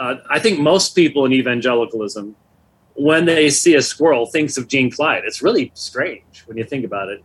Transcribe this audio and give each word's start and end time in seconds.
Uh, 0.00 0.16
I 0.30 0.38
think 0.38 0.58
most 0.58 0.94
people 0.94 1.26
in 1.26 1.32
evangelicalism, 1.34 2.34
when 2.94 3.26
they 3.26 3.50
see 3.50 3.74
a 3.74 3.82
squirrel, 3.82 4.24
thinks 4.24 4.56
of 4.56 4.66
Gene 4.66 4.90
Clyde. 4.90 5.24
It's 5.26 5.42
really 5.42 5.70
strange 5.74 6.42
when 6.46 6.56
you 6.56 6.64
think 6.64 6.86
about 6.86 7.10
it. 7.10 7.22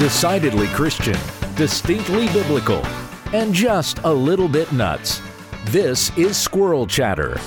Decidedly 0.00 0.66
Christian, 0.68 1.16
distinctly 1.54 2.26
biblical, 2.32 2.84
and 3.32 3.54
just 3.54 3.98
a 4.02 4.12
little 4.12 4.48
bit 4.48 4.72
nuts. 4.72 5.22
This 5.66 6.16
is 6.18 6.36
Squirrel 6.36 6.84
Chatter. 6.84 7.38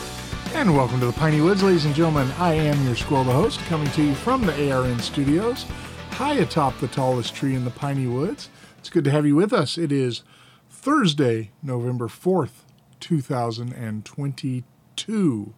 And 0.54 0.76
welcome 0.76 1.00
to 1.00 1.06
the 1.06 1.14
Piney 1.14 1.40
Woods, 1.42 1.62
ladies 1.64 1.86
and 1.86 1.96
gentlemen. 1.96 2.30
I 2.38 2.54
am 2.54 2.86
your 2.86 2.96
squirrel, 2.96 3.24
the 3.24 3.32
host, 3.32 3.60
coming 3.68 3.90
to 3.92 4.04
you 4.04 4.14
from 4.16 4.42
the 4.42 4.72
ARN 4.72 4.98
studios, 5.00 5.64
high 6.12 6.34
atop 6.34 6.78
the 6.80 6.88
tallest 6.88 7.36
tree 7.36 7.54
in 7.56 7.66
the 7.66 7.72
Piney 7.72 8.08
Woods. 8.08 8.50
It's 8.80 8.90
good 8.90 9.04
to 9.06 9.12
have 9.12 9.28
you 9.28 9.36
with 9.36 9.54
us. 9.54 9.78
It 9.78 9.92
is 9.92 10.24
Thursday, 10.70 11.52
November 11.62 12.08
4th, 12.08 12.64
2022. 13.00 15.54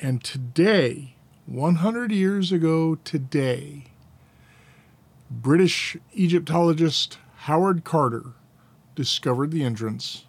And 0.00 0.24
today, 0.24 1.16
100 1.46 2.12
years 2.12 2.50
ago 2.50 2.94
today, 3.04 3.88
British 5.30 5.98
Egyptologist 6.12 7.18
Howard 7.40 7.84
Carter 7.84 8.32
discovered 8.96 9.50
the 9.50 9.62
entrance 9.62 10.24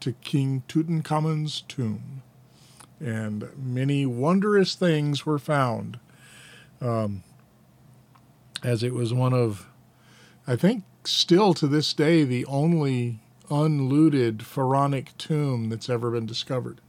to 0.00 0.10
King 0.12 0.64
Tutankhamun's 0.68 1.60
tomb. 1.62 2.22
And 3.00 3.48
many 3.56 4.06
wondrous 4.06 4.74
things 4.74 5.26
were 5.26 5.38
found, 5.38 5.98
um, 6.80 7.22
as 8.62 8.82
it 8.82 8.94
was 8.94 9.12
one 9.12 9.34
of, 9.34 9.68
I 10.46 10.56
think, 10.56 10.84
still 11.04 11.54
to 11.54 11.66
this 11.66 11.92
day, 11.92 12.24
the 12.24 12.46
only 12.46 13.20
unlooted 13.50 14.44
pharaonic 14.44 15.16
tomb 15.18 15.68
that's 15.68 15.88
ever 15.88 16.10
been 16.10 16.26
discovered. 16.26 16.80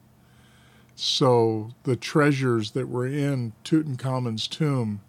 So 0.95 1.69
the 1.83 1.95
treasures 1.95 2.71
that 2.71 2.89
were 2.89 3.05
in 3.05 3.53
Tutankhamun's 3.63 4.47
tomb 4.47 5.01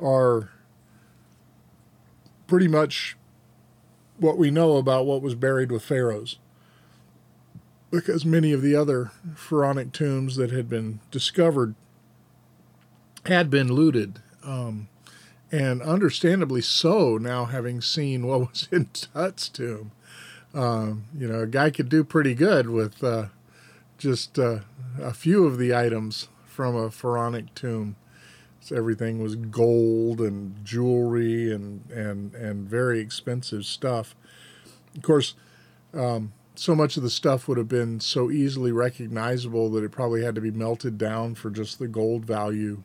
are 0.00 0.50
pretty 2.46 2.68
much 2.68 3.16
what 4.16 4.38
we 4.38 4.50
know 4.50 4.76
about 4.76 5.06
what 5.06 5.22
was 5.22 5.34
buried 5.34 5.70
with 5.70 5.82
pharaohs. 5.84 6.38
Because 7.90 8.24
many 8.24 8.52
of 8.52 8.62
the 8.62 8.76
other 8.76 9.10
pharaonic 9.34 9.92
tombs 9.92 10.36
that 10.36 10.50
had 10.50 10.68
been 10.68 11.00
discovered 11.10 11.74
had 13.26 13.50
been 13.50 13.72
looted. 13.72 14.20
Um, 14.44 14.88
and 15.52 15.82
understandably 15.82 16.60
so, 16.60 17.18
now 17.18 17.46
having 17.46 17.80
seen 17.80 18.26
what 18.26 18.40
was 18.50 18.68
in 18.70 18.86
Tut's 18.92 19.48
tomb. 19.48 19.92
Um, 20.54 21.04
you 21.16 21.28
know, 21.28 21.40
a 21.40 21.46
guy 21.46 21.70
could 21.70 21.88
do 21.88 22.02
pretty 22.04 22.34
good 22.34 22.70
with 22.70 23.02
uh, 23.04 23.26
just 23.98 24.38
uh, 24.38 24.60
a 25.00 25.12
few 25.12 25.46
of 25.46 25.58
the 25.58 25.74
items 25.74 26.28
from 26.46 26.74
a 26.74 26.90
pharaonic 26.90 27.54
tomb. 27.54 27.96
So 28.60 28.76
everything 28.76 29.22
was 29.22 29.36
gold 29.36 30.20
and 30.20 30.62
jewelry 30.64 31.52
and 31.52 31.88
and 31.90 32.34
and 32.34 32.68
very 32.68 33.00
expensive 33.00 33.64
stuff. 33.64 34.14
Of 34.94 35.02
course, 35.02 35.34
um, 35.94 36.32
so 36.54 36.74
much 36.74 36.96
of 36.96 37.02
the 37.02 37.10
stuff 37.10 37.48
would 37.48 37.58
have 37.58 37.68
been 37.68 38.00
so 38.00 38.30
easily 38.30 38.72
recognizable 38.72 39.70
that 39.70 39.84
it 39.84 39.92
probably 39.92 40.22
had 40.22 40.34
to 40.34 40.40
be 40.40 40.50
melted 40.50 40.98
down 40.98 41.34
for 41.34 41.50
just 41.50 41.78
the 41.78 41.88
gold 41.88 42.24
value, 42.24 42.82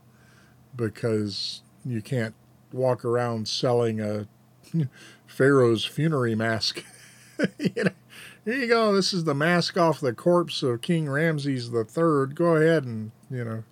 because 0.75 1.61
you 1.85 2.01
can't 2.01 2.35
walk 2.71 3.05
around 3.05 3.47
selling 3.47 3.99
a 3.99 4.27
pharaoh's 5.27 5.85
funerary 5.85 6.35
mask. 6.35 6.83
here 7.57 7.93
you 8.45 8.67
go. 8.67 8.93
This 8.93 9.13
is 9.13 9.23
the 9.23 9.35
mask 9.35 9.77
off 9.77 9.99
the 9.99 10.13
corpse 10.13 10.63
of 10.63 10.81
King 10.81 11.09
Ramses 11.09 11.71
the 11.71 11.83
Third. 11.83 12.35
Go 12.35 12.55
ahead 12.55 12.83
and 12.83 13.11
you 13.29 13.43
know 13.43 13.63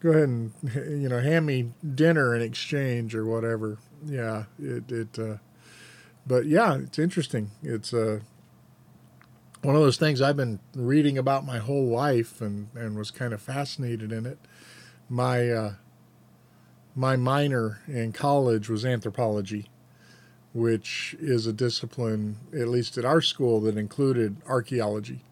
go 0.00 0.10
ahead 0.10 0.28
and 0.28 0.52
you 0.62 1.08
know 1.08 1.20
hand 1.20 1.46
me 1.46 1.72
dinner 1.94 2.34
in 2.34 2.42
exchange 2.42 3.14
or 3.14 3.26
whatever. 3.26 3.78
Yeah, 4.06 4.44
it 4.58 4.90
it. 4.90 5.18
Uh, 5.18 5.36
but 6.26 6.46
yeah, 6.46 6.76
it's 6.76 6.98
interesting. 6.98 7.50
It's 7.62 7.92
uh, 7.92 8.20
one 9.62 9.74
of 9.74 9.82
those 9.82 9.96
things 9.96 10.20
I've 10.20 10.36
been 10.36 10.60
reading 10.74 11.18
about 11.18 11.44
my 11.44 11.58
whole 11.58 11.86
life 11.86 12.40
and 12.40 12.68
and 12.74 12.96
was 12.96 13.10
kind 13.10 13.32
of 13.32 13.42
fascinated 13.42 14.12
in 14.12 14.26
it. 14.26 14.38
My 15.08 15.50
uh, 15.50 15.72
my 16.94 17.16
minor 17.16 17.80
in 17.86 18.12
college 18.12 18.68
was 18.68 18.84
anthropology, 18.84 19.70
which 20.52 21.16
is 21.20 21.46
a 21.46 21.52
discipline, 21.52 22.36
at 22.52 22.68
least 22.68 22.98
at 22.98 23.04
our 23.04 23.20
school, 23.20 23.60
that 23.60 23.76
included 23.76 24.36
archaeology 24.46 25.22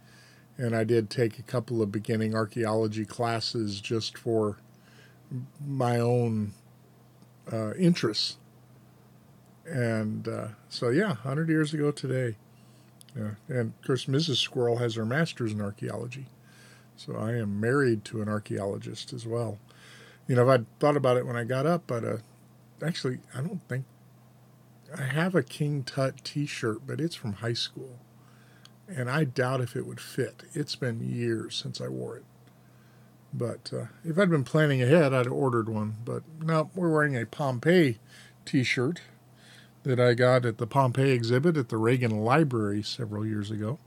and 0.58 0.74
I 0.74 0.84
did 0.84 1.10
take 1.10 1.38
a 1.38 1.42
couple 1.42 1.82
of 1.82 1.92
beginning 1.92 2.34
archaeology 2.34 3.04
classes 3.04 3.80
just 3.80 4.16
for 4.16 4.58
my 5.64 5.98
own 5.98 6.52
uh, 7.52 7.74
interests. 7.74 8.38
And 9.66 10.26
uh, 10.28 10.48
so, 10.68 10.88
yeah, 10.88 11.08
100 11.08 11.48
years 11.48 11.74
ago 11.74 11.90
today. 11.90 12.36
Yeah. 13.16 13.30
And 13.48 13.72
of 13.80 13.86
course, 13.86 14.06
Mrs. 14.06 14.36
Squirrel 14.36 14.78
has 14.78 14.94
her 14.94 15.06
master's 15.06 15.52
in 15.52 15.60
archaeology. 15.60 16.26
So 16.96 17.16
I 17.16 17.34
am 17.34 17.60
married 17.60 18.04
to 18.06 18.22
an 18.22 18.28
archaeologist 18.28 19.12
as 19.12 19.26
well. 19.26 19.58
You 20.28 20.36
know, 20.36 20.42
if 20.42 20.48
I'd 20.48 20.78
thought 20.80 20.96
about 20.96 21.16
it 21.16 21.26
when 21.26 21.36
I 21.36 21.44
got 21.44 21.66
up, 21.66 21.84
but 21.86 22.04
uh, 22.04 22.16
actually, 22.82 23.18
I 23.34 23.40
don't 23.40 23.66
think 23.68 23.84
I 24.96 25.02
have 25.02 25.34
a 25.34 25.42
King 25.42 25.82
Tut 25.82 26.24
t 26.24 26.46
shirt, 26.46 26.82
but 26.86 27.00
it's 27.00 27.14
from 27.14 27.34
high 27.34 27.52
school 27.52 27.98
and 28.88 29.10
I 29.10 29.24
doubt 29.24 29.60
if 29.60 29.76
it 29.76 29.86
would 29.86 30.00
fit. 30.00 30.44
It's 30.52 30.76
been 30.76 31.00
years 31.00 31.56
since 31.56 31.80
I 31.80 31.88
wore 31.88 32.16
it. 32.16 32.24
But 33.32 33.72
uh, 33.72 33.86
if 34.04 34.18
I'd 34.18 34.30
been 34.30 34.44
planning 34.44 34.82
ahead, 34.82 35.12
I'd 35.12 35.26
have 35.26 35.32
ordered 35.32 35.68
one. 35.68 35.96
But 36.04 36.22
no, 36.40 36.70
we're 36.74 36.90
wearing 36.90 37.16
a 37.16 37.26
Pompeii 37.26 37.98
t 38.44 38.62
shirt 38.62 39.00
that 39.86 39.98
I 39.98 40.12
got 40.12 40.44
at 40.44 40.58
the 40.58 40.66
Pompeii 40.66 41.12
exhibit 41.12 41.56
at 41.56 41.70
the 41.70 41.78
Reagan 41.78 42.18
Library 42.18 42.82
several 42.82 43.24
years 43.24 43.50
ago, 43.50 43.78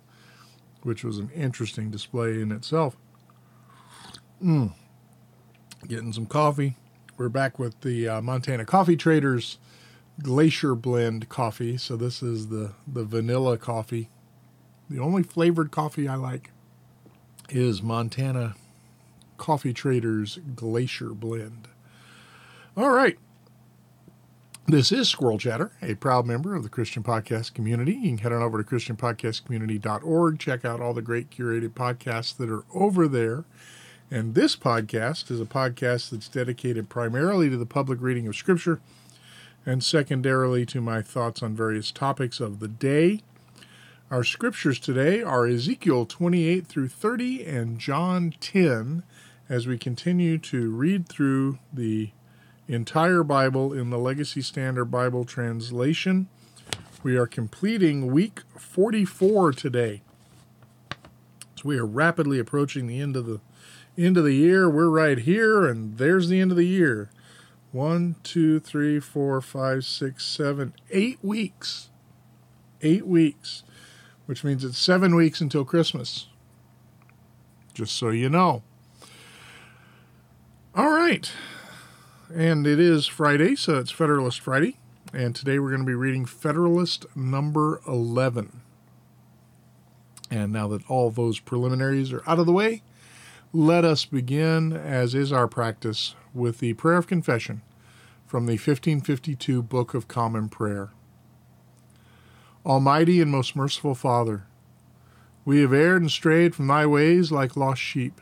which 0.81 1.03
was 1.03 1.19
an 1.19 1.29
interesting 1.35 1.91
display 1.91 2.41
in 2.41 2.51
itself. 2.51 2.97
Mm. 4.43 4.73
Getting 5.87 6.13
some 6.13 6.25
coffee. 6.25 6.75
We're 7.17 7.29
back 7.29 7.59
with 7.59 7.81
the 7.81 8.07
uh, 8.07 8.21
Montana 8.21 8.65
Coffee 8.65 8.95
Traders 8.95 9.59
Glacier 10.23 10.73
Blend 10.73 11.29
coffee. 11.29 11.77
So 11.77 11.95
this 11.95 12.23
is 12.23 12.47
the, 12.47 12.71
the 12.87 13.03
vanilla 13.03 13.57
coffee 13.57 14.09
the 14.89 14.99
only 14.99 15.21
flavored 15.21 15.69
coffee 15.69 16.07
I 16.07 16.16
like 16.16 16.51
is 17.49 17.83
Montana 17.83 18.55
Coffee 19.37 19.73
Traders 19.73 20.39
Glacier 20.55 21.09
Blend. 21.09 21.67
All 22.75 22.89
right. 22.89 23.17
This 24.69 24.91
is 24.91 25.09
Squirrel 25.09 25.40
Chatter, 25.40 25.72
a 25.81 25.96
proud 25.96 26.28
member 26.28 26.53
of 26.53 26.62
the 26.62 26.69
Christian 26.69 27.02
Podcast 27.02 27.56
community. 27.56 27.94
You 27.94 28.09
can 28.09 28.18
head 28.19 28.31
on 28.31 28.44
over 28.44 28.62
to 28.62 28.69
ChristianPodcastCommunity.org, 28.69 30.38
check 30.38 30.63
out 30.63 30.80
all 30.80 30.94
the 30.94 31.02
great 31.02 31.31
curated 31.31 31.69
podcasts 31.69 32.38
that 32.38 32.52
are 32.52 32.66
over 32.72 33.08
there. 33.08 33.46
And 34.12 34.35
this 34.35 34.56
podcast 34.56 35.31
is 35.31 35.41
a 35.41 35.46
podcast 35.46 36.12
that's 36.12 36.28
dedicated 36.28 36.88
primarily 36.88 37.50
to 37.50 37.58
the 37.58 37.66
public 37.66 38.00
reading 38.00 38.28
of 38.28 38.35
Scripture 38.35 38.79
and 39.66 39.84
secondarily 39.84 40.68
to 40.68 40.81
my 40.81 41.02
thoughts 41.02 41.41
on 41.41 41.56
various 41.56 41.90
topics 41.90 42.40
of 42.40 42.59
the 42.59 42.68
day. 42.68 43.24
Our 44.12 44.24
scriptures 44.24 44.79
today 44.79 45.24
are 45.24 45.47
Ezekiel 45.47 46.06
28 46.06 46.68
through 46.68 46.90
30 46.90 47.44
and 47.44 47.79
John 47.79 48.35
10 48.40 49.02
as 49.50 49.66
we 49.66 49.79
continue 49.79 50.38
to 50.38 50.69
read 50.69 51.09
through 51.09 51.58
the 51.74 52.11
entire 52.73 53.23
Bible 53.23 53.73
in 53.73 53.89
the 53.89 53.97
Legacy 53.97 54.41
Standard 54.41 54.85
Bible 54.85 55.25
translation. 55.25 56.27
We 57.03 57.17
are 57.17 57.27
completing 57.27 58.11
week 58.11 58.41
44 58.57 59.53
today. 59.53 60.01
So 61.55 61.63
we 61.66 61.77
are 61.77 61.85
rapidly 61.85 62.39
approaching 62.39 62.87
the 62.87 63.01
end 63.01 63.16
of 63.16 63.25
the 63.25 63.41
end 63.97 64.17
of 64.17 64.23
the 64.23 64.33
year. 64.33 64.69
We're 64.69 64.89
right 64.89 65.17
here, 65.17 65.66
and 65.66 65.97
there's 65.97 66.29
the 66.29 66.39
end 66.39 66.51
of 66.51 66.57
the 66.57 66.67
year. 66.67 67.09
One, 67.71 68.16
two, 68.23 68.59
three, 68.59 68.99
four, 68.99 69.41
five, 69.41 69.85
six, 69.85 70.25
seven, 70.25 70.73
eight 70.91 71.19
weeks. 71.21 71.89
Eight 72.81 73.05
weeks 73.05 73.63
which 74.29 74.43
means 74.43 74.63
it's 74.63 74.77
seven 74.77 75.16
weeks 75.16 75.41
until 75.41 75.66
Christmas. 75.66 76.27
Just 77.73 77.95
so 77.95 78.09
you 78.11 78.29
know. 78.29 78.61
All 80.75 80.91
right. 80.91 81.31
And 82.34 82.67
it 82.67 82.79
is 82.79 83.08
Friday, 83.08 83.55
so 83.55 83.79
it's 83.79 83.90
Federalist 83.90 84.40
Friday. 84.40 84.78
And 85.11 85.35
today 85.35 85.58
we're 85.58 85.70
going 85.70 85.81
to 85.81 85.87
be 85.87 85.96
reading 85.96 86.26
Federalist 86.26 87.08
number 87.16 87.81
11. 87.87 88.61
And 90.29 90.53
now 90.53 90.67
that 90.67 90.87
all 90.87 91.09
those 91.09 91.40
preliminaries 91.40 92.14
are 92.14 92.22
out 92.28 92.37
of 92.37 92.46
the 92.46 92.52
way, 92.52 92.84
let 93.52 93.84
us 93.84 94.05
begin, 94.05 94.73
as 94.73 95.16
is 95.16 95.31
our 95.31 95.47
practice, 95.47 96.14
with 96.31 96.59
the 96.59 96.73
prayer 96.73 96.97
of 96.97 97.08
confession 97.08 97.64
from 98.28 98.46
the 98.46 98.53
1552 98.53 99.64
Book 99.64 99.96
of 99.96 100.08
Common 100.08 100.49
Prayer. 100.49 100.91
Almighty 102.64 103.22
and 103.22 103.31
most 103.31 103.55
merciful 103.55 103.96
Father, 103.96 104.43
we 105.46 105.61
have 105.61 105.73
erred 105.73 106.03
and 106.03 106.11
strayed 106.11 106.53
from 106.53 106.67
thy 106.67 106.85
ways 106.85 107.31
like 107.31 107.58
lost 107.58 107.81
sheep. 107.81 108.22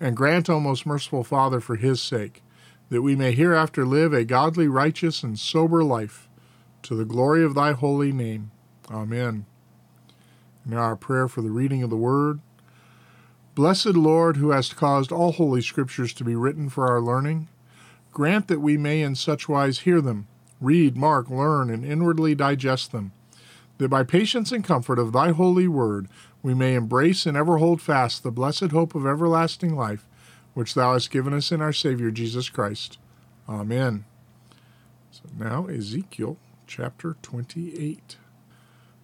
And 0.00 0.16
grant, 0.16 0.48
O 0.48 0.58
most 0.58 0.86
merciful 0.86 1.22
Father, 1.22 1.60
for 1.60 1.76
his 1.76 2.00
sake, 2.00 2.42
that 2.88 3.02
we 3.02 3.14
may 3.14 3.32
hereafter 3.32 3.84
live 3.84 4.12
a 4.12 4.24
godly, 4.24 4.66
righteous, 4.66 5.22
and 5.22 5.38
sober 5.38 5.84
life 5.84 6.28
to 6.82 6.94
the 6.94 7.04
glory 7.04 7.44
of 7.44 7.54
thy 7.54 7.72
holy 7.72 8.10
name. 8.10 8.50
Amen. 8.90 9.44
Now 10.64 10.78
our 10.78 10.96
prayer 10.96 11.28
for 11.28 11.42
the 11.42 11.50
reading 11.50 11.82
of 11.82 11.90
the 11.90 11.96
word. 11.96 12.40
Blessed 13.54 13.94
Lord, 13.94 14.38
who 14.38 14.50
hast 14.50 14.76
caused 14.76 15.12
all 15.12 15.32
holy 15.32 15.60
scriptures 15.60 16.12
to 16.14 16.24
be 16.24 16.34
written 16.34 16.68
for 16.68 16.88
our 16.88 17.00
learning, 17.00 17.48
grant 18.12 18.48
that 18.48 18.60
we 18.60 18.76
may 18.76 19.02
in 19.02 19.14
such 19.14 19.48
wise 19.48 19.80
hear 19.80 20.00
them, 20.00 20.26
read, 20.60 20.96
mark, 20.96 21.28
learn, 21.28 21.68
and 21.68 21.84
inwardly 21.84 22.34
digest 22.34 22.92
them, 22.92 23.12
that 23.78 23.88
by 23.88 24.02
patience 24.02 24.52
and 24.52 24.64
comfort 24.64 24.98
of 24.98 25.12
thy 25.12 25.30
holy 25.32 25.68
word 25.68 26.08
we 26.42 26.54
may 26.54 26.74
embrace 26.74 27.26
and 27.26 27.36
ever 27.36 27.58
hold 27.58 27.82
fast 27.82 28.22
the 28.22 28.30
blessed 28.30 28.70
hope 28.70 28.94
of 28.94 29.06
everlasting 29.06 29.76
life, 29.76 30.06
which 30.54 30.74
thou 30.74 30.94
hast 30.94 31.10
given 31.10 31.34
us 31.34 31.52
in 31.52 31.60
our 31.60 31.72
Savior 31.72 32.10
Jesus 32.10 32.48
Christ. 32.48 32.98
Amen. 33.48 34.04
So 35.10 35.22
now 35.38 35.66
Ezekiel 35.66 36.38
chapter 36.66 37.16
28. 37.22 38.16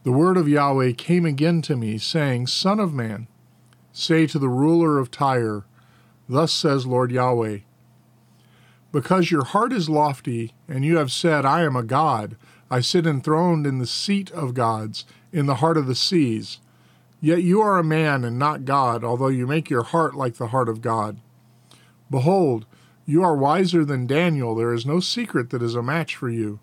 The 0.04 0.12
word 0.12 0.36
of 0.36 0.48
Yahweh 0.48 0.92
came 0.92 1.26
again 1.26 1.62
to 1.62 1.74
me, 1.76 1.98
saying, 1.98 2.46
Son 2.46 2.78
of 2.78 2.94
man, 2.94 3.26
say 3.92 4.26
to 4.28 4.38
the 4.38 4.48
ruler 4.48 4.98
of 4.98 5.10
Tyre, 5.10 5.64
Thus 6.28 6.52
says 6.52 6.86
Lord 6.86 7.10
Yahweh, 7.10 7.58
Because 8.92 9.32
your 9.32 9.44
heart 9.44 9.72
is 9.72 9.90
lofty, 9.90 10.52
and 10.68 10.84
you 10.84 10.96
have 10.96 11.10
said, 11.10 11.44
I 11.44 11.62
am 11.62 11.74
a 11.74 11.82
God, 11.82 12.36
I 12.70 12.80
sit 12.80 13.06
enthroned 13.06 13.66
in 13.66 13.78
the 13.78 13.86
seat 13.86 14.30
of 14.30 14.54
gods, 14.54 15.04
in 15.32 15.46
the 15.46 15.56
heart 15.56 15.76
of 15.76 15.86
the 15.86 15.94
seas. 15.94 16.60
Yet 17.20 17.42
you 17.42 17.60
are 17.60 17.78
a 17.78 17.84
man 17.84 18.24
and 18.24 18.38
not 18.38 18.64
God, 18.64 19.02
although 19.02 19.28
you 19.28 19.46
make 19.46 19.70
your 19.70 19.84
heart 19.84 20.14
like 20.14 20.34
the 20.36 20.48
heart 20.48 20.68
of 20.68 20.82
God. 20.82 21.18
Behold, 22.10 22.66
you 23.04 23.22
are 23.22 23.36
wiser 23.36 23.84
than 23.84 24.06
Daniel, 24.06 24.54
there 24.54 24.74
is 24.74 24.84
no 24.84 25.00
secret 25.00 25.50
that 25.50 25.62
is 25.62 25.74
a 25.74 25.82
match 25.82 26.16
for 26.16 26.28
you. 26.28 26.60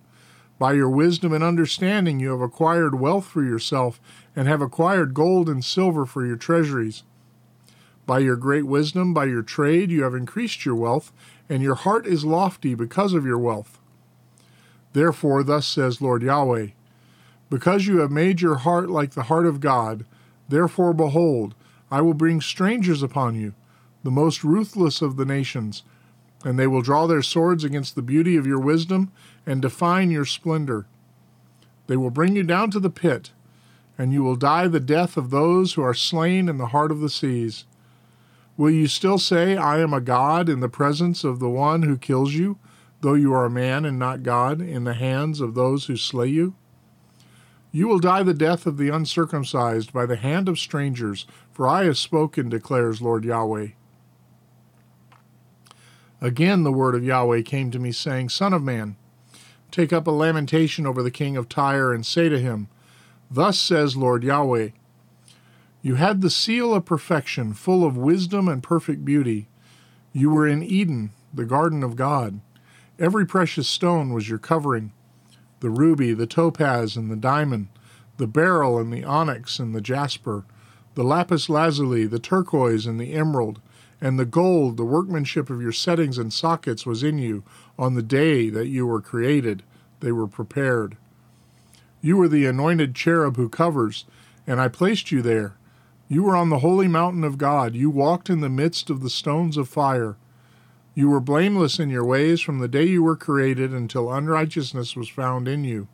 By 0.59 0.73
your 0.73 0.89
wisdom 0.89 1.33
and 1.33 1.43
understanding, 1.43 2.19
you 2.19 2.31
have 2.31 2.41
acquired 2.41 2.99
wealth 2.99 3.25
for 3.25 3.43
yourself, 3.43 3.99
and 4.35 4.47
have 4.47 4.61
acquired 4.61 5.13
gold 5.13 5.49
and 5.49 5.63
silver 5.63 6.05
for 6.05 6.25
your 6.25 6.37
treasuries. 6.37 7.03
By 8.05 8.19
your 8.19 8.35
great 8.35 8.65
wisdom, 8.65 9.13
by 9.13 9.25
your 9.25 9.41
trade, 9.41 9.89
you 9.89 10.03
have 10.03 10.13
increased 10.13 10.65
your 10.65 10.75
wealth, 10.75 11.11
and 11.49 11.63
your 11.63 11.75
heart 11.75 12.05
is 12.05 12.25
lofty 12.25 12.75
because 12.75 13.13
of 13.13 13.25
your 13.25 13.39
wealth. 13.39 13.79
Therefore, 14.93 15.43
thus 15.43 15.65
says 15.65 16.01
Lord 16.01 16.21
Yahweh 16.21 16.67
Because 17.49 17.87
you 17.87 17.99
have 17.99 18.11
made 18.11 18.41
your 18.41 18.55
heart 18.55 18.89
like 18.89 19.11
the 19.11 19.23
heart 19.23 19.45
of 19.45 19.59
God, 19.59 20.05
therefore, 20.53 20.93
behold, 20.93 21.55
I 21.89 22.01
will 22.01 22.13
bring 22.13 22.41
strangers 22.41 23.01
upon 23.03 23.35
you, 23.35 23.53
the 24.03 24.11
most 24.11 24.43
ruthless 24.43 25.01
of 25.01 25.15
the 25.15 25.25
nations 25.25 25.83
and 26.43 26.59
they 26.59 26.67
will 26.67 26.81
draw 26.81 27.07
their 27.07 27.21
swords 27.21 27.63
against 27.63 27.95
the 27.95 28.01
beauty 28.01 28.35
of 28.35 28.45
your 28.45 28.59
wisdom 28.59 29.11
and 29.45 29.61
define 29.61 30.11
your 30.11 30.25
splendor. 30.25 30.85
They 31.87 31.97
will 31.97 32.09
bring 32.09 32.35
you 32.35 32.43
down 32.43 32.71
to 32.71 32.79
the 32.79 32.89
pit, 32.89 33.31
and 33.97 34.11
you 34.11 34.23
will 34.23 34.35
die 34.35 34.67
the 34.67 34.79
death 34.79 35.17
of 35.17 35.29
those 35.29 35.73
who 35.73 35.81
are 35.81 35.93
slain 35.93 36.49
in 36.49 36.57
the 36.57 36.67
heart 36.67 36.91
of 36.91 36.99
the 36.99 37.09
seas. 37.09 37.65
Will 38.57 38.71
you 38.71 38.87
still 38.87 39.17
say, 39.17 39.55
I 39.57 39.79
am 39.79 39.93
a 39.93 40.01
God 40.01 40.49
in 40.49 40.59
the 40.59 40.69
presence 40.69 41.23
of 41.23 41.39
the 41.39 41.49
one 41.49 41.83
who 41.83 41.97
kills 41.97 42.33
you, 42.33 42.57
though 43.01 43.15
you 43.15 43.33
are 43.33 43.45
a 43.45 43.49
man 43.49 43.85
and 43.85 43.97
not 43.97 44.23
God, 44.23 44.61
in 44.61 44.83
the 44.83 44.93
hands 44.93 45.41
of 45.41 45.55
those 45.55 45.85
who 45.85 45.97
slay 45.97 46.27
you? 46.27 46.55
You 47.75 47.87
will 47.87 47.97
die 47.97 48.21
the 48.21 48.35
death 48.35 48.67
of 48.67 48.77
the 48.77 48.89
uncircumcised 48.89 49.91
by 49.91 50.05
the 50.05 50.15
hand 50.15 50.47
of 50.47 50.59
strangers, 50.59 51.25
for 51.51 51.67
I 51.67 51.85
have 51.85 51.97
spoken, 51.97 52.47
declares 52.47 53.01
Lord 53.01 53.25
Yahweh. 53.25 53.69
Again 56.21 56.63
the 56.63 56.71
word 56.71 56.93
of 56.93 57.03
Yahweh 57.03 57.41
came 57.41 57.71
to 57.71 57.79
me, 57.79 57.91
saying, 57.91 58.29
Son 58.29 58.53
of 58.53 58.61
man, 58.61 58.95
take 59.71 59.91
up 59.91 60.05
a 60.05 60.11
lamentation 60.11 60.85
over 60.85 61.01
the 61.01 61.09
king 61.09 61.35
of 61.35 61.49
Tyre, 61.49 61.91
and 61.91 62.05
say 62.05 62.29
to 62.29 62.39
him, 62.39 62.67
Thus 63.31 63.59
says 63.59 63.97
Lord 63.97 64.23
Yahweh, 64.23 64.69
You 65.81 65.95
had 65.95 66.21
the 66.21 66.29
seal 66.29 66.75
of 66.75 66.85
perfection, 66.85 67.55
full 67.55 67.83
of 67.83 67.97
wisdom 67.97 68.47
and 68.47 68.61
perfect 68.61 69.03
beauty. 69.03 69.47
You 70.11 70.29
were 70.29 70.47
in 70.47 70.61
Eden, 70.61 71.09
the 71.33 71.45
garden 71.45 71.81
of 71.81 71.95
God. 71.95 72.39
Every 72.99 73.25
precious 73.25 73.67
stone 73.67 74.13
was 74.13 74.29
your 74.29 74.37
covering 74.37 74.91
the 75.63 75.71
ruby, 75.71 76.13
the 76.13 76.27
topaz, 76.27 76.95
and 76.95 77.09
the 77.09 77.15
diamond, 77.15 77.69
the 78.17 78.27
beryl, 78.27 78.77
and 78.77 78.93
the 78.93 79.03
onyx, 79.03 79.57
and 79.57 79.73
the 79.73 79.81
jasper, 79.81 80.45
the 80.93 81.03
lapis 81.03 81.49
lazuli, 81.49 82.05
the 82.05 82.19
turquoise, 82.19 82.85
and 82.85 82.99
the 82.99 83.13
emerald 83.13 83.59
and 84.03 84.19
the 84.19 84.25
gold, 84.25 84.75
the 84.75 84.83
workmanship 84.83 85.49
of 85.49 85.61
your 85.61 85.71
settings 85.71 86.17
and 86.17 86.33
sockets, 86.33 86.85
was 86.85 87.03
in 87.03 87.17
you 87.17 87.41
on 87.79 87.93
the 87.93 88.03
day 88.03 88.49
that 88.49 88.67
you 88.67 88.85
were 88.85 88.99
created. 88.99 89.63
They 90.01 90.11
were 90.11 90.27
prepared. 90.27 90.97
You 92.01 92.17
were 92.17 92.27
the 92.27 92.45
anointed 92.45 92.95
cherub 92.95 93.37
who 93.37 93.47
covers, 93.47 94.03
and 94.45 94.59
I 94.59 94.67
placed 94.67 95.13
you 95.13 95.21
there. 95.21 95.55
You 96.09 96.23
were 96.23 96.35
on 96.35 96.49
the 96.49 96.59
holy 96.59 96.89
mountain 96.89 97.23
of 97.23 97.37
God. 97.37 97.75
You 97.75 97.89
walked 97.89 98.29
in 98.29 98.41
the 98.41 98.49
midst 98.49 98.89
of 98.89 99.01
the 99.01 99.09
stones 99.09 99.55
of 99.55 99.69
fire. 99.69 100.17
You 100.95 101.09
were 101.09 101.19
blameless 101.19 101.79
in 101.79 101.89
your 101.89 102.05
ways 102.05 102.39
from 102.41 102.59
the 102.59 102.67
day 102.67 102.85
you 102.85 103.01
were 103.01 103.15
created 103.15 103.71
until 103.71 104.13
unrighteousness 104.13 104.95
was 104.95 105.09
found 105.09 105.47
in 105.47 105.63
you. 105.63 105.87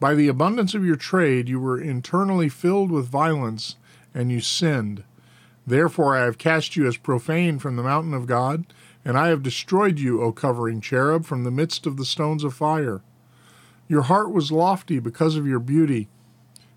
By 0.00 0.14
the 0.14 0.28
abundance 0.28 0.74
of 0.74 0.84
your 0.84 0.96
trade, 0.96 1.48
you 1.48 1.60
were 1.60 1.80
internally 1.80 2.48
filled 2.48 2.90
with 2.90 3.08
violence, 3.08 3.76
and 4.12 4.30
you 4.30 4.40
sinned. 4.40 5.04
Therefore 5.66 6.16
I 6.16 6.24
have 6.24 6.36
cast 6.36 6.76
you 6.76 6.86
as 6.86 6.96
profane 6.96 7.58
from 7.58 7.76
the 7.76 7.82
mountain 7.82 8.12
of 8.12 8.26
God, 8.26 8.66
and 9.04 9.16
I 9.16 9.28
have 9.28 9.42
destroyed 9.42 9.98
you, 9.98 10.20
O 10.20 10.32
covering 10.32 10.80
cherub, 10.80 11.24
from 11.24 11.44
the 11.44 11.50
midst 11.50 11.86
of 11.86 11.96
the 11.96 12.04
stones 12.04 12.42
of 12.42 12.54
fire. 12.54 13.02
Your 13.88 14.02
heart 14.02 14.32
was 14.32 14.50
lofty 14.50 14.98
because 14.98 15.36
of 15.36 15.46
your 15.46 15.60
beauty. 15.60 16.08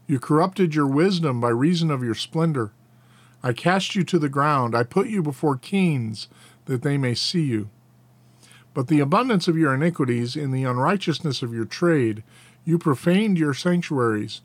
You 0.06 0.20
corrupted 0.20 0.76
your 0.76 0.88
wisdom 0.88 1.42
by 1.42 1.50
reason 1.50 1.90
of 1.90 2.04
your 2.04 2.16
splendor. 2.16 2.72
I 3.42 3.54
cast 3.54 3.96
you 3.96 4.04
to 4.04 4.20
the 4.20 4.30
ground. 4.30 4.76
I 4.76 4.84
put 4.84 5.08
you 5.08 5.24
before 5.24 5.56
kings, 5.56 6.28
that 6.70 6.84
they 6.84 7.00
may 7.00 7.16
see 7.16 7.42
you. 7.42 7.68
But 8.76 8.90
the 8.90 9.00
abundance 9.00 9.48
of 9.48 9.58
your 9.58 9.74
iniquities, 9.74 10.36
in 10.36 10.52
the 10.52 10.66
unrighteousness 10.66 11.42
of 11.42 11.52
your 11.52 11.66
trade, 11.66 12.24
you 12.64 12.78
profaned 12.78 13.40
your 13.40 13.56
sanctuaries. 13.56 14.42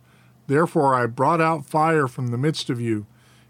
Therefore 0.46 0.94
I 0.94 1.04
brought 1.04 1.42
out 1.42 1.66
fire 1.66 2.08
from 2.08 2.28
the 2.28 2.38
midst 2.38 2.70
of 2.70 2.80
you 2.80 3.04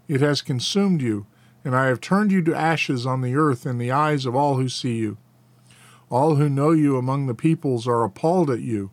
it 0.09 0.19
has 0.19 0.41
consumed 0.41 1.01
you, 1.01 1.25
and 1.63 1.73
I 1.73 1.87
have 1.87 2.01
turned 2.01 2.33
you 2.33 2.43
to 2.43 2.53
ashes 2.53 3.05
on 3.05 3.21
the 3.21 3.35
earth 3.35 3.65
in 3.65 3.77
the 3.77 3.91
eyes 3.91 4.25
of 4.25 4.35
all 4.35 4.57
who 4.57 4.67
see 4.67 4.97
you. 4.97 5.17
All 6.09 6.35
who 6.35 6.49
know 6.49 6.71
you 6.71 6.97
among 6.97 7.25
the 7.25 7.33
peoples 7.33 7.87
are 7.87 8.03
appalled 8.03 8.51
at 8.51 8.59
you. 8.59 8.91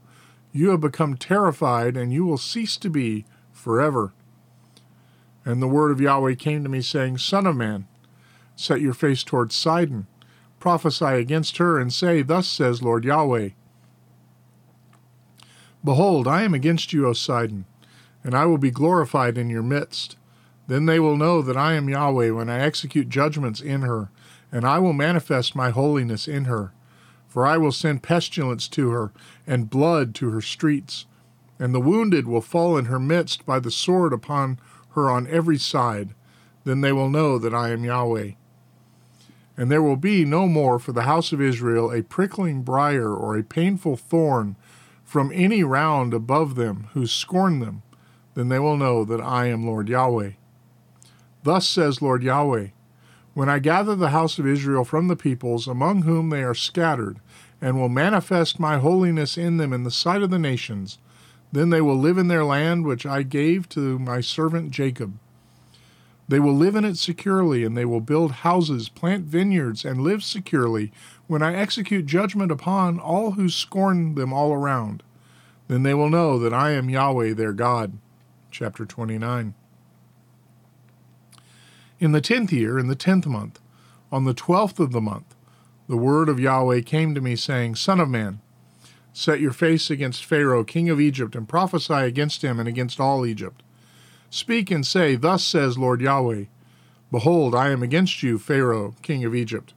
You 0.52 0.70
have 0.70 0.80
become 0.80 1.16
terrified, 1.16 1.96
and 1.96 2.12
you 2.12 2.24
will 2.24 2.38
cease 2.38 2.76
to 2.78 2.88
be 2.88 3.26
forever. 3.52 4.14
And 5.44 5.60
the 5.60 5.68
word 5.68 5.90
of 5.90 6.00
Yahweh 6.00 6.36
came 6.36 6.62
to 6.62 6.70
me, 6.70 6.80
saying, 6.80 7.18
Son 7.18 7.46
of 7.46 7.56
man, 7.56 7.88
set 8.56 8.80
your 8.80 8.94
face 8.94 9.22
towards 9.22 9.54
Sidon, 9.54 10.06
prophesy 10.60 11.04
against 11.04 11.56
her, 11.58 11.78
and 11.78 11.92
say, 11.92 12.22
Thus 12.22 12.48
says 12.48 12.82
Lord 12.82 13.04
Yahweh 13.04 13.50
Behold, 15.84 16.28
I 16.28 16.42
am 16.42 16.54
against 16.54 16.92
you, 16.92 17.08
O 17.08 17.12
Sidon, 17.12 17.64
and 18.22 18.34
I 18.36 18.44
will 18.46 18.58
be 18.58 18.70
glorified 18.70 19.36
in 19.36 19.50
your 19.50 19.64
midst. 19.64 20.16
Then 20.68 20.86
they 20.86 21.00
will 21.00 21.16
know 21.16 21.42
that 21.42 21.56
I 21.56 21.72
am 21.72 21.88
Yahweh 21.88 22.30
when 22.30 22.48
I 22.48 22.60
execute 22.60 23.08
judgments 23.08 23.60
in 23.60 23.82
her, 23.82 24.08
and 24.52 24.64
I 24.64 24.78
will 24.78 24.92
manifest 24.92 25.56
my 25.56 25.70
holiness 25.70 26.28
in 26.28 26.44
her. 26.44 26.72
For 27.26 27.44
I 27.46 27.56
will 27.56 27.72
send 27.72 28.02
pestilence 28.02 28.68
to 28.68 28.90
her, 28.90 29.10
and 29.44 29.70
blood 29.70 30.14
to 30.16 30.30
her 30.30 30.40
streets. 30.40 31.06
And 31.58 31.74
the 31.74 31.80
wounded 31.80 32.28
will 32.28 32.40
fall 32.40 32.76
in 32.76 32.84
her 32.84 33.00
midst 33.00 33.44
by 33.44 33.58
the 33.58 33.70
sword 33.70 34.12
upon 34.12 34.60
her 34.90 35.10
on 35.10 35.26
every 35.26 35.58
side. 35.58 36.10
Then 36.64 36.82
they 36.82 36.92
will 36.92 37.08
know 37.08 37.38
that 37.38 37.54
I 37.54 37.70
am 37.70 37.84
Yahweh. 37.84 38.32
And 39.62 39.70
there 39.70 39.80
will 39.80 39.94
be 39.94 40.24
no 40.24 40.48
more 40.48 40.80
for 40.80 40.90
the 40.90 41.02
house 41.02 41.30
of 41.30 41.40
Israel 41.40 41.92
a 41.92 42.02
prickling 42.02 42.62
briar 42.62 43.14
or 43.14 43.38
a 43.38 43.44
painful 43.44 43.96
thorn 43.96 44.56
from 45.04 45.30
any 45.32 45.62
round 45.62 46.12
above 46.12 46.56
them 46.56 46.88
who 46.94 47.06
scorn 47.06 47.60
them. 47.60 47.84
Then 48.34 48.48
they 48.48 48.58
will 48.58 48.76
know 48.76 49.04
that 49.04 49.20
I 49.20 49.46
am 49.46 49.64
Lord 49.64 49.88
Yahweh. 49.88 50.32
Thus 51.44 51.68
says 51.68 52.02
Lord 52.02 52.24
Yahweh 52.24 52.70
When 53.34 53.48
I 53.48 53.60
gather 53.60 53.94
the 53.94 54.08
house 54.08 54.36
of 54.40 54.48
Israel 54.48 54.82
from 54.82 55.06
the 55.06 55.14
peoples 55.14 55.68
among 55.68 56.02
whom 56.02 56.30
they 56.30 56.42
are 56.42 56.56
scattered, 56.56 57.20
and 57.60 57.78
will 57.78 57.88
manifest 57.88 58.58
my 58.58 58.78
holiness 58.78 59.38
in 59.38 59.58
them 59.58 59.72
in 59.72 59.84
the 59.84 59.92
sight 59.92 60.22
of 60.22 60.30
the 60.30 60.40
nations, 60.40 60.98
then 61.52 61.70
they 61.70 61.80
will 61.80 61.96
live 61.96 62.18
in 62.18 62.26
their 62.26 62.44
land 62.44 62.84
which 62.84 63.06
I 63.06 63.22
gave 63.22 63.68
to 63.68 64.00
my 64.00 64.22
servant 64.22 64.72
Jacob. 64.72 65.20
They 66.28 66.40
will 66.40 66.54
live 66.54 66.76
in 66.76 66.84
it 66.84 66.96
securely, 66.96 67.64
and 67.64 67.76
they 67.76 67.84
will 67.84 68.00
build 68.00 68.32
houses, 68.32 68.88
plant 68.88 69.24
vineyards, 69.24 69.84
and 69.84 70.00
live 70.00 70.22
securely 70.22 70.92
when 71.26 71.42
I 71.42 71.54
execute 71.54 72.06
judgment 72.06 72.52
upon 72.52 72.98
all 72.98 73.32
who 73.32 73.48
scorn 73.48 74.14
them 74.14 74.32
all 74.32 74.52
around. 74.52 75.02
Then 75.68 75.82
they 75.82 75.94
will 75.94 76.10
know 76.10 76.38
that 76.38 76.54
I 76.54 76.70
am 76.72 76.90
Yahweh 76.90 77.34
their 77.34 77.52
God. 77.52 77.98
Chapter 78.50 78.84
29. 78.84 79.54
In 81.98 82.12
the 82.12 82.20
tenth 82.20 82.52
year, 82.52 82.78
in 82.78 82.88
the 82.88 82.94
tenth 82.94 83.26
month, 83.26 83.60
on 84.10 84.24
the 84.24 84.34
twelfth 84.34 84.78
of 84.78 84.92
the 84.92 85.00
month, 85.00 85.34
the 85.88 85.96
word 85.96 86.28
of 86.28 86.40
Yahweh 86.40 86.80
came 86.82 87.14
to 87.14 87.20
me, 87.20 87.36
saying, 87.36 87.76
Son 87.76 88.00
of 88.00 88.08
man, 88.08 88.40
set 89.12 89.40
your 89.40 89.52
face 89.52 89.90
against 89.90 90.24
Pharaoh, 90.24 90.64
king 90.64 90.90
of 90.90 91.00
Egypt, 91.00 91.34
and 91.34 91.48
prophesy 91.48 91.94
against 91.94 92.42
him 92.42 92.58
and 92.58 92.68
against 92.68 93.00
all 93.00 93.24
Egypt. 93.24 93.62
Speak 94.32 94.70
and 94.70 94.86
say, 94.86 95.14
Thus 95.14 95.44
says 95.44 95.76
Lord 95.76 96.00
Yahweh 96.00 96.46
Behold, 97.10 97.54
I 97.54 97.70
am 97.70 97.82
against 97.82 98.22
you, 98.22 98.38
Pharaoh, 98.38 98.94
king 99.02 99.24
of 99.24 99.34
Egypt, 99.34 99.74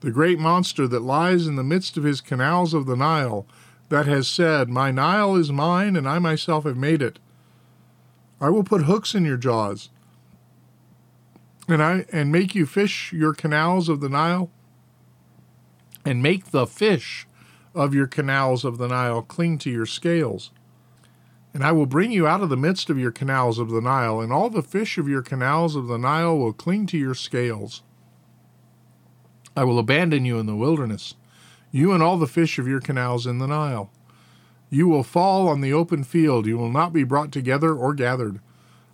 the 0.00 0.10
great 0.10 0.38
monster 0.38 0.86
that 0.86 1.00
lies 1.00 1.46
in 1.46 1.56
the 1.56 1.64
midst 1.64 1.96
of 1.96 2.04
his 2.04 2.20
canals 2.20 2.74
of 2.74 2.84
the 2.84 2.96
Nile, 2.96 3.46
that 3.88 4.06
has 4.06 4.28
said, 4.28 4.68
My 4.68 4.90
Nile 4.90 5.34
is 5.34 5.50
mine, 5.50 5.96
and 5.96 6.06
I 6.06 6.18
myself 6.18 6.64
have 6.64 6.76
made 6.76 7.00
it. 7.00 7.18
I 8.40 8.50
will 8.50 8.62
put 8.62 8.82
hooks 8.82 9.14
in 9.14 9.24
your 9.24 9.38
jaws 9.38 9.88
and 11.68 11.82
I 11.82 12.06
and 12.10 12.32
make 12.32 12.54
you 12.54 12.66
fish 12.66 13.12
your 13.12 13.34
canals 13.34 13.88
of 13.88 14.00
the 14.00 14.08
Nile, 14.08 14.50
and 16.04 16.22
make 16.22 16.46
the 16.46 16.66
fish 16.66 17.26
of 17.74 17.94
your 17.94 18.06
canals 18.06 18.64
of 18.64 18.78
the 18.78 18.88
Nile 18.88 19.22
cling 19.22 19.58
to 19.58 19.70
your 19.70 19.86
scales. 19.86 20.50
And 21.54 21.64
I 21.64 21.72
will 21.72 21.86
bring 21.86 22.12
you 22.12 22.26
out 22.26 22.42
of 22.42 22.50
the 22.50 22.56
midst 22.56 22.90
of 22.90 22.98
your 22.98 23.10
canals 23.10 23.58
of 23.58 23.70
the 23.70 23.80
Nile, 23.80 24.20
and 24.20 24.32
all 24.32 24.50
the 24.50 24.62
fish 24.62 24.98
of 24.98 25.08
your 25.08 25.22
canals 25.22 25.74
of 25.76 25.86
the 25.86 25.98
Nile 25.98 26.36
will 26.38 26.52
cling 26.52 26.86
to 26.86 26.98
your 26.98 27.14
scales. 27.14 27.82
I 29.56 29.64
will 29.64 29.78
abandon 29.78 30.24
you 30.24 30.38
in 30.38 30.46
the 30.46 30.54
wilderness, 30.54 31.14
you 31.72 31.92
and 31.92 32.02
all 32.02 32.16
the 32.16 32.26
fish 32.26 32.58
of 32.58 32.68
your 32.68 32.80
canals 32.80 33.26
in 33.26 33.38
the 33.38 33.46
Nile. 33.46 33.90
You 34.70 34.86
will 34.86 35.02
fall 35.02 35.48
on 35.48 35.60
the 35.60 35.72
open 35.72 36.04
field, 36.04 36.46
you 36.46 36.58
will 36.58 36.70
not 36.70 36.92
be 36.92 37.02
brought 37.02 37.32
together 37.32 37.74
or 37.74 37.94
gathered. 37.94 38.40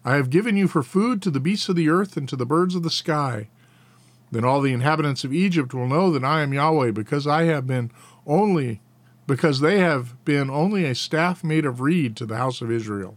I 0.04 0.14
have 0.14 0.30
given 0.30 0.56
you 0.56 0.68
for 0.68 0.82
food 0.82 1.20
to 1.22 1.30
the 1.30 1.40
beasts 1.40 1.68
of 1.68 1.76
the 1.76 1.88
earth 1.88 2.16
and 2.16 2.28
to 2.28 2.36
the 2.36 2.46
birds 2.46 2.74
of 2.74 2.82
the 2.82 2.90
sky. 2.90 3.48
Then 4.30 4.44
all 4.44 4.60
the 4.60 4.72
inhabitants 4.72 5.24
of 5.24 5.32
Egypt 5.32 5.74
will 5.74 5.88
know 5.88 6.10
that 6.12 6.24
I 6.24 6.42
am 6.42 6.54
Yahweh, 6.54 6.92
because 6.92 7.26
I 7.26 7.44
have 7.44 7.66
been 7.66 7.90
only 8.26 8.80
because 9.26 9.60
they 9.60 9.78
have 9.78 10.22
been 10.24 10.50
only 10.50 10.84
a 10.84 10.94
staff 10.94 11.42
made 11.42 11.64
of 11.64 11.80
reed 11.80 12.16
to 12.16 12.26
the 12.26 12.36
house 12.36 12.60
of 12.60 12.70
Israel. 12.70 13.16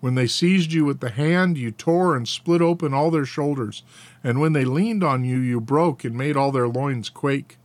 When 0.00 0.14
they 0.14 0.28
seized 0.28 0.72
you 0.72 0.84
with 0.84 1.00
the 1.00 1.10
hand, 1.10 1.58
you 1.58 1.72
tore 1.72 2.16
and 2.16 2.28
split 2.28 2.62
open 2.62 2.94
all 2.94 3.10
their 3.10 3.24
shoulders, 3.24 3.82
and 4.22 4.40
when 4.40 4.52
they 4.52 4.64
leaned 4.64 5.02
on 5.02 5.24
you, 5.24 5.38
you 5.38 5.60
broke 5.60 6.04
and 6.04 6.16
made 6.16 6.36
all 6.36 6.52
their 6.52 6.68
loins 6.68 7.08
quake. 7.08 7.58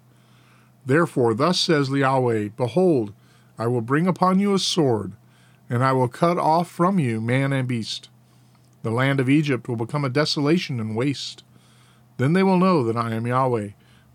Therefore, 0.85 1.33
thus 1.33 1.59
says 1.59 1.89
Yahweh 1.89 2.49
Behold, 2.57 3.13
I 3.59 3.67
will 3.67 3.81
bring 3.81 4.07
upon 4.07 4.39
you 4.39 4.53
a 4.55 4.59
sword, 4.59 5.13
and 5.69 5.83
I 5.83 5.91
will 5.91 6.07
cut 6.07 6.39
off 6.39 6.69
from 6.69 6.97
you 6.97 7.21
man 7.21 7.53
and 7.53 7.67
beast. 7.67 8.09
The 8.81 8.91
land 8.91 9.19
of 9.19 9.29
Egypt 9.29 9.67
will 9.67 9.75
become 9.75 10.03
a 10.03 10.09
desolation 10.09 10.79
and 10.79 10.95
waste. 10.95 11.43
Then 12.17 12.33
they 12.33 12.43
will 12.43 12.57
know 12.57 12.83
that 12.83 12.97
I 12.97 13.13
am 13.13 13.27
Yahweh, 13.27 13.69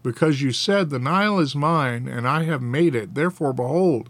because 0.08 0.40
you 0.40 0.52
said, 0.52 0.88
The 0.88 0.98
Nile 0.98 1.38
is 1.38 1.54
mine, 1.54 2.08
and 2.08 2.26
I 2.26 2.44
have 2.44 2.62
made 2.62 2.94
it. 2.94 3.14
Therefore, 3.14 3.52
behold, 3.52 4.08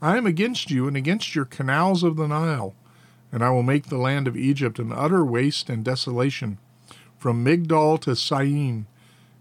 I 0.00 0.16
am 0.16 0.24
against 0.24 0.70
you 0.70 0.88
and 0.88 0.96
against 0.96 1.34
your 1.34 1.44
canals 1.44 2.02
of 2.02 2.16
the 2.16 2.26
Nile, 2.26 2.74
and 3.30 3.44
I 3.44 3.50
will 3.50 3.62
make 3.62 3.86
the 3.86 3.98
land 3.98 4.26
of 4.26 4.34
Egypt 4.34 4.78
an 4.78 4.92
utter 4.92 5.22
waste 5.26 5.68
and 5.68 5.84
desolation, 5.84 6.56
from 7.18 7.44
Migdol 7.44 8.00
to 8.00 8.16
Syene, 8.16 8.86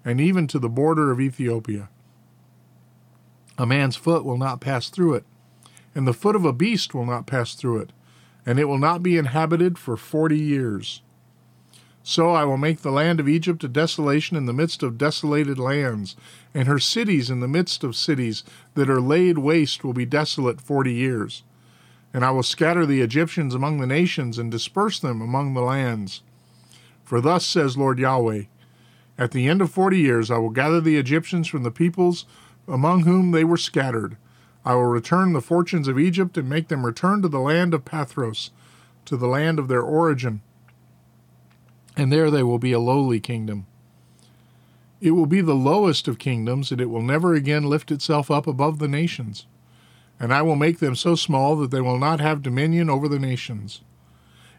and 0.04 0.20
even 0.20 0.48
to 0.48 0.60
the 0.60 0.68
border 0.68 1.12
of 1.12 1.22
Ethiopia. 1.22 1.88
A 3.58 3.66
man's 3.66 3.96
foot 3.96 4.26
will 4.26 4.38
not 4.38 4.60
pass 4.60 4.90
through 4.90 5.14
it, 5.14 5.24
and 5.96 6.06
the 6.06 6.14
foot 6.14 6.36
of 6.36 6.44
a 6.44 6.52
beast 6.52 6.94
will 6.94 7.06
not 7.06 7.26
pass 7.26 7.56
through 7.56 7.78
it 7.78 7.94
and 8.46 8.60
it 8.60 8.66
will 8.66 8.78
not 8.78 9.02
be 9.02 9.18
inhabited 9.18 9.78
for 9.78 9.98
forty 9.98 10.38
years. 10.38 11.02
So 12.08 12.34
I 12.34 12.46
will 12.46 12.58
make 12.58 12.84
the 12.84 12.92
land 12.92 13.20
of 13.20 13.28
Egypt 13.28 13.64
a 13.64 13.68
desolation 13.68 14.38
in 14.38 14.46
the 14.46 14.54
midst 14.54 14.84
of 14.84 14.96
desolated 14.96 15.58
lands, 15.58 16.16
and 16.54 16.68
her 16.68 16.78
cities 16.78 17.32
in 17.32 17.40
the 17.40 17.48
midst 17.48 17.84
of 17.84 17.96
cities 17.96 18.44
that 18.76 18.92
are 18.92 19.02
laid 19.02 19.40
waste 19.40 19.84
will 19.84 19.92
be 19.92 20.06
desolate 20.06 20.62
forty 20.62 20.94
years. 20.94 21.42
And 22.14 22.24
I 22.24 22.30
will 22.30 22.44
scatter 22.44 22.86
the 22.86 23.02
Egyptians 23.02 23.56
among 23.56 23.80
the 23.80 23.88
nations 23.88 24.38
and 24.38 24.52
disperse 24.52 25.00
them 25.00 25.20
among 25.20 25.56
the 25.56 25.64
lands. 25.64 26.22
For 27.04 27.22
thus 27.22 27.44
says 27.44 27.76
Lord 27.76 27.98
Yahweh 27.98 28.44
At 29.18 29.32
the 29.32 29.48
end 29.48 29.64
of 29.64 29.72
forty 29.72 29.98
years 29.98 30.30
I 30.30 30.38
will 30.38 30.52
gather 30.52 30.80
the 30.80 30.98
Egyptians 30.98 31.48
from 31.48 31.64
the 31.64 31.72
peoples 31.72 32.28
among 32.68 33.06
whom 33.06 33.32
they 33.32 33.44
were 33.44 33.58
scattered 33.58 34.16
I 34.64 34.76
will 34.76 34.86
return 34.86 35.34
the 35.34 35.42
fortunes 35.42 35.88
of 35.88 35.98
Egypt 35.98 36.38
and 36.38 36.48
make 36.48 36.68
them 36.68 36.86
return 36.86 37.24
to 37.24 37.28
the 37.28 37.40
land 37.40 37.74
of 37.74 37.84
Pathros, 37.84 38.52
to 39.06 39.18
the 39.18 39.28
land 39.28 39.58
of 39.58 39.70
their 39.70 39.82
origin. 39.82 40.42
And 41.98 42.12
there 42.12 42.30
they 42.30 42.44
will 42.44 42.60
be 42.60 42.72
a 42.72 42.80
lowly 42.80 43.20
kingdom. 43.20 43.68
It 45.02 45.12
will 45.12 45.26
be 45.26 45.42
the 45.42 45.54
lowest 45.54 46.08
of 46.08 46.20
kingdoms, 46.20 46.72
and 46.72 46.82
it 46.82 46.90
will 46.90 47.02
never 47.02 47.34
again 47.34 47.64
lift 47.64 47.92
itself 47.92 48.32
up 48.32 48.48
above 48.48 48.80
the 48.80 48.88
nations. 48.88 49.46
And 50.20 50.34
I 50.34 50.42
will 50.42 50.56
make 50.56 50.80
them 50.80 50.96
so 50.96 51.16
small 51.16 51.56
that 51.58 51.72
they 51.72 51.82
will 51.82 52.00
not 52.00 52.20
have 52.20 52.42
dominion 52.42 52.90
over 52.90 53.08
the 53.08 53.20
nations. 53.20 53.82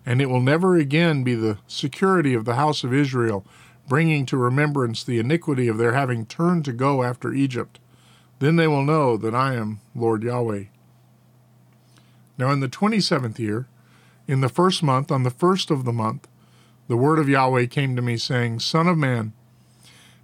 And 0.05 0.21
it 0.21 0.31
will 0.31 0.41
never 0.41 0.77
again 0.77 1.25
be 1.25 1.35
the 1.35 1.59
security 1.67 2.35
of 2.35 2.45
the 2.45 2.55
house 2.55 2.85
of 2.85 2.95
Israel, 2.95 3.45
bringing 3.89 4.27
to 4.27 4.37
remembrance 4.37 5.03
the 5.03 5.19
iniquity 5.19 5.69
of 5.69 5.79
their 5.79 5.95
having 5.95 6.27
turned 6.27 6.65
to 6.67 6.73
go 6.73 7.03
after 7.03 7.33
Egypt 7.33 7.79
then 8.39 8.57
they 8.57 8.67
will 8.67 8.85
know 8.85 9.17
that 9.17 9.35
I 9.35 9.55
am 9.55 9.81
Lord 9.95 10.23
Yahweh. 10.23 10.65
Now, 12.39 12.51
in 12.51 12.61
the 12.61 12.69
twenty 12.69 13.01
seventh 13.01 13.41
year, 13.41 13.67
in 14.29 14.41
the 14.41 14.49
first 14.49 14.83
month, 14.83 15.11
on 15.11 15.23
the 15.23 15.31
first 15.31 15.71
of 15.71 15.85
the 15.85 15.93
month, 15.93 16.29
the 16.89 16.97
word 16.97 17.19
of 17.19 17.29
Yahweh 17.29 17.67
came 17.67 17.97
to 17.97 18.03
me, 18.03 18.17
saying, 18.17 18.61
Son 18.61 18.87
of 18.87 18.97
man, 18.97 19.33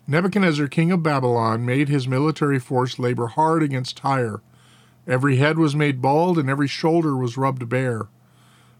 Nebuchadnezzar, 0.06 0.66
king 0.68 0.90
of 0.90 1.02
Babylon, 1.02 1.64
made 1.64 1.88
his 1.88 2.08
military 2.08 2.58
force 2.58 2.98
labor 2.98 3.28
hard 3.28 3.62
against 3.62 3.96
Tyre. 3.96 4.40
Every 5.06 5.36
head 5.36 5.58
was 5.58 5.74
made 5.74 6.02
bald, 6.02 6.38
and 6.38 6.50
every 6.50 6.68
shoulder 6.68 7.16
was 7.16 7.36
rubbed 7.36 7.68
bare. 7.68 8.08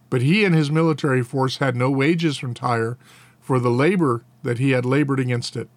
But 0.09 0.21
he 0.21 0.45
and 0.45 0.53
his 0.53 0.69
military 0.69 1.23
force 1.23 1.57
had 1.57 1.75
no 1.75 1.89
wages 1.89 2.37
from 2.37 2.53
Tyre 2.53 2.97
for 3.39 3.59
the 3.59 3.71
labor 3.71 4.23
that 4.43 4.59
he 4.59 4.71
had 4.71 4.85
labored 4.85 5.19
against 5.19 5.55
it. 5.55 5.69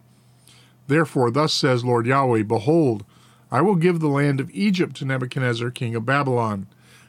Therefore, 0.89 1.31
thus 1.31 1.53
says 1.53 1.85
Lord 1.85 2.07
Yahweh 2.07 2.43
Behold, 2.43 3.05
I 3.51 3.61
will 3.61 3.77
give 3.77 4.01
the 4.01 4.09
land 4.09 4.41
of 4.41 4.51
Egypt 4.51 4.97
to 4.97 5.05
Nebuchadnezzar, 5.05 5.71
king 5.71 5.95
of 5.95 6.07
Babylon, 6.07 6.67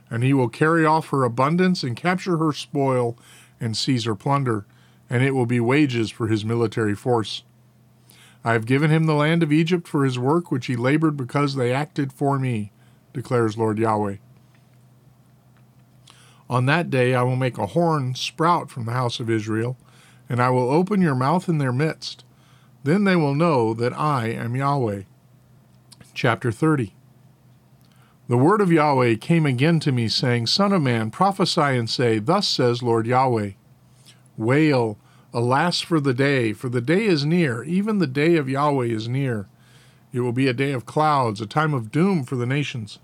and 0.10 0.24
he 0.24 0.34
will 0.34 0.50
carry 0.50 0.86
off 0.86 1.10
her 1.10 1.24
abundance 1.24 1.84
and 1.84 1.96
capture 1.96 2.38
her 2.38 2.54
spoil 2.54 3.18
and 3.60 3.76
seize 3.76 4.06
her 4.06 4.16
plunder, 4.16 4.66
and 5.10 5.24
it 5.24 5.32
will 5.32 5.46
be 5.46 5.60
wages 5.60 6.10
for 6.10 6.28
his 6.28 6.46
military 6.46 6.96
force. 6.96 7.44
I 8.44 8.54
have 8.54 8.66
given 8.66 8.90
him 8.90 9.06
the 9.06 9.14
land 9.14 9.44
of 9.44 9.52
Egypt 9.52 9.88
for 9.88 10.06
his 10.06 10.20
work 10.20 10.52
which 10.52 10.68
he 10.68 10.76
labored 10.76 11.18
because 11.18 11.56
they 11.56 11.74
acted 11.74 12.14
for 12.14 12.40
me, 12.40 12.72
declares 13.14 13.58
Lord 13.58 13.78
Yahweh. 13.78 14.18
On 16.50 16.66
that 16.66 16.90
day 16.90 17.14
I 17.14 17.24
will 17.24 17.36
make 17.36 17.58
a 17.58 17.68
horn 17.68 18.16
sprout 18.16 18.70
from 18.70 18.86
the 18.86 18.94
house 18.94 19.20
of 19.20 19.30
Israel, 19.30 19.78
and 20.30 20.42
I 20.42 20.50
will 20.50 20.70
open 20.70 21.02
your 21.02 21.16
mouth 21.16 21.50
in 21.50 21.58
their 21.58 21.74
midst. 21.74 22.24
Then 22.84 23.04
they 23.04 23.16
will 23.16 23.36
know 23.36 23.74
that 23.74 23.98
I 23.98 24.28
am 24.28 24.56
Yahweh 24.56 25.04
chapter 26.14 26.52
30. 26.52 26.94
The 28.28 28.38
word 28.38 28.60
of 28.60 28.72
Yahweh 28.72 29.16
came 29.16 29.46
again 29.46 29.80
to 29.82 29.92
me, 29.92 30.08
saying, 30.08 30.48
Son 30.48 30.74
of 30.74 30.82
man, 30.82 31.12
prophesy 31.12 31.62
and 31.62 31.90
say, 31.90 32.20
Thus 32.20 32.48
says 32.48 32.82
Lord 32.82 33.06
Yahweh 33.06 33.52
Wail, 34.38 34.98
alas 35.34 35.82
for 35.82 36.00
the 36.00 36.14
day, 36.14 36.54
for 36.54 36.70
the 36.70 36.82
day 36.82 37.06
is 37.06 37.26
near, 37.26 37.64
even 37.64 37.98
the 37.98 38.08
day 38.08 38.36
of 38.36 38.48
Yahweh 38.48 38.86
is 38.86 39.10
near. 39.10 39.48
It 40.14 40.22
will 40.22 40.32
be 40.32 40.48
a 40.48 40.54
day 40.54 40.72
of 40.72 40.86
clouds, 40.86 41.42
a 41.42 41.46
time 41.46 41.74
of 41.74 41.92
doom 41.92 42.24
for 42.24 42.36
the 42.36 42.46
nations. 42.46 43.00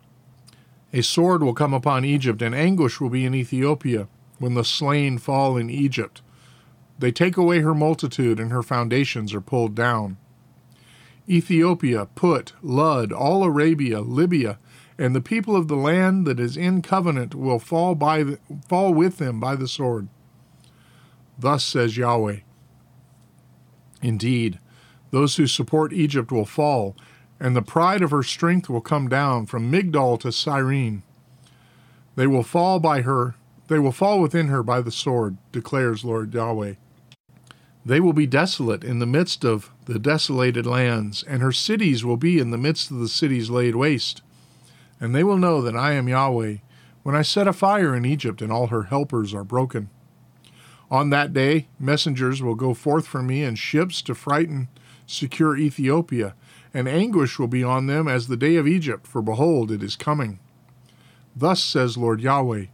A 0.93 1.01
sword 1.01 1.43
will 1.43 1.53
come 1.53 1.73
upon 1.73 2.05
Egypt, 2.05 2.41
and 2.41 2.53
anguish 2.53 3.01
will 3.01 3.09
be 3.09 3.25
in 3.25 3.33
Ethiopia, 3.35 4.07
when 4.39 4.53
the 4.53 4.63
slain 4.63 5.17
fall 5.17 5.57
in 5.57 5.69
Egypt. 5.69 6.21
They 6.99 7.11
take 7.11 7.35
away 7.35 7.59
her 7.59 7.73
multitude, 7.73 8.39
and 8.39 8.51
her 8.51 8.63
foundations 8.63 9.33
are 9.33 9.41
pulled 9.41 9.75
down. 9.75 10.17
Ethiopia, 11.27 12.07
Put, 12.13 12.53
Lud, 12.61 13.11
all 13.11 13.43
Arabia, 13.43 14.01
Libya, 14.01 14.59
and 14.97 15.15
the 15.15 15.21
people 15.21 15.55
of 15.55 15.67
the 15.67 15.75
land 15.75 16.27
that 16.27 16.39
is 16.39 16.55
in 16.55 16.81
covenant 16.81 17.33
will 17.33 17.59
fall 17.59 17.95
by 17.95 18.23
the, 18.23 18.39
fall 18.67 18.93
with 18.93 19.17
them 19.17 19.39
by 19.39 19.55
the 19.55 19.67
sword. 19.67 20.07
Thus 21.37 21.63
says 21.63 21.97
Yahweh. 21.97 22.39
Indeed, 24.01 24.59
those 25.11 25.35
who 25.35 25.47
support 25.47 25.93
Egypt 25.93 26.31
will 26.31 26.45
fall, 26.45 26.95
and 27.39 27.55
the 27.55 27.61
pride 27.61 28.01
of 28.01 28.11
her 28.11 28.23
strength 28.23 28.69
will 28.69 28.81
come 28.81 29.07
down 29.07 29.45
from 29.45 29.71
Migdol 29.71 30.19
to 30.21 30.31
Syene. 30.31 31.03
They 32.15 32.27
will 32.27 32.43
fall 32.43 32.79
by 32.79 33.01
her, 33.01 33.35
they 33.67 33.79
will 33.79 33.91
fall 33.91 34.21
within 34.21 34.47
her 34.47 34.61
by 34.61 34.81
the 34.81 34.91
sword, 34.91 35.37
declares 35.51 36.03
Lord 36.03 36.33
Yahweh. 36.33 36.75
They 37.85 37.99
will 37.99 38.13
be 38.13 38.27
desolate 38.27 38.83
in 38.83 38.99
the 38.99 39.05
midst 39.05 39.43
of 39.43 39.71
the 39.85 39.99
desolated 39.99 40.65
lands, 40.65 41.23
and 41.23 41.41
her 41.41 41.51
cities 41.51 42.05
will 42.05 42.17
be 42.17 42.39
in 42.39 42.51
the 42.51 42.57
midst 42.57 42.91
of 42.91 42.99
the 42.99 43.09
cities 43.09 43.49
laid 43.49 43.75
waste. 43.75 44.21
And 44.99 45.13
they 45.13 45.23
will 45.23 45.37
know 45.37 45.61
that 45.61 45.75
I 45.75 45.93
am 45.93 46.07
Yahweh 46.07 46.57
when 47.03 47.15
I 47.15 47.21
set 47.21 47.47
a 47.47 47.53
fire 47.53 47.93
in 47.93 48.05
Egypt 48.05 48.41
and 48.41 48.51
all 48.51 48.67
her 48.67 48.83
helpers 48.83 49.33
are 49.33 49.43
broken. 49.43 49.89
On 50.93 51.09
that 51.09 51.33
day, 51.33 51.69
messengers 51.79 52.43
will 52.43 52.53
go 52.53 52.75
forth 52.75 53.07
from 53.07 53.25
me 53.25 53.41
in 53.41 53.55
ships 53.55 53.99
to 54.03 54.13
frighten 54.13 54.67
secure 55.07 55.57
Ethiopia, 55.57 56.35
and 56.71 56.87
anguish 56.87 57.39
will 57.39 57.47
be 57.47 57.63
on 57.63 57.87
them 57.87 58.07
as 58.07 58.27
the 58.27 58.37
day 58.37 58.57
of 58.57 58.67
Egypt, 58.67 59.07
for 59.07 59.23
behold, 59.23 59.71
it 59.71 59.81
is 59.81 59.95
coming. 59.95 60.37
Thus 61.35 61.63
says 61.63 61.97
Lord 61.97 62.21
Yahweh 62.21 62.65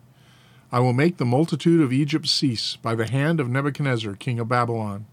I 0.69 0.79
will 0.81 0.91
make 0.91 1.15
the 1.15 1.23
multitude 1.23 1.79
of 1.79 1.93
Egypt 1.93 2.27
cease 2.27 2.75
by 2.75 2.93
the 2.93 3.09
hand 3.09 3.39
of 3.39 3.47
Nebuchadnezzar, 3.47 4.15
king 4.15 4.37
of 4.37 4.49
Babylon. 4.49 5.05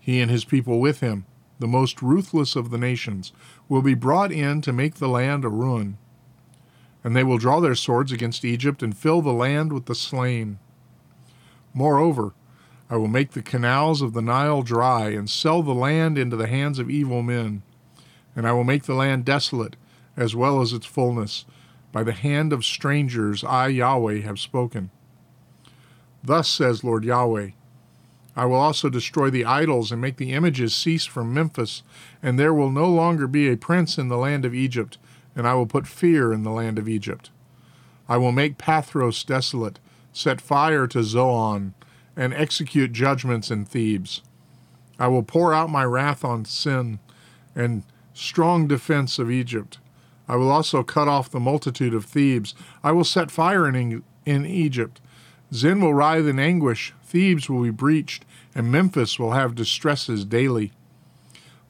He 0.00 0.20
and 0.20 0.28
his 0.28 0.44
people 0.44 0.80
with 0.80 0.98
him, 0.98 1.26
the 1.60 1.68
most 1.68 2.02
ruthless 2.02 2.56
of 2.56 2.70
the 2.70 2.76
nations, 2.76 3.32
will 3.68 3.82
be 3.82 3.94
brought 3.94 4.32
in 4.32 4.62
to 4.62 4.72
make 4.72 4.96
the 4.96 5.08
land 5.08 5.44
a 5.44 5.48
ruin. 5.48 5.96
And 7.04 7.14
they 7.14 7.22
will 7.22 7.38
draw 7.38 7.60
their 7.60 7.76
swords 7.76 8.10
against 8.10 8.44
Egypt 8.44 8.82
and 8.82 8.96
fill 8.96 9.22
the 9.22 9.32
land 9.32 9.72
with 9.72 9.86
the 9.86 9.94
slain. 9.94 10.58
Moreover, 11.74 12.34
I 12.90 12.96
will 12.96 13.08
make 13.08 13.32
the 13.32 13.42
canals 13.42 14.02
of 14.02 14.12
the 14.12 14.22
Nile 14.22 14.62
dry 14.62 15.10
and 15.10 15.28
sell 15.28 15.62
the 15.62 15.74
land 15.74 16.18
into 16.18 16.36
the 16.36 16.46
hands 16.46 16.78
of 16.78 16.90
evil 16.90 17.22
men. 17.22 17.62
And 18.36 18.46
I 18.46 18.52
will 18.52 18.64
make 18.64 18.84
the 18.84 18.94
land 18.94 19.24
desolate, 19.24 19.76
as 20.16 20.36
well 20.36 20.60
as 20.60 20.72
its 20.72 20.86
fullness. 20.86 21.44
By 21.90 22.02
the 22.02 22.12
hand 22.12 22.52
of 22.52 22.64
strangers 22.64 23.44
I, 23.44 23.68
Yahweh, 23.68 24.20
have 24.20 24.38
spoken. 24.38 24.90
Thus 26.22 26.48
says 26.48 26.84
Lord 26.84 27.04
Yahweh 27.04 27.50
I 28.34 28.46
will 28.46 28.56
also 28.56 28.88
destroy 28.88 29.28
the 29.28 29.44
idols 29.44 29.92
and 29.92 30.00
make 30.00 30.16
the 30.16 30.32
images 30.32 30.74
cease 30.74 31.04
from 31.04 31.34
Memphis, 31.34 31.82
and 32.22 32.38
there 32.38 32.54
will 32.54 32.70
no 32.70 32.88
longer 32.88 33.26
be 33.26 33.48
a 33.48 33.56
prince 33.56 33.98
in 33.98 34.08
the 34.08 34.16
land 34.16 34.44
of 34.44 34.54
Egypt, 34.54 34.96
and 35.36 35.46
I 35.46 35.54
will 35.54 35.66
put 35.66 35.86
fear 35.86 36.32
in 36.32 36.42
the 36.42 36.50
land 36.50 36.78
of 36.78 36.88
Egypt. 36.88 37.30
I 38.08 38.16
will 38.16 38.32
make 38.32 38.56
Pathros 38.56 39.24
desolate, 39.24 39.78
set 40.12 40.40
fire 40.40 40.86
to 40.88 41.02
Zoan, 41.02 41.74
and 42.16 42.34
execute 42.34 42.92
judgments 42.92 43.50
in 43.50 43.64
Thebes. 43.64 44.22
I 44.98 45.08
will 45.08 45.22
pour 45.22 45.54
out 45.54 45.70
my 45.70 45.84
wrath 45.84 46.24
on 46.24 46.44
sin 46.44 46.98
and 47.54 47.82
strong 48.14 48.66
defense 48.66 49.18
of 49.18 49.30
Egypt. 49.30 49.78
I 50.28 50.36
will 50.36 50.50
also 50.50 50.82
cut 50.82 51.08
off 51.08 51.30
the 51.30 51.40
multitude 51.40 51.94
of 51.94 52.04
Thebes. 52.04 52.54
I 52.84 52.92
will 52.92 53.04
set 53.04 53.30
fire 53.30 53.66
in, 53.66 54.02
in 54.24 54.46
Egypt. 54.46 55.00
Sin 55.50 55.80
will 55.80 55.94
writhe 55.94 56.26
in 56.26 56.38
anguish. 56.38 56.94
Thebes 57.02 57.48
will 57.50 57.62
be 57.62 57.70
breached, 57.70 58.24
and 58.54 58.70
Memphis 58.70 59.18
will 59.18 59.32
have 59.32 59.54
distresses 59.54 60.24
daily. 60.24 60.72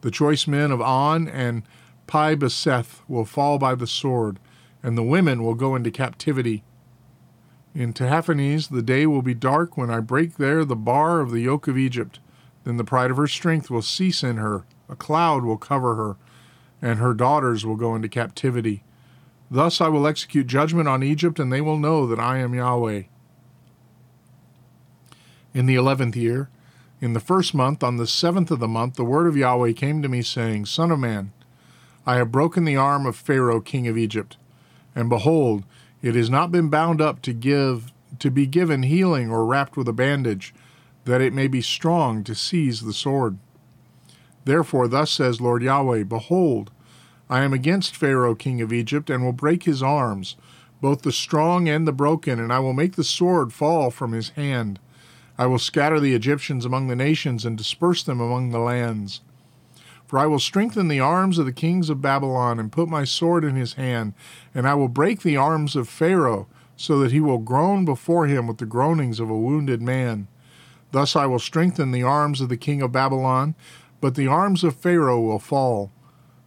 The 0.01 0.11
choice 0.11 0.47
men 0.47 0.71
of 0.71 0.81
On 0.81 1.27
and 1.27 1.63
Pi 2.07 2.35
Beseth 2.35 3.01
will 3.07 3.25
fall 3.25 3.57
by 3.57 3.75
the 3.75 3.87
sword, 3.87 4.39
and 4.81 4.97
the 4.97 5.03
women 5.03 5.43
will 5.43 5.55
go 5.55 5.75
into 5.75 5.91
captivity. 5.91 6.63
In 7.75 7.91
Tahpanhes 7.91 8.69
the 8.69 8.83
day 8.83 9.07
will 9.07 9.23
be 9.23 9.33
dark 9.33 9.77
when 9.77 9.89
I 9.89 9.99
break 9.99 10.37
there 10.37 10.63
the 10.63 10.75
bar 10.75 11.21
of 11.21 11.31
the 11.31 11.41
yoke 11.41 11.67
of 11.67 11.77
Egypt. 11.77 12.19
Then 12.63 12.77
the 12.77 12.83
pride 12.83 13.09
of 13.09 13.17
her 13.17 13.27
strength 13.27 13.69
will 13.69 13.81
cease 13.81 14.23
in 14.23 14.37
her, 14.37 14.63
a 14.87 14.95
cloud 14.95 15.43
will 15.43 15.57
cover 15.57 15.95
her, 15.95 16.15
and 16.81 16.99
her 16.99 17.13
daughters 17.13 17.65
will 17.65 17.75
go 17.75 17.95
into 17.95 18.07
captivity. 18.07 18.83
Thus 19.49 19.81
I 19.81 19.87
will 19.87 20.07
execute 20.07 20.47
judgment 20.47 20.87
on 20.87 21.03
Egypt, 21.03 21.39
and 21.39 21.51
they 21.51 21.61
will 21.61 21.77
know 21.77 22.05
that 22.07 22.19
I 22.19 22.37
am 22.37 22.53
Yahweh. 22.53 23.03
In 25.53 25.65
the 25.65 25.75
eleventh 25.75 26.15
year, 26.15 26.49
in 27.01 27.13
the 27.13 27.19
first 27.19 27.53
month, 27.53 27.83
on 27.83 27.97
the 27.97 28.07
seventh 28.07 28.49
of 28.49 28.59
the 28.59 28.67
month, 28.67 28.95
the 28.95 29.03
word 29.03 29.27
of 29.27 29.35
Yahweh 29.35 29.73
came 29.73 30.01
to 30.01 30.09
me, 30.09 30.21
saying, 30.21 30.65
Son 30.65 30.91
of 30.91 30.99
man, 30.99 31.31
I 32.05 32.15
have 32.15 32.31
broken 32.31 32.65
the 32.65 32.77
arm 32.77 33.05
of 33.05 33.15
Pharaoh 33.15 33.61
king 33.61 33.87
of 33.87 33.97
Egypt. 33.97 34.37
And 34.95 35.09
behold, 35.09 35.63
it 36.03 36.13
has 36.13 36.29
not 36.29 36.51
been 36.51 36.69
bound 36.69 37.01
up 37.01 37.21
to 37.23 37.33
give 37.33 37.91
to 38.19 38.29
be 38.29 38.45
given 38.45 38.83
healing 38.83 39.31
or 39.31 39.45
wrapped 39.45 39.75
with 39.75 39.87
a 39.87 39.93
bandage, 39.93 40.53
that 41.05 41.21
it 41.21 41.33
may 41.33 41.47
be 41.47 41.61
strong 41.61 42.23
to 42.23 42.35
seize 42.35 42.81
the 42.81 42.93
sword. 42.93 43.39
Therefore, 44.45 44.87
thus 44.87 45.09
says 45.09 45.41
Lord 45.41 45.63
Yahweh 45.63 46.03
Behold, 46.03 46.69
I 47.29 47.41
am 47.41 47.53
against 47.53 47.95
Pharaoh 47.95 48.35
king 48.35 48.61
of 48.61 48.71
Egypt, 48.71 49.09
and 49.09 49.23
will 49.23 49.31
break 49.31 49.63
his 49.63 49.81
arms, 49.81 50.35
both 50.81 51.01
the 51.01 51.11
strong 51.11 51.67
and 51.69 51.87
the 51.87 51.93
broken, 51.93 52.39
and 52.39 52.51
I 52.51 52.59
will 52.59 52.73
make 52.73 52.95
the 52.95 53.03
sword 53.03 53.53
fall 53.53 53.89
from 53.89 54.11
his 54.11 54.29
hand. 54.29 54.79
I 55.37 55.45
will 55.45 55.57
scatter 55.57 55.99
the 55.99 56.13
Egyptians 56.13 56.65
among 56.65 56.87
the 56.87 56.95
nations, 56.95 57.45
and 57.45 57.57
disperse 57.57 58.03
them 58.03 58.19
among 58.19 58.49
the 58.49 58.59
lands. 58.59 59.21
For 60.13 60.19
I 60.19 60.27
will 60.27 60.37
strengthen 60.37 60.89
the 60.89 60.99
arms 60.99 61.39
of 61.39 61.47
the 61.47 61.51
kings 61.51 61.89
of 61.89 61.99
Babylon, 61.99 62.59
and 62.59 62.71
put 62.71 62.87
my 62.87 63.03
sword 63.03 63.43
in 63.43 63.55
his 63.55 63.73
hand, 63.73 64.13
and 64.53 64.67
I 64.67 64.75
will 64.75 64.87
break 64.87 65.23
the 65.23 65.37
arms 65.37 65.75
of 65.75 65.89
Pharaoh, 65.89 66.47
so 66.77 66.99
that 66.99 67.11
he 67.11 67.19
will 67.19 67.39
groan 67.39 67.83
before 67.83 68.27
him 68.27 68.45
with 68.45 68.59
the 68.59 68.67
groanings 68.67 69.19
of 69.19 69.31
a 69.31 69.35
wounded 69.35 69.81
man. 69.81 70.27
Thus 70.91 71.15
I 71.15 71.25
will 71.25 71.39
strengthen 71.39 71.91
the 71.91 72.03
arms 72.03 72.41
of 72.41 72.49
the 72.49 72.57
king 72.57 72.83
of 72.83 72.91
Babylon, 72.91 73.55
but 74.01 74.13
the 74.13 74.27
arms 74.27 74.63
of 74.63 74.75
Pharaoh 74.75 75.19
will 75.19 75.39
fall. 75.39 75.91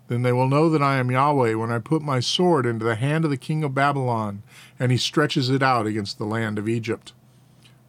Then 0.07 0.23
they 0.23 0.33
will 0.33 0.47
know 0.47 0.71
that 0.71 0.81
I 0.81 0.99
am 0.99 1.11
Yahweh 1.11 1.55
when 1.55 1.73
I 1.73 1.81
put 1.81 2.03
my 2.03 2.21
sword 2.21 2.67
into 2.67 2.85
the 2.85 2.95
hand 2.95 3.25
of 3.25 3.33
the 3.33 3.37
king 3.37 3.65
of 3.65 3.75
Babylon, 3.75 4.45
and 4.79 4.93
he 4.93 4.97
stretches 4.97 5.51
it 5.51 5.65
out 5.65 5.89
against 5.89 6.19
the 6.19 6.25
land 6.25 6.61
of 6.61 6.69
Egypt. 6.69 7.15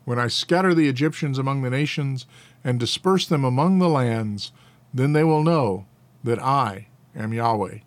When 0.05 0.17
I 0.17 0.25
scatter 0.25 0.73
the 0.73 0.89
Egyptians 0.89 1.37
among 1.37 1.61
the 1.61 1.69
nations, 1.69 2.25
and 2.63 2.79
disperse 2.79 3.27
them 3.27 3.43
among 3.43 3.77
the 3.77 3.89
lands, 3.89 4.51
then 4.97 5.13
they 5.13 5.23
will 5.23 5.43
know 5.43 5.85
that 6.23 6.41
I 6.41 6.87
am 7.15 7.33
Yahweh. 7.33 7.79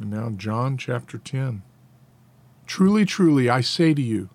And 0.00 0.10
now, 0.10 0.30
John 0.30 0.76
chapter 0.76 1.18
10. 1.18 1.62
Truly, 2.66 3.04
truly, 3.04 3.48
I 3.48 3.60
say 3.60 3.94
to 3.94 4.02
you, 4.02 4.30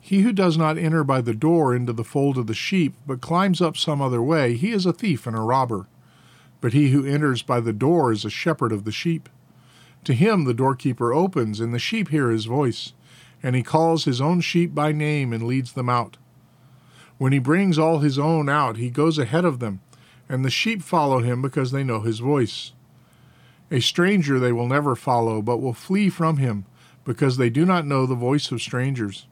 he 0.00 0.22
who 0.22 0.32
does 0.32 0.56
not 0.56 0.78
enter 0.78 1.04
by 1.04 1.20
the 1.20 1.34
door 1.34 1.74
into 1.74 1.92
the 1.92 2.04
fold 2.04 2.38
of 2.38 2.46
the 2.46 2.54
sheep, 2.54 2.94
but 3.06 3.20
climbs 3.20 3.60
up 3.60 3.76
some 3.76 4.00
other 4.00 4.22
way, 4.22 4.54
he 4.54 4.72
is 4.72 4.86
a 4.86 4.92
thief 4.92 5.26
and 5.26 5.36
a 5.36 5.40
robber. 5.40 5.86
But 6.60 6.72
he 6.72 6.90
who 6.90 7.04
enters 7.04 7.42
by 7.42 7.60
the 7.60 7.72
door 7.72 8.12
is 8.12 8.24
a 8.24 8.30
shepherd 8.30 8.72
of 8.72 8.84
the 8.84 8.92
sheep. 8.92 9.28
To 10.04 10.14
him 10.14 10.44
the 10.44 10.54
doorkeeper 10.54 11.12
opens, 11.12 11.60
and 11.60 11.74
the 11.74 11.78
sheep 11.78 12.08
hear 12.08 12.30
his 12.30 12.46
voice, 12.46 12.94
and 13.42 13.54
he 13.54 13.62
calls 13.62 14.04
his 14.04 14.20
own 14.20 14.40
sheep 14.40 14.74
by 14.74 14.92
name 14.92 15.32
and 15.32 15.42
leads 15.42 15.72
them 15.72 15.88
out. 15.88 16.16
When 17.18 17.32
he 17.32 17.38
brings 17.38 17.78
all 17.78 17.98
his 17.98 18.18
own 18.18 18.48
out, 18.48 18.76
he 18.76 18.90
goes 18.90 19.18
ahead 19.18 19.44
of 19.44 19.58
them 19.58 19.80
and 20.28 20.44
the 20.44 20.50
sheep 20.50 20.82
follow 20.82 21.20
him 21.20 21.40
because 21.42 21.70
they 21.70 21.84
know 21.84 22.00
his 22.00 22.18
voice. 22.18 22.72
A 23.70 23.80
stranger 23.80 24.38
they 24.38 24.52
will 24.52 24.66
never 24.66 24.96
follow, 24.96 25.42
but 25.42 25.58
will 25.58 25.74
flee 25.74 26.08
from 26.08 26.38
him, 26.38 26.64
because 27.04 27.36
they 27.36 27.50
do 27.50 27.64
not 27.64 27.86
know 27.86 28.06
the 28.06 28.14
voice 28.14 28.50
of 28.50 28.62
strangers. 28.62 29.26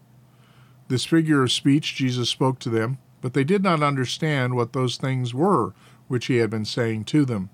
This 0.88 1.04
figure 1.04 1.42
of 1.42 1.52
speech 1.52 1.94
Jesus 1.94 2.28
spoke 2.28 2.58
to 2.60 2.70
them, 2.70 2.98
but 3.20 3.34
they 3.34 3.44
did 3.44 3.62
not 3.62 3.82
understand 3.82 4.54
what 4.54 4.72
those 4.72 4.96
things 4.96 5.34
were 5.34 5.72
which 6.08 6.26
he 6.26 6.36
had 6.36 6.50
been 6.50 6.64
saying 6.64 7.04
to 7.04 7.24
them. 7.24 7.50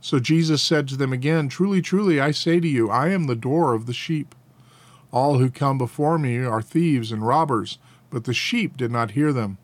So 0.00 0.18
Jesus 0.18 0.62
said 0.62 0.88
to 0.88 0.96
them 0.96 1.12
again, 1.12 1.48
Truly, 1.48 1.80
truly, 1.80 2.20
I 2.20 2.30
say 2.30 2.60
to 2.60 2.68
you, 2.68 2.90
I 2.90 3.08
am 3.08 3.24
the 3.24 3.34
door 3.34 3.74
of 3.74 3.86
the 3.86 3.94
sheep. 3.94 4.34
All 5.12 5.38
who 5.38 5.50
come 5.50 5.78
before 5.78 6.18
me 6.18 6.38
are 6.38 6.62
thieves 6.62 7.10
and 7.10 7.26
robbers, 7.26 7.78
but 8.10 8.24
the 8.24 8.34
sheep 8.34 8.76
did 8.76 8.90
not 8.90 9.12
hear 9.12 9.32
them. 9.32 9.58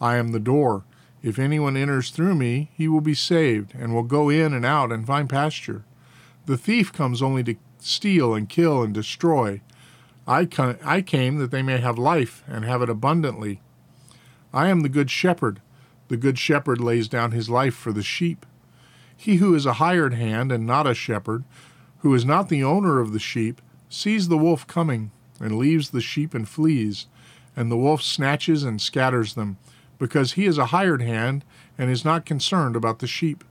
I 0.00 0.16
am 0.16 0.32
the 0.32 0.40
door. 0.40 0.84
If 1.26 1.40
anyone 1.40 1.76
enters 1.76 2.10
through 2.10 2.36
me, 2.36 2.70
he 2.72 2.86
will 2.86 3.00
be 3.00 3.12
saved, 3.12 3.74
and 3.76 3.92
will 3.92 4.04
go 4.04 4.28
in 4.28 4.54
and 4.54 4.64
out 4.64 4.92
and 4.92 5.04
find 5.04 5.28
pasture. 5.28 5.82
The 6.46 6.56
thief 6.56 6.92
comes 6.92 7.20
only 7.20 7.42
to 7.42 7.56
steal 7.80 8.32
and 8.32 8.48
kill 8.48 8.84
and 8.84 8.94
destroy. 8.94 9.60
I, 10.28 10.46
I 10.84 11.02
came 11.02 11.38
that 11.38 11.50
they 11.50 11.62
may 11.62 11.78
have 11.78 11.98
life 11.98 12.44
and 12.46 12.64
have 12.64 12.80
it 12.80 12.88
abundantly. 12.88 13.60
I 14.54 14.68
am 14.68 14.82
the 14.82 14.88
good 14.88 15.10
shepherd. 15.10 15.60
The 16.06 16.16
good 16.16 16.38
shepherd 16.38 16.80
lays 16.80 17.08
down 17.08 17.32
his 17.32 17.50
life 17.50 17.74
for 17.74 17.92
the 17.92 18.04
sheep. 18.04 18.46
He 19.16 19.36
who 19.36 19.52
is 19.52 19.66
a 19.66 19.80
hired 19.82 20.14
hand 20.14 20.52
and 20.52 20.64
not 20.64 20.86
a 20.86 20.94
shepherd, 20.94 21.42
who 22.02 22.14
is 22.14 22.24
not 22.24 22.48
the 22.48 22.62
owner 22.62 23.00
of 23.00 23.12
the 23.12 23.18
sheep, 23.18 23.60
sees 23.88 24.28
the 24.28 24.38
wolf 24.38 24.64
coming, 24.68 25.10
and 25.40 25.58
leaves 25.58 25.90
the 25.90 26.00
sheep 26.00 26.34
and 26.34 26.48
flees, 26.48 27.06
and 27.56 27.68
the 27.68 27.76
wolf 27.76 28.00
snatches 28.00 28.62
and 28.62 28.80
scatters 28.80 29.34
them 29.34 29.56
because 29.98 30.32
he 30.32 30.46
is 30.46 30.58
a 30.58 30.66
hired 30.66 31.02
hand 31.02 31.44
and 31.78 31.90
is 31.90 32.04
not 32.04 32.26
concerned 32.26 32.76
about 32.76 32.98
the 32.98 33.06
sheep. 33.06 33.44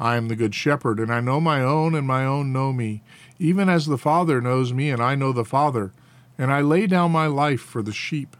I 0.00 0.16
am 0.16 0.28
the 0.28 0.36
good 0.36 0.54
shepherd, 0.54 0.98
and 0.98 1.12
I 1.12 1.20
know 1.20 1.40
my 1.40 1.62
own, 1.62 1.94
and 1.94 2.06
my 2.06 2.24
own 2.24 2.52
know 2.52 2.72
me, 2.72 3.02
even 3.38 3.68
as 3.68 3.86
the 3.86 3.98
Father 3.98 4.40
knows 4.40 4.72
me, 4.72 4.90
and 4.90 5.00
I 5.00 5.14
know 5.14 5.32
the 5.32 5.44
Father, 5.44 5.92
and 6.36 6.52
I 6.52 6.60
lay 6.60 6.86
down 6.86 7.12
my 7.12 7.26
life 7.26 7.60
for 7.60 7.82
the 7.82 7.92
sheep. 7.92 8.36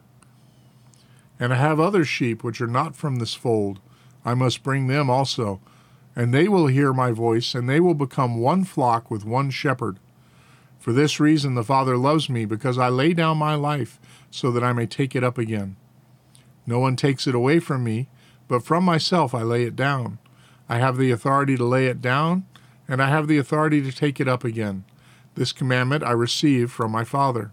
And 1.38 1.52
I 1.52 1.56
have 1.56 1.78
other 1.78 2.04
sheep 2.04 2.42
which 2.42 2.60
are 2.60 2.66
not 2.66 2.96
from 2.96 3.16
this 3.16 3.34
fold. 3.34 3.80
I 4.24 4.34
must 4.34 4.62
bring 4.62 4.86
them 4.86 5.08
also, 5.08 5.60
and 6.16 6.32
they 6.32 6.48
will 6.48 6.66
hear 6.66 6.92
my 6.92 7.12
voice, 7.12 7.54
and 7.54 7.68
they 7.68 7.80
will 7.80 7.94
become 7.94 8.38
one 8.38 8.64
flock 8.64 9.10
with 9.10 9.24
one 9.24 9.50
shepherd. 9.50 9.98
For 10.80 10.92
this 10.92 11.20
reason 11.20 11.54
the 11.54 11.62
Father 11.62 11.96
loves 11.96 12.28
me, 12.28 12.44
because 12.44 12.76
I 12.76 12.88
lay 12.88 13.12
down 13.14 13.38
my 13.38 13.54
life, 13.54 14.00
so 14.30 14.50
that 14.50 14.64
I 14.64 14.72
may 14.72 14.86
take 14.86 15.14
it 15.14 15.22
up 15.22 15.38
again. 15.38 15.76
No 16.66 16.78
one 16.78 16.96
takes 16.96 17.26
it 17.26 17.34
away 17.34 17.58
from 17.58 17.84
me, 17.84 18.08
but 18.48 18.64
from 18.64 18.84
myself 18.84 19.34
I 19.34 19.42
lay 19.42 19.64
it 19.64 19.76
down. 19.76 20.18
I 20.68 20.78
have 20.78 20.96
the 20.96 21.10
authority 21.10 21.56
to 21.56 21.64
lay 21.64 21.86
it 21.86 22.00
down, 22.00 22.46
and 22.88 23.02
I 23.02 23.08
have 23.08 23.28
the 23.28 23.38
authority 23.38 23.82
to 23.82 23.92
take 23.92 24.20
it 24.20 24.28
up 24.28 24.44
again. 24.44 24.84
This 25.34 25.52
commandment 25.52 26.04
I 26.04 26.12
received 26.12 26.72
from 26.72 26.92
my 26.92 27.04
Father. 27.04 27.52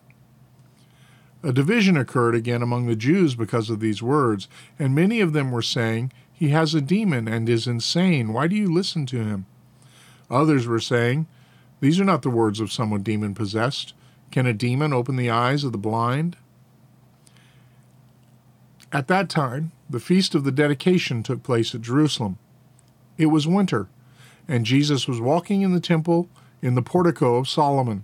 A 1.42 1.54
division 1.54 1.96
occurred 1.96 2.36
again 2.36 2.62
among 2.62 2.88
the 2.88 2.96
Jews 2.96 3.36
because 3.36 3.70
of 3.70 3.80
these 3.80 4.04
words, 4.04 4.50
and 4.78 4.94
many 4.94 5.22
of 5.22 5.32
them 5.32 5.52
were 5.52 5.62
saying, 5.62 6.12
He 6.34 6.50
has 6.50 6.76
a 6.76 6.82
demon 6.82 7.28
and 7.28 7.48
is 7.48 7.68
insane. 7.68 8.34
Why 8.34 8.48
do 8.48 8.56
you 8.56 8.72
listen 8.72 9.06
to 9.08 9.24
him? 9.24 9.46
Others 10.30 10.68
were 10.68 10.82
saying, 10.82 11.28
These 11.80 12.00
are 12.00 12.06
not 12.06 12.24
the 12.24 12.30
words 12.30 12.60
of 12.60 12.74
someone 12.74 13.04
demon 13.04 13.34
possessed. 13.34 13.94
Can 14.32 14.46
a 14.46 14.54
demon 14.54 14.92
open 14.92 15.16
the 15.16 15.30
eyes 15.30 15.64
of 15.64 15.72
the 15.72 15.78
blind? 15.78 16.36
At 18.92 19.08
that 19.08 19.30
time, 19.30 19.72
the 19.88 20.00
feast 20.00 20.34
of 20.34 20.44
the 20.44 20.52
dedication 20.52 21.22
took 21.22 21.44
place 21.44 21.76
at 21.76 21.82
Jerusalem. 21.82 22.40
It 23.18 23.28
was 23.28 23.48
winter, 23.48 23.88
and 24.48 24.66
Jesus 24.66 25.08
was 25.08 25.22
walking 25.22 25.62
in 25.62 25.74
the 25.74 25.80
temple 25.80 26.28
in 26.62 26.74
the 26.74 26.82
portico 26.82 27.36
of 27.36 27.48
Solomon. 27.48 28.04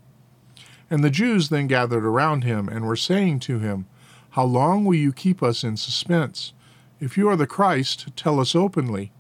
And 0.90 1.04
the 1.04 1.10
Jews 1.10 1.50
then 1.50 1.66
gathered 1.66 2.06
around 2.06 2.44
him 2.44 2.70
and 2.70 2.86
were 2.86 2.96
saying 2.96 3.40
to 3.42 3.58
him, 3.58 3.88
How 4.32 4.44
long 4.44 4.86
will 4.86 4.96
you 4.96 5.12
keep 5.12 5.42
us 5.42 5.64
in 5.64 5.76
suspense? 5.78 6.54
If 7.00 7.18
you 7.18 7.28
are 7.30 7.36
the 7.36 7.48
Christ, 7.48 8.16
tell 8.16 8.40
us 8.40 8.56
openly. 8.56 9.12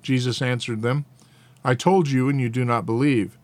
Jesus 0.00 0.40
answered 0.40 0.80
them, 0.80 1.04
I 1.62 1.74
told 1.74 2.08
you, 2.08 2.30
and 2.30 2.40
you 2.40 2.48
do 2.48 2.64
not 2.64 2.86
believe. 2.86 3.36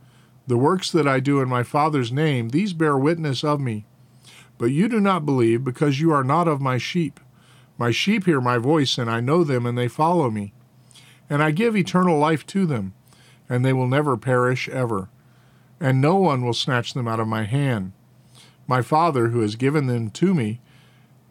The 0.47 0.57
works 0.57 0.91
that 0.91 1.07
I 1.07 1.21
do 1.21 1.41
in 1.41 1.49
my 1.49 1.63
Father's 1.63 2.11
name, 2.11 2.51
these 2.51 2.73
bear 2.73 2.97
witness 2.97 3.45
of 3.45 3.61
me. 3.61 3.85
But 4.57 4.67
you 4.67 4.89
do 4.89 5.01
not 5.01 5.27
believe, 5.27 5.63
because 5.63 6.01
you 6.01 6.11
are 6.13 6.25
not 6.25 6.49
of 6.49 6.61
my 6.61 6.79
sheep. 6.79 7.21
My 7.79 7.91
sheep 7.91 8.27
hear 8.27 8.41
my 8.41 8.59
voice, 8.59 8.99
and 8.99 9.11
I 9.11 9.21
know 9.21 9.45
them, 9.45 9.67
and 9.67 9.77
they 9.77 9.89
follow 9.89 10.31
me 10.31 10.53
and 11.29 11.43
I 11.43 11.51
give 11.51 11.77
eternal 11.77 12.19
life 12.19 12.47
to 12.49 12.67
them, 12.67 12.95
and 13.49 13.65
they 13.65 13.73
will 13.73 13.89
never 13.89 14.17
perish 14.17 14.69
ever, 14.69 15.09
and 15.81 16.01
no 16.01 16.17
one 16.17 16.45
will 16.45 16.55
snatch 16.55 16.95
them 16.95 17.09
out 17.09 17.21
of 17.21 17.29
my 17.29 17.45
hand. 17.45 17.93
My 18.67 18.83
Father, 18.83 19.29
who 19.29 19.41
has 19.41 19.57
given 19.57 19.87
them 19.87 20.11
to 20.11 20.35
me, 20.35 20.61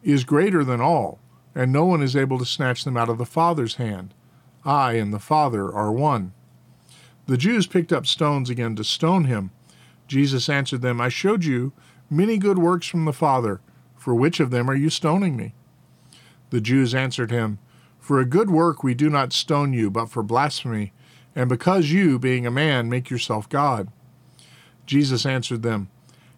is 0.02 0.24
greater 0.24 0.64
than 0.64 0.80
all, 0.80 1.18
and 1.54 1.72
no 1.72 1.84
one 1.84 2.02
is 2.02 2.16
able 2.16 2.38
to 2.38 2.44
snatch 2.44 2.84
them 2.84 2.96
out 2.96 3.08
of 3.08 3.18
the 3.18 3.26
Father's 3.26 3.76
hand. 3.76 4.14
I 4.64 4.94
and 4.94 5.12
the 5.12 5.18
Father 5.18 5.72
are 5.72 5.92
one. 5.92 6.32
The 7.26 7.36
Jews 7.36 7.66
picked 7.66 7.92
up 7.92 8.06
stones 8.06 8.50
again 8.50 8.76
to 8.76 8.84
stone 8.84 9.24
him. 9.24 9.50
Jesus 10.06 10.48
answered 10.48 10.82
them, 10.82 11.00
I 11.00 11.08
showed 11.08 11.44
you 11.44 11.72
many 12.10 12.36
good 12.36 12.58
works 12.58 12.86
from 12.86 13.04
the 13.04 13.12
Father. 13.12 13.60
For 13.96 14.14
which 14.14 14.40
of 14.40 14.50
them 14.50 14.68
are 14.68 14.74
you 14.74 14.90
stoning 14.90 15.34
me? 15.34 15.54
The 16.50 16.60
Jews 16.60 16.94
answered 16.94 17.30
him, 17.30 17.58
for 18.04 18.20
a 18.20 18.26
good 18.26 18.50
work 18.50 18.84
we 18.84 18.92
do 18.92 19.08
not 19.08 19.32
stone 19.32 19.72
you, 19.72 19.90
but 19.90 20.10
for 20.10 20.22
blasphemy, 20.22 20.92
and 21.34 21.48
because 21.48 21.90
you, 21.90 22.18
being 22.18 22.46
a 22.46 22.50
man, 22.50 22.90
make 22.90 23.08
yourself 23.08 23.48
God. 23.48 23.88
Jesus 24.84 25.24
answered 25.24 25.62
them, 25.62 25.88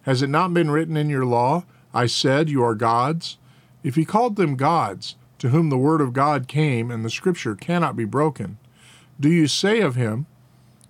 Has 0.02 0.22
it 0.22 0.30
not 0.30 0.54
been 0.54 0.70
written 0.70 0.96
in 0.96 1.10
your 1.10 1.26
law, 1.26 1.64
I 1.92 2.06
said, 2.06 2.48
You 2.48 2.62
are 2.62 2.76
gods? 2.76 3.36
If 3.82 3.96
he 3.96 4.04
called 4.04 4.36
them 4.36 4.54
gods, 4.54 5.16
to 5.38 5.48
whom 5.48 5.68
the 5.68 5.76
word 5.76 6.00
of 6.00 6.12
God 6.12 6.46
came, 6.46 6.88
and 6.88 7.04
the 7.04 7.10
scripture 7.10 7.56
cannot 7.56 7.96
be 7.96 8.04
broken, 8.04 8.58
do 9.18 9.28
you 9.28 9.48
say 9.48 9.80
of 9.80 9.96
him, 9.96 10.26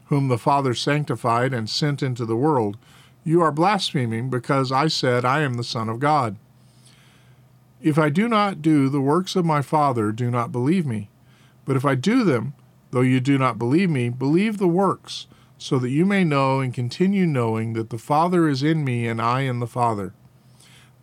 whom 0.08 0.28
the 0.28 0.36
Father 0.36 0.74
sanctified 0.74 1.54
and 1.54 1.70
sent 1.70 2.02
into 2.02 2.26
the 2.26 2.36
world, 2.36 2.76
You 3.24 3.40
are 3.40 3.50
blaspheming, 3.50 4.28
because 4.28 4.70
I 4.70 4.88
said, 4.88 5.24
I 5.24 5.40
am 5.40 5.54
the 5.54 5.64
Son 5.64 5.88
of 5.88 6.00
God? 6.00 6.36
If 7.86 7.98
I 7.98 8.08
do 8.08 8.26
not 8.26 8.62
do 8.62 8.88
the 8.88 9.00
works 9.00 9.36
of 9.36 9.44
my 9.44 9.62
Father, 9.62 10.10
do 10.10 10.28
not 10.28 10.50
believe 10.50 10.84
me. 10.84 11.08
But 11.64 11.76
if 11.76 11.84
I 11.84 11.94
do 11.94 12.24
them, 12.24 12.52
though 12.90 13.00
you 13.00 13.20
do 13.20 13.38
not 13.38 13.60
believe 13.60 13.88
me, 13.88 14.08
believe 14.08 14.58
the 14.58 14.66
works, 14.66 15.28
so 15.56 15.78
that 15.78 15.90
you 15.90 16.04
may 16.04 16.24
know 16.24 16.58
and 16.58 16.74
continue 16.74 17.26
knowing 17.26 17.74
that 17.74 17.90
the 17.90 17.96
Father 17.96 18.48
is 18.48 18.64
in 18.64 18.84
me 18.84 19.06
and 19.06 19.22
I 19.22 19.42
in 19.42 19.60
the 19.60 19.68
Father. 19.68 20.14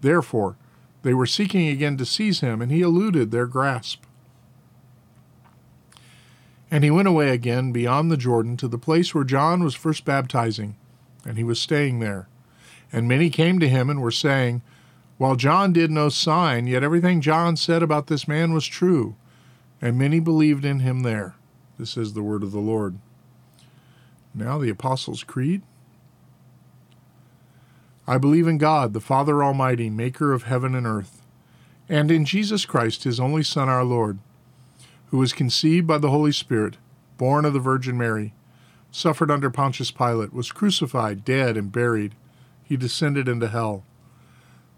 Therefore, 0.01 0.57
they 1.03 1.13
were 1.13 1.25
seeking 1.25 1.69
again 1.69 1.95
to 1.99 2.05
seize 2.05 2.41
him, 2.41 2.61
and 2.61 2.69
he 2.69 2.81
eluded 2.81 3.31
their 3.31 3.47
grasp. 3.47 4.03
And 6.69 6.83
he 6.83 6.91
went 6.91 7.07
away 7.07 7.29
again 7.29 7.71
beyond 7.71 8.11
the 8.11 8.17
Jordan 8.17 8.57
to 8.57 8.67
the 8.67 8.77
place 8.77 9.15
where 9.15 9.23
John 9.23 9.63
was 9.63 9.73
first 9.73 10.03
baptizing, 10.03 10.75
and 11.25 11.37
he 11.37 11.45
was 11.45 11.61
staying 11.61 12.01
there. 12.01 12.27
And 12.91 13.07
many 13.07 13.29
came 13.29 13.57
to 13.59 13.69
him 13.69 13.89
and 13.89 14.01
were 14.01 14.11
saying, 14.11 14.63
while 15.17 15.35
John 15.35 15.73
did 15.73 15.91
no 15.91 16.09
sign, 16.09 16.67
yet 16.67 16.83
everything 16.83 17.21
John 17.21 17.55
said 17.55 17.83
about 17.83 18.07
this 18.07 18.27
man 18.27 18.53
was 18.53 18.65
true, 18.65 19.15
and 19.81 19.97
many 19.97 20.19
believed 20.19 20.65
in 20.65 20.79
him 20.79 21.01
there. 21.01 21.35
This 21.77 21.97
is 21.97 22.13
the 22.13 22.23
word 22.23 22.43
of 22.43 22.51
the 22.51 22.59
Lord. 22.59 22.97
Now 24.33 24.57
the 24.57 24.69
Apostles' 24.69 25.23
Creed. 25.23 25.61
I 28.07 28.17
believe 28.17 28.47
in 28.47 28.57
God, 28.57 28.93
the 28.93 28.99
Father 28.99 29.43
Almighty, 29.43 29.89
maker 29.89 30.33
of 30.33 30.43
heaven 30.43 30.75
and 30.75 30.85
earth, 30.85 31.21
and 31.87 32.11
in 32.11 32.25
Jesus 32.25 32.65
Christ, 32.65 33.03
his 33.03 33.19
only 33.19 33.43
Son, 33.43 33.69
our 33.69 33.83
Lord, 33.83 34.19
who 35.07 35.19
was 35.19 35.31
conceived 35.31 35.87
by 35.87 35.99
the 35.99 36.09
Holy 36.09 36.31
Spirit, 36.31 36.77
born 37.17 37.45
of 37.45 37.53
the 37.53 37.59
Virgin 37.59 37.97
Mary, 37.97 38.33
suffered 38.91 39.31
under 39.31 39.49
Pontius 39.49 39.91
Pilate, 39.91 40.33
was 40.33 40.51
crucified, 40.51 41.23
dead, 41.23 41.55
and 41.55 41.71
buried. 41.71 42.15
He 42.63 42.75
descended 42.75 43.27
into 43.27 43.47
hell. 43.47 43.83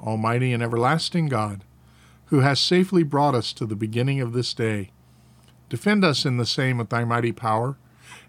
Almighty 0.00 0.52
and 0.52 0.62
everlasting 0.62 1.28
God, 1.28 1.64
who 2.26 2.40
hast 2.40 2.64
safely 2.66 3.02
brought 3.02 3.34
us 3.34 3.52
to 3.52 3.66
the 3.66 3.76
beginning 3.76 4.20
of 4.20 4.32
this 4.32 4.52
day. 4.54 4.90
Defend 5.68 6.04
us 6.04 6.24
in 6.24 6.36
the 6.36 6.46
same 6.46 6.78
with 6.78 6.90
thy 6.90 7.04
mighty 7.04 7.32
power, 7.32 7.76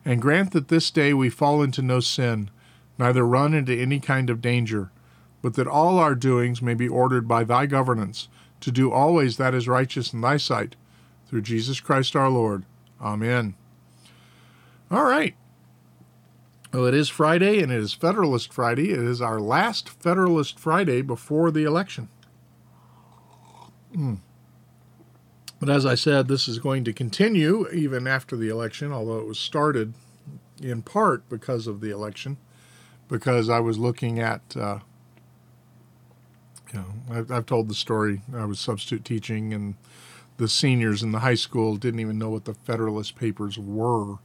and 0.05 0.21
grant 0.21 0.51
that 0.51 0.69
this 0.69 0.89
day 0.91 1.13
we 1.13 1.29
fall 1.29 1.61
into 1.61 1.81
no 1.81 1.99
sin, 1.99 2.49
neither 2.97 3.25
run 3.25 3.53
into 3.53 3.73
any 3.73 3.99
kind 3.99 4.29
of 4.29 4.41
danger, 4.41 4.91
but 5.41 5.55
that 5.55 5.67
all 5.67 5.99
our 5.99 6.15
doings 6.15 6.61
may 6.61 6.73
be 6.73 6.87
ordered 6.87 7.27
by 7.27 7.43
thy 7.43 7.65
governance, 7.65 8.27
to 8.59 8.71
do 8.71 8.91
always 8.91 9.37
that 9.37 9.53
is 9.53 9.67
righteous 9.67 10.13
in 10.13 10.21
thy 10.21 10.37
sight, 10.37 10.75
through 11.27 11.41
Jesus 11.41 11.79
Christ 11.79 12.15
our 12.15 12.29
Lord. 12.29 12.63
Amen. 13.01 13.55
All 14.89 15.03
right. 15.03 15.35
Well, 16.77 16.85
it 16.85 16.93
is 16.93 17.09
Friday 17.09 17.63
and 17.63 17.71
it 17.71 17.79
is 17.79 17.95
Federalist 17.95 18.53
Friday. 18.53 18.91
It 18.91 18.99
is 18.99 19.19
our 19.19 19.39
last 19.39 19.89
Federalist 19.89 20.59
Friday 20.59 21.01
before 21.01 21.49
the 21.49 21.63
election. 21.63 22.07
Mm. 23.95 24.19
But 25.59 25.71
as 25.71 25.87
I 25.87 25.95
said, 25.95 26.27
this 26.27 26.47
is 26.47 26.59
going 26.59 26.83
to 26.83 26.93
continue 26.93 27.67
even 27.69 28.05
after 28.05 28.37
the 28.37 28.49
election, 28.49 28.93
although 28.93 29.17
it 29.17 29.25
was 29.25 29.39
started 29.39 29.95
in 30.61 30.83
part 30.83 31.27
because 31.29 31.65
of 31.65 31.81
the 31.81 31.89
election, 31.89 32.37
because 33.07 33.49
I 33.49 33.59
was 33.59 33.79
looking 33.79 34.19
at, 34.19 34.55
uh, 34.55 34.77
you 36.71 36.79
know, 36.79 36.85
I've, 37.09 37.31
I've 37.31 37.45
told 37.47 37.69
the 37.69 37.73
story. 37.73 38.21
I 38.35 38.45
was 38.45 38.59
substitute 38.59 39.03
teaching, 39.03 39.51
and 39.51 39.77
the 40.37 40.47
seniors 40.47 41.01
in 41.01 41.11
the 41.11 41.21
high 41.21 41.33
school 41.33 41.75
didn't 41.77 42.01
even 42.01 42.19
know 42.19 42.29
what 42.29 42.45
the 42.45 42.53
Federalist 42.53 43.15
Papers 43.15 43.57
were. 43.57 44.17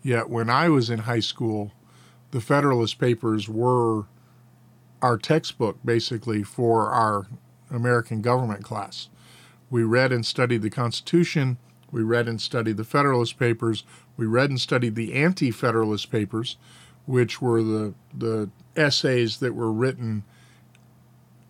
Yet 0.00 0.30
when 0.30 0.48
I 0.48 0.68
was 0.68 0.90
in 0.90 1.00
high 1.00 1.18
school, 1.18 1.72
the 2.30 2.40
Federalist 2.40 2.98
Papers 2.98 3.48
were 3.48 4.04
our 5.00 5.16
textbook 5.16 5.78
basically 5.84 6.42
for 6.42 6.90
our 6.90 7.26
American 7.70 8.20
government 8.20 8.64
class. 8.64 9.08
We 9.70 9.82
read 9.82 10.12
and 10.12 10.24
studied 10.24 10.62
the 10.62 10.70
Constitution, 10.70 11.58
We 11.90 12.02
read 12.02 12.28
and 12.28 12.40
studied 12.40 12.76
the 12.76 12.84
Federalist 12.84 13.38
Papers. 13.38 13.84
We 14.16 14.26
read 14.26 14.50
and 14.50 14.60
studied 14.60 14.94
the 14.94 15.14
Anti 15.14 15.50
Federalist 15.50 16.10
Papers, 16.10 16.58
which 17.06 17.40
were 17.40 17.62
the, 17.62 17.94
the 18.16 18.50
essays 18.76 19.38
that 19.38 19.54
were 19.54 19.72
written 19.72 20.24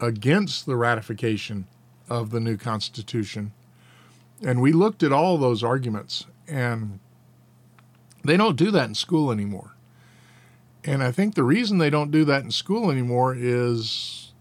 against 0.01 0.65
the 0.65 0.77
ratification 0.77 1.67
of 2.09 2.31
the 2.31 2.39
new 2.39 2.57
Constitution. 2.57 3.53
And 4.45 4.61
we 4.61 4.73
looked 4.73 5.03
at 5.03 5.13
all 5.13 5.39
those 5.39 5.65
arguments, 5.65 6.27
and 6.47 7.01
they 8.25 8.37
don't 8.37 8.57
do 8.57 8.71
that 8.71 8.89
in 8.89 8.95
school 8.95 9.33
anymore. 9.33 9.75
And 10.85 11.03
I 11.03 11.11
think 11.11 11.35
the 11.35 11.45
reason 11.45 11.79
they 11.79 11.91
don't 11.91 12.11
do 12.11 12.25
that 12.25 12.45
in 12.45 12.51
school 12.51 12.91
anymore 12.91 13.35
is, 13.37 14.33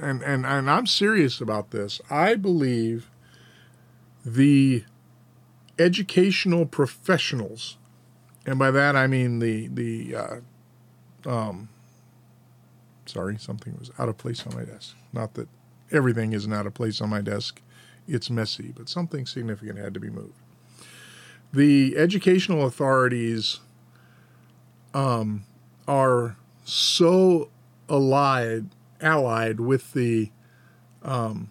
and, 0.00 0.22
and, 0.22 0.44
and 0.44 0.70
I'm 0.70 0.86
serious 0.86 1.40
about 1.40 1.70
this, 1.70 2.00
I 2.10 2.34
believe 2.34 3.10
the 4.24 4.84
educational 5.78 6.66
professionals, 6.66 7.76
and 8.44 8.58
by 8.58 8.70
that 8.70 8.96
I 8.96 9.06
mean 9.06 9.38
the, 9.38 9.68
the, 9.68 10.16
uh, 10.16 11.30
um, 11.30 11.68
sorry, 13.06 13.38
something 13.38 13.76
was 13.78 13.90
out 13.98 14.08
of 14.08 14.18
place 14.18 14.46
on 14.46 14.54
my 14.54 14.64
desk. 14.64 14.96
Not 15.12 15.34
that 15.34 15.48
everything 15.92 16.32
isn't 16.32 16.52
out 16.52 16.66
of 16.66 16.74
place 16.74 17.00
on 17.00 17.08
my 17.08 17.20
desk, 17.20 17.62
it's 18.08 18.30
messy, 18.30 18.72
but 18.76 18.88
something 18.88 19.26
significant 19.26 19.78
had 19.78 19.94
to 19.94 20.00
be 20.00 20.10
moved. 20.10 20.34
The 21.52 21.96
educational 21.96 22.66
authorities 22.66 23.60
um, 24.96 25.44
are 25.86 26.36
so 26.64 27.50
allied 27.88 28.70
allied 29.02 29.60
with 29.60 29.92
the 29.92 30.30
um, 31.02 31.50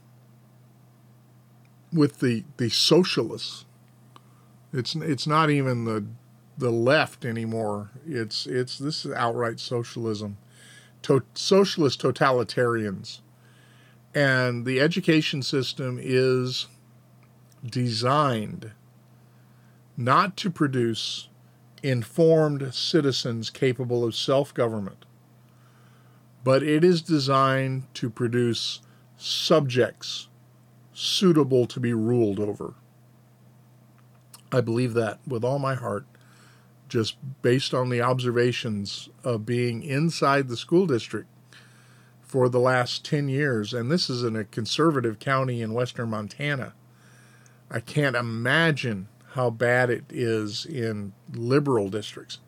with 1.93 2.19
the 2.19 2.43
the 2.57 2.69
socialists. 2.69 3.65
It's 4.73 4.95
it's 4.95 5.27
not 5.27 5.51
even 5.51 5.85
the 5.85 6.05
the 6.57 6.71
left 6.71 7.23
anymore. 7.23 7.91
It's 8.07 8.47
it's 8.47 8.79
this 8.79 9.05
is 9.05 9.13
outright 9.13 9.59
socialism, 9.59 10.37
to, 11.03 11.21
socialist 11.35 12.01
totalitarians, 12.01 13.19
and 14.15 14.65
the 14.65 14.81
education 14.81 15.43
system 15.43 15.99
is 16.01 16.65
designed 17.63 18.71
not 19.95 20.35
to 20.37 20.49
produce 20.49 21.29
informed 21.85 22.73
citizens 22.73 23.49
capable 23.49 24.03
of 24.03 24.15
self 24.15 24.53
government, 24.53 25.05
but 26.43 26.63
it 26.63 26.83
is 26.83 27.01
designed 27.01 27.83
to 27.93 28.09
produce 28.09 28.81
subjects 29.17 30.27
suitable 30.93 31.67
to 31.67 31.79
be 31.79 31.93
ruled 31.93 32.39
over. 32.39 32.73
I 34.51 34.61
believe 34.61 34.93
that 34.93 35.19
with 35.27 35.43
all 35.43 35.59
my 35.59 35.75
heart, 35.75 36.05
just 36.87 37.17
based 37.41 37.73
on 37.73 37.89
the 37.89 38.01
observations 38.01 39.09
of 39.23 39.45
being 39.45 39.83
inside 39.83 40.47
the 40.47 40.57
school 40.57 40.85
district 40.87 41.27
for 42.21 42.49
the 42.49 42.59
last 42.59 43.05
10 43.05 43.27
years, 43.27 43.73
and 43.73 43.91
this 43.91 44.09
is 44.09 44.23
in 44.23 44.35
a 44.35 44.43
conservative 44.43 45.19
county 45.19 45.61
in 45.61 45.73
western 45.73 46.09
Montana. 46.09 46.73
I 47.69 47.79
can't 47.79 48.15
imagine 48.15 49.07
how 49.35 49.49
bad 49.49 49.89
it 49.89 50.05
is 50.09 50.65
in 50.65 51.11
liberal 51.33 51.89
districts. 51.89 52.39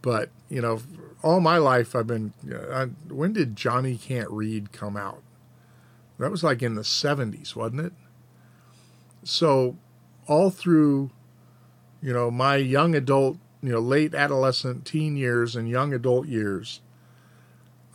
But, 0.00 0.30
you 0.48 0.62
know, 0.62 0.80
all 1.22 1.40
my 1.40 1.58
life 1.58 1.94
I've 1.94 2.06
been. 2.06 2.32
I, 2.72 2.86
when 3.12 3.34
did 3.34 3.56
Johnny 3.56 3.98
Can't 3.98 4.30
Read 4.30 4.72
come 4.72 4.96
out? 4.96 5.22
That 6.18 6.30
was 6.30 6.42
like 6.42 6.62
in 6.62 6.76
the 6.76 6.82
70s, 6.82 7.54
wasn't 7.54 7.80
it? 7.80 7.92
So, 9.22 9.76
all 10.26 10.48
through, 10.48 11.10
you 12.02 12.14
know, 12.14 12.30
my 12.30 12.56
young 12.56 12.94
adult, 12.94 13.36
you 13.62 13.72
know, 13.72 13.80
late 13.80 14.14
adolescent, 14.14 14.86
teen 14.86 15.14
years, 15.14 15.54
and 15.56 15.68
young 15.68 15.92
adult 15.92 16.26
years, 16.26 16.80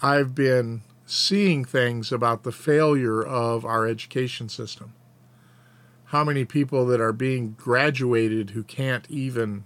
I've 0.04 0.36
been 0.36 0.84
seeing 1.08 1.66
things 1.66 2.12
about 2.12 2.44
the 2.44 2.52
failure 2.52 3.24
of 3.24 3.66
our 3.66 3.88
education 3.88 4.50
system 4.50 4.94
how 6.06 6.24
many 6.24 6.46
people 6.46 6.86
that 6.86 7.02
are 7.02 7.14
being 7.14 7.56
graduated 7.58 8.52
who 8.52 8.64
can't 8.64 9.10
even 9.10 9.66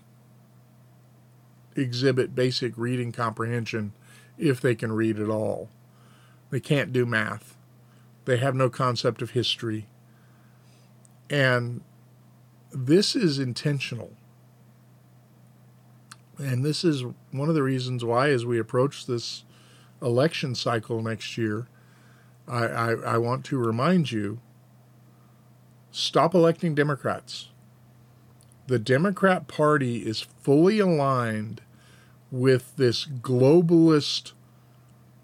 exhibit 1.75 2.36
basic 2.36 2.78
reading 2.78 3.12
comprehension 3.12 3.93
if 4.38 4.62
they 4.62 4.75
can 4.75 4.91
read 4.91 5.19
at 5.19 5.30
all. 5.30 5.69
They 6.49 6.60
can't 6.60 6.93
do 6.93 7.06
math. 7.06 7.56
They 8.25 8.38
have 8.38 8.56
no 8.56 8.69
concept 8.69 9.21
of 9.21 9.32
history. 9.32 9.88
And 11.30 11.82
this 12.71 13.15
is 13.15 13.39
intentional. 13.39 14.12
And 16.38 16.63
this 16.63 16.84
is 16.84 17.04
one 17.32 17.49
of 17.49 17.56
the 17.56 17.63
reasons 17.63 18.06
why, 18.06 18.30
as 18.30 18.45
we 18.45 18.60
approach 18.60 19.06
this 19.06 19.43
election 20.02 20.56
cycle 20.56 21.02
next 21.02 21.38
year, 21.38 21.67
I, 22.47 22.65
I, 22.65 22.91
I 22.91 23.17
want 23.17 23.45
to 23.45 23.58
remind 23.58 24.12
you 24.12 24.39
Stop 25.91 26.36
electing 26.36 26.75
Democrats. 26.75 27.49
The 28.67 28.80
Democrat 28.80 29.47
Party 29.47 30.06
is 30.06 30.21
fully 30.21 30.80
aligned 30.80 31.62
with 32.32 32.75
this 32.78 33.08
globalist 33.08 34.34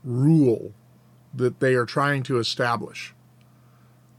rule 0.04 0.74
that 1.34 1.60
they 1.60 1.76
are 1.76 1.86
trying 1.86 2.24
to 2.24 2.40
establish. 2.40 3.14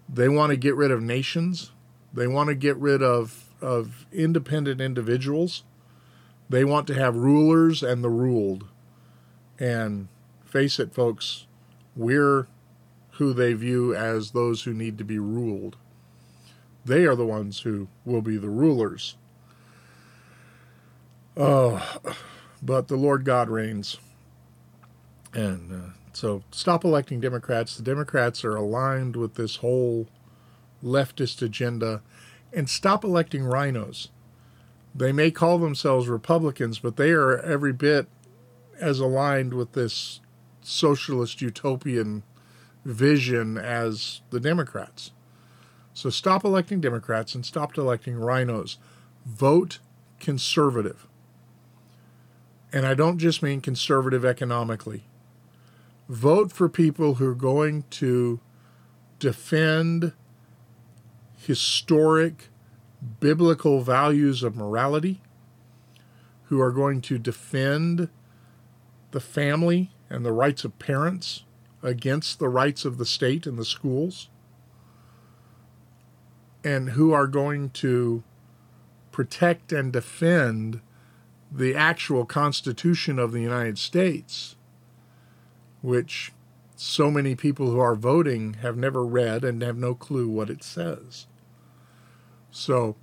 They 0.08 0.28
want 0.28 0.50
to 0.50 0.56
get 0.56 0.76
rid 0.76 0.92
of 0.92 1.02
nations. 1.02 1.72
They 2.12 2.28
want 2.28 2.48
to 2.48 2.54
get 2.54 2.76
rid 2.76 3.02
of, 3.02 3.52
of 3.60 4.06
independent 4.12 4.80
individuals. 4.80 5.64
They 6.48 6.64
want 6.64 6.86
to 6.86 6.94
have 6.94 7.16
rulers 7.16 7.82
and 7.82 8.04
the 8.04 8.10
ruled. 8.10 8.66
And 9.58 10.06
face 10.44 10.78
it, 10.78 10.94
folks, 10.94 11.46
we're 11.96 12.46
who 13.12 13.32
they 13.32 13.54
view 13.54 13.94
as 13.94 14.30
those 14.30 14.62
who 14.62 14.74
need 14.74 14.98
to 14.98 15.04
be 15.04 15.18
ruled. 15.18 15.76
They 16.86 17.04
are 17.04 17.16
the 17.16 17.26
ones 17.26 17.60
who 17.60 17.88
will 18.04 18.22
be 18.22 18.36
the 18.36 18.48
rulers. 18.48 19.16
Oh, 21.36 21.98
but 22.62 22.86
the 22.86 22.96
Lord 22.96 23.24
God 23.24 23.48
reigns. 23.48 23.98
And 25.34 25.72
uh, 25.72 25.90
so 26.12 26.44
stop 26.52 26.84
electing 26.84 27.18
Democrats. 27.18 27.76
The 27.76 27.82
Democrats 27.82 28.44
are 28.44 28.54
aligned 28.54 29.16
with 29.16 29.34
this 29.34 29.56
whole 29.56 30.06
leftist 30.82 31.42
agenda. 31.42 32.02
And 32.52 32.70
stop 32.70 33.02
electing 33.02 33.42
RINOs. 33.42 34.08
They 34.94 35.10
may 35.10 35.32
call 35.32 35.58
themselves 35.58 36.06
Republicans, 36.06 36.78
but 36.78 36.96
they 36.96 37.10
are 37.10 37.38
every 37.40 37.72
bit 37.72 38.06
as 38.80 39.00
aligned 39.00 39.54
with 39.54 39.72
this 39.72 40.20
socialist 40.62 41.42
utopian 41.42 42.22
vision 42.84 43.58
as 43.58 44.20
the 44.30 44.38
Democrats. 44.38 45.10
So 45.96 46.10
stop 46.10 46.44
electing 46.44 46.82
Democrats 46.82 47.34
and 47.34 47.44
stop 47.46 47.78
electing 47.78 48.16
RINOs. 48.16 48.76
Vote 49.24 49.78
conservative. 50.20 51.06
And 52.70 52.86
I 52.86 52.92
don't 52.92 53.16
just 53.16 53.42
mean 53.42 53.62
conservative 53.62 54.22
economically. 54.22 55.04
Vote 56.06 56.52
for 56.52 56.68
people 56.68 57.14
who 57.14 57.26
are 57.26 57.34
going 57.34 57.84
to 57.92 58.40
defend 59.18 60.12
historic 61.38 62.48
biblical 63.18 63.80
values 63.80 64.42
of 64.42 64.54
morality, 64.54 65.22
who 66.44 66.60
are 66.60 66.72
going 66.72 67.00
to 67.00 67.16
defend 67.16 68.10
the 69.12 69.20
family 69.20 69.92
and 70.10 70.26
the 70.26 70.32
rights 70.32 70.62
of 70.62 70.78
parents 70.78 71.44
against 71.82 72.38
the 72.38 72.50
rights 72.50 72.84
of 72.84 72.98
the 72.98 73.06
state 73.06 73.46
and 73.46 73.58
the 73.58 73.64
schools 73.64 74.28
and 76.66 76.90
who 76.90 77.12
are 77.12 77.28
going 77.28 77.70
to 77.70 78.24
protect 79.12 79.72
and 79.72 79.92
defend 79.92 80.80
the 81.52 81.76
actual 81.76 82.24
Constitution 82.24 83.20
of 83.20 83.30
the 83.30 83.40
United 83.40 83.78
States, 83.78 84.56
which 85.80 86.32
so 86.74 87.08
many 87.08 87.36
people 87.36 87.70
who 87.70 87.78
are 87.78 87.94
voting 87.94 88.54
have 88.54 88.76
never 88.76 89.06
read 89.06 89.44
and 89.44 89.62
have 89.62 89.76
no 89.76 89.94
clue 89.94 90.28
what 90.28 90.50
it 90.50 90.64
says. 90.64 91.26
So, 92.50 92.96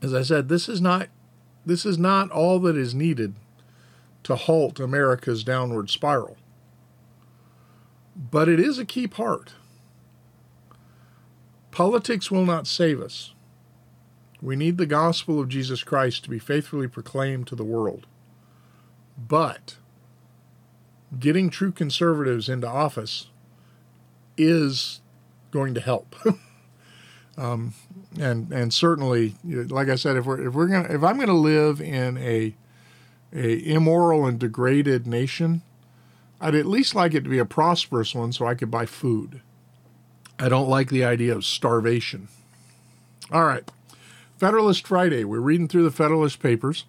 as 0.00 0.14
I 0.14 0.22
said, 0.22 0.48
this 0.48 0.70
is 0.70 0.80
not 0.80 1.08
this 1.66 1.84
is 1.84 1.98
not 1.98 2.30
all 2.30 2.58
that 2.60 2.78
is 2.78 2.94
needed 2.94 3.34
to 4.22 4.36
halt 4.36 4.80
America's 4.80 5.44
downward 5.44 5.90
spiral. 5.90 6.38
But 8.16 8.48
it 8.48 8.58
is 8.58 8.78
a 8.78 8.86
key 8.86 9.06
part. 9.06 9.52
Politics 11.72 12.30
will 12.30 12.44
not 12.44 12.68
save 12.68 13.00
us. 13.00 13.32
We 14.40 14.56
need 14.56 14.78
the 14.78 14.86
gospel 14.86 15.40
of 15.40 15.48
Jesus 15.48 15.82
Christ 15.82 16.22
to 16.24 16.30
be 16.30 16.38
faithfully 16.38 16.86
proclaimed 16.86 17.48
to 17.48 17.56
the 17.56 17.64
world. 17.64 18.06
But 19.18 19.76
getting 21.18 21.50
true 21.50 21.72
conservatives 21.72 22.48
into 22.48 22.68
office 22.68 23.30
is 24.36 25.00
going 25.50 25.74
to 25.74 25.80
help. 25.80 26.14
Um, 27.38 27.72
and 28.20 28.52
and 28.52 28.74
certainly, 28.74 29.36
like 29.42 29.88
I 29.88 29.94
said, 29.94 30.16
if 30.16 30.26
we're 30.26 30.48
if 30.48 30.52
we're 30.52 30.66
gonna 30.66 30.94
if 30.94 31.02
I'm 31.02 31.18
gonna 31.18 31.32
live 31.32 31.80
in 31.80 32.18
a 32.18 32.54
a 33.32 33.66
immoral 33.66 34.26
and 34.26 34.38
degraded 34.38 35.06
nation, 35.06 35.62
I'd 36.40 36.54
at 36.54 36.66
least 36.66 36.94
like 36.94 37.14
it 37.14 37.24
to 37.24 37.30
be 37.30 37.38
a 37.38 37.46
prosperous 37.46 38.14
one 38.14 38.32
so 38.32 38.46
I 38.46 38.54
could 38.54 38.70
buy 38.70 38.84
food. 38.84 39.40
I 40.42 40.48
don't 40.48 40.68
like 40.68 40.88
the 40.88 41.04
idea 41.04 41.36
of 41.36 41.44
starvation. 41.44 42.26
All 43.30 43.44
right. 43.44 43.62
Federalist 44.38 44.84
Friday. 44.84 45.22
We're 45.22 45.38
reading 45.38 45.68
through 45.68 45.84
the 45.84 45.92
Federalist 45.92 46.40
Papers. 46.40 46.84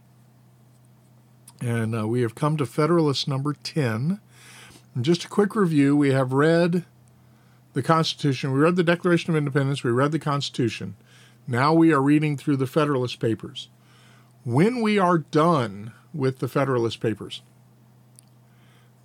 And 1.62 1.96
uh, 1.96 2.08
we 2.08 2.22
have 2.22 2.34
come 2.34 2.58
to 2.58 2.66
Federalist 2.66 3.28
number 3.28 3.54
10. 3.54 4.20
And 4.96 5.06
just 5.06 5.26
a 5.26 5.30
quick 5.30 5.56
review 5.56 5.96
we 5.96 6.14
have 6.14 6.34
read 6.34 6.86
the 7.74 7.84
Constitution, 7.84 8.54
we 8.54 8.60
read 8.60 8.76
the 8.76 8.84
Declaration 8.84 9.30
of 9.30 9.38
Independence, 9.38 9.84
we 9.84 9.92
read 9.92 10.12
the 10.12 10.18
Constitution. 10.18 10.96
Now 11.46 11.76
we 11.76 11.94
are 11.94 12.02
reading 12.02 12.38
through 12.38 12.58
the 12.58 12.66
Federalist 12.66 13.20
Papers. 13.20 13.70
When 14.44 14.82
we 14.82 14.98
are 14.98 15.20
done 15.20 15.94
with 16.12 16.40
the 16.40 16.48
Federalist 16.48 17.00
Papers, 17.00 17.44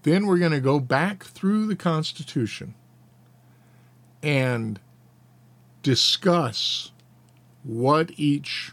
then 0.04 0.26
we're 0.26 0.38
going 0.38 0.52
to 0.52 0.61
go 0.61 0.80
back 0.80 1.22
through 1.24 1.66
the 1.66 1.76
Constitution 1.76 2.74
and 4.22 4.81
discuss 5.83 6.92
what 7.62 8.11
each 8.16 8.72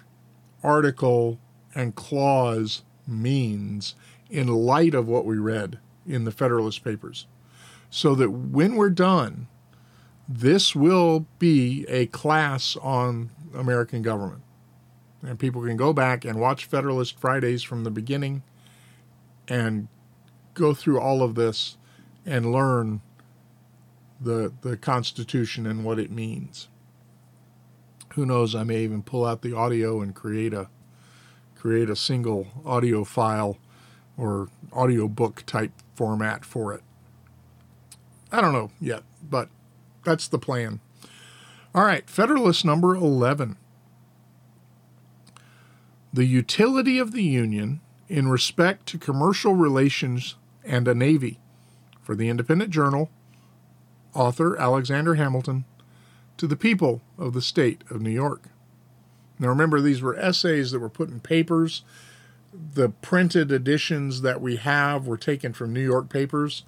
article 0.63 1.39
and 1.73 1.95
clause 1.95 2.83
means 3.07 3.95
in 4.29 4.47
light 4.47 4.95
of 4.95 5.07
what 5.07 5.25
we 5.25 5.37
read 5.37 5.79
in 6.07 6.25
the 6.25 6.31
Federalist 6.31 6.83
Papers. 6.83 7.27
So 7.89 8.15
that 8.15 8.29
when 8.29 8.75
we're 8.75 8.89
done, 8.89 9.47
this 10.27 10.75
will 10.75 11.27
be 11.39 11.85
a 11.87 12.07
class 12.07 12.75
on 12.81 13.29
American 13.53 14.01
government. 14.01 14.41
And 15.21 15.39
people 15.39 15.63
can 15.63 15.77
go 15.77 15.93
back 15.93 16.25
and 16.25 16.39
watch 16.39 16.65
Federalist 16.65 17.19
Fridays 17.19 17.63
from 17.63 17.83
the 17.83 17.91
beginning 17.91 18.43
and 19.47 19.87
go 20.53 20.73
through 20.73 20.99
all 20.99 21.21
of 21.21 21.35
this 21.35 21.77
and 22.25 22.51
learn 22.51 23.01
the 24.19 24.53
the 24.61 24.77
Constitution 24.77 25.65
and 25.65 25.83
what 25.83 25.99
it 25.99 26.11
means. 26.11 26.67
Who 28.13 28.25
knows? 28.25 28.55
I 28.55 28.63
may 28.63 28.83
even 28.83 29.03
pull 29.03 29.25
out 29.25 29.41
the 29.41 29.53
audio 29.55 30.01
and 30.01 30.15
create 30.15 30.53
a 30.53 30.69
create 31.55 31.89
a 31.89 31.95
single 31.95 32.47
audio 32.65 33.03
file 33.03 33.57
or 34.17 34.49
audio 34.71 35.07
book 35.07 35.43
type 35.45 35.71
format 35.95 36.45
for 36.45 36.73
it. 36.73 36.81
I 38.31 38.41
don't 38.41 38.53
know 38.53 38.71
yet, 38.79 39.03
but 39.27 39.49
that's 40.03 40.27
the 40.27 40.39
plan. 40.39 40.79
All 41.73 41.83
right, 41.83 42.09
Federalist 42.09 42.63
number 42.63 42.95
11. 42.95 43.57
The 46.13 46.25
utility 46.25 46.97
of 46.97 47.11
the 47.11 47.23
Union 47.23 47.81
in 48.07 48.29
respect 48.29 48.85
to 48.87 48.97
commercial 48.97 49.55
relations 49.55 50.35
and 50.63 50.87
a 50.87 50.95
navy. 50.95 51.39
For 52.01 52.15
the 52.15 52.29
Independent 52.29 52.69
Journal, 52.69 53.09
author 54.15 54.57
Alexander 54.57 55.15
Hamilton, 55.15 55.65
to 56.37 56.47
the 56.47 56.55
people 56.55 57.01
of 57.17 57.33
the 57.33 57.41
state 57.41 57.83
of 57.89 58.01
New 58.01 58.09
York. 58.09 58.49
Now 59.39 59.49
remember, 59.49 59.81
these 59.81 60.01
were 60.01 60.17
essays 60.17 60.71
that 60.71 60.79
were 60.79 60.89
put 60.89 61.09
in 61.09 61.19
papers. 61.19 61.83
The 62.53 62.89
printed 62.89 63.51
editions 63.51 64.21
that 64.21 64.41
we 64.41 64.55
have 64.55 65.07
were 65.07 65.17
taken 65.17 65.53
from 65.53 65.73
New 65.73 65.83
York 65.83 66.09
papers. 66.09 66.63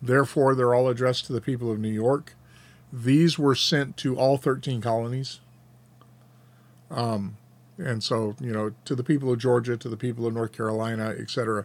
Therefore, 0.00 0.54
they're 0.54 0.74
all 0.74 0.88
addressed 0.88 1.26
to 1.26 1.32
the 1.32 1.40
people 1.40 1.70
of 1.70 1.78
New 1.78 1.88
York. 1.88 2.34
These 2.92 3.38
were 3.38 3.54
sent 3.54 3.96
to 3.98 4.16
all 4.16 4.36
13 4.36 4.80
colonies. 4.80 5.40
Um, 6.90 7.36
and 7.78 8.02
so, 8.02 8.36
you 8.40 8.52
know, 8.52 8.72
to 8.84 8.94
the 8.94 9.04
people 9.04 9.32
of 9.32 9.38
Georgia, 9.38 9.76
to 9.76 9.88
the 9.88 9.96
people 9.96 10.26
of 10.26 10.34
North 10.34 10.52
Carolina, 10.52 11.14
etc. 11.18 11.64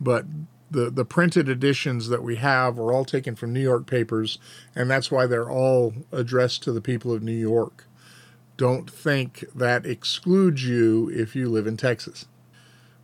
But 0.00 0.24
the, 0.72 0.90
the 0.90 1.04
printed 1.04 1.48
editions 1.48 2.08
that 2.08 2.22
we 2.22 2.36
have 2.36 2.78
are 2.78 2.92
all 2.92 3.04
taken 3.04 3.34
from 3.34 3.52
New 3.52 3.60
York 3.60 3.86
papers, 3.86 4.38
and 4.74 4.90
that's 4.90 5.10
why 5.10 5.26
they're 5.26 5.50
all 5.50 5.94
addressed 6.10 6.62
to 6.64 6.72
the 6.72 6.80
people 6.80 7.12
of 7.12 7.22
New 7.22 7.32
York. 7.32 7.84
Don't 8.56 8.90
think 8.90 9.44
that 9.54 9.86
excludes 9.86 10.66
you 10.66 11.10
if 11.10 11.36
you 11.36 11.48
live 11.48 11.66
in 11.66 11.76
Texas, 11.76 12.26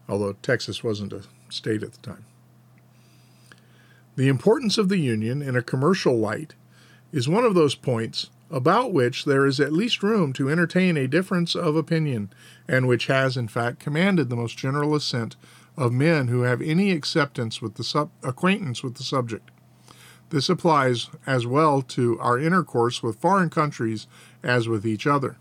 although 0.09 0.35
Texas 0.35 0.83
wasn't 0.83 1.13
a 1.13 1.23
state 1.51 1.83
at 1.83 1.93
the 1.93 1.99
time. 1.99 2.25
The 4.17 4.29
importance 4.29 4.79
of 4.79 4.89
the 4.89 4.99
Union 4.99 5.43
in 5.43 5.55
a 5.55 5.63
commercial 5.63 6.19
light 6.19 6.55
is 7.13 7.29
one 7.29 7.45
of 7.45 7.55
those 7.55 7.75
points 7.75 8.31
about 8.51 8.93
which 8.93 9.25
there 9.25 9.47
is 9.47 9.61
at 9.61 9.73
least 9.73 10.03
room 10.03 10.33
to 10.33 10.51
entertain 10.51 10.97
a 10.97 11.07
difference 11.07 11.55
of 11.55 11.77
opinion, 11.77 12.31
and 12.67 12.89
which 12.89 13.07
has, 13.07 13.37
in 13.37 13.47
fact, 13.47 13.79
commanded 13.79 14.29
the 14.29 14.37
most 14.37 14.57
general 14.57 14.95
assent 14.95 15.37
of 15.79 15.93
men 15.93 16.29
who 16.29 16.43
have 16.43 16.61
any 16.61 16.91
acceptance 16.91 17.63
with 17.63 17.77
the 17.77 17.85
sub- 17.85 18.11
acquaintance 18.23 18.83
with 18.83 18.97
the 18.97 19.05
subject. 19.05 19.51
This 20.31 20.49
applies 20.49 21.09
as 21.27 21.47
well 21.47 21.81
to 21.83 22.19
our 22.21 22.39
intercourse 22.39 23.03
with 23.03 23.21
foreign 23.21 23.49
countries 23.49 24.07
as 24.43 24.69
with 24.69 24.85
each 24.85 25.07
other. 25.07 25.39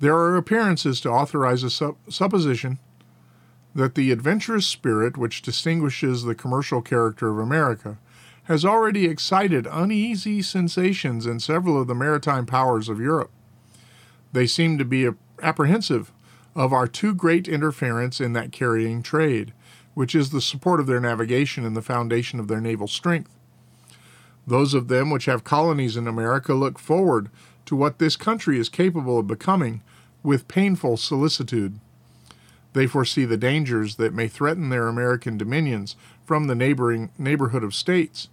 There 0.00 0.16
are 0.16 0.36
appearances 0.36 1.00
to 1.02 1.10
authorize 1.10 1.62
a 1.62 1.70
sup- 1.70 1.98
supposition 2.08 2.78
that 3.74 3.94
the 3.94 4.10
adventurous 4.10 4.66
spirit 4.66 5.16
which 5.16 5.42
distinguishes 5.42 6.24
the 6.24 6.34
commercial 6.34 6.82
character 6.82 7.28
of 7.28 7.38
America 7.38 7.98
has 8.44 8.64
already 8.64 9.04
excited 9.04 9.68
uneasy 9.70 10.42
sensations 10.42 11.26
in 11.26 11.38
several 11.38 11.80
of 11.80 11.86
the 11.86 11.94
maritime 11.94 12.46
powers 12.46 12.88
of 12.88 12.98
Europe. 12.98 13.30
They 14.32 14.46
seem 14.46 14.78
to 14.78 14.84
be 14.84 15.08
apprehensive 15.42 16.10
of 16.54 16.72
our 16.72 16.86
too 16.86 17.14
great 17.14 17.48
interference 17.48 18.20
in 18.20 18.32
that 18.32 18.52
carrying 18.52 19.02
trade, 19.02 19.52
which 19.94 20.14
is 20.14 20.30
the 20.30 20.40
support 20.40 20.80
of 20.80 20.86
their 20.86 21.00
navigation 21.00 21.64
and 21.64 21.76
the 21.76 21.82
foundation 21.82 22.40
of 22.40 22.48
their 22.48 22.60
naval 22.60 22.88
strength. 22.88 23.30
Those 24.46 24.74
of 24.74 24.88
them 24.88 25.10
which 25.10 25.26
have 25.26 25.44
colonies 25.44 25.96
in 25.96 26.08
America 26.08 26.54
look 26.54 26.78
forward 26.78 27.30
to 27.66 27.76
what 27.76 27.98
this 27.98 28.16
country 28.16 28.58
is 28.58 28.68
capable 28.68 29.18
of 29.18 29.26
becoming 29.26 29.82
with 30.22 30.48
painful 30.48 30.96
solicitude. 30.96 31.78
They 32.72 32.86
foresee 32.86 33.24
the 33.24 33.36
dangers 33.36 33.96
that 33.96 34.14
may 34.14 34.28
threaten 34.28 34.68
their 34.68 34.88
American 34.88 35.36
dominions 35.36 35.96
from 36.24 36.46
the 36.46 36.54
neighboring 36.54 37.10
neighborhood 37.18 37.64
of 37.64 37.74
states, 37.74 38.28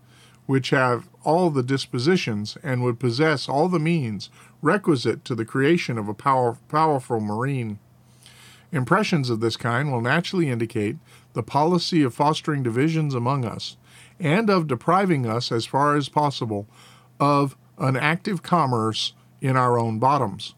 which 0.46 0.70
have 0.70 1.10
all 1.24 1.50
the 1.50 1.64
dispositions 1.64 2.58
and 2.64 2.84
would 2.84 3.00
possess 3.00 3.50
all 3.50 3.68
the 3.68 3.80
means 3.80 4.30
requisite 4.62 5.26
to 5.26 5.36
the 5.36 5.46
creation 5.46 5.98
of 5.98 6.08
a 6.08 6.14
power, 6.14 6.58
powerful 6.70 7.20
marine. 7.20 7.80
Impressions 8.72 9.30
of 9.30 9.40
this 9.40 9.56
kind 9.56 9.92
will 9.92 10.02
naturally 10.02 10.50
indicate 10.50 10.98
the 11.34 11.44
policy 11.44 12.04
of 12.04 12.14
fostering 12.14 12.64
divisions 12.64 13.14
among 13.14 13.46
us 13.46 13.78
and 14.20 14.50
of 14.50 14.68
depriving 14.68 15.26
us, 15.26 15.52
as 15.52 15.66
far 15.66 15.96
as 15.96 16.10
possible, 16.10 16.68
of 17.20 17.56
an 17.78 17.96
active 17.96 18.44
commerce 18.44 19.14
in 19.42 19.56
our 19.56 19.78
own 19.78 20.00
bottoms. 20.00 20.56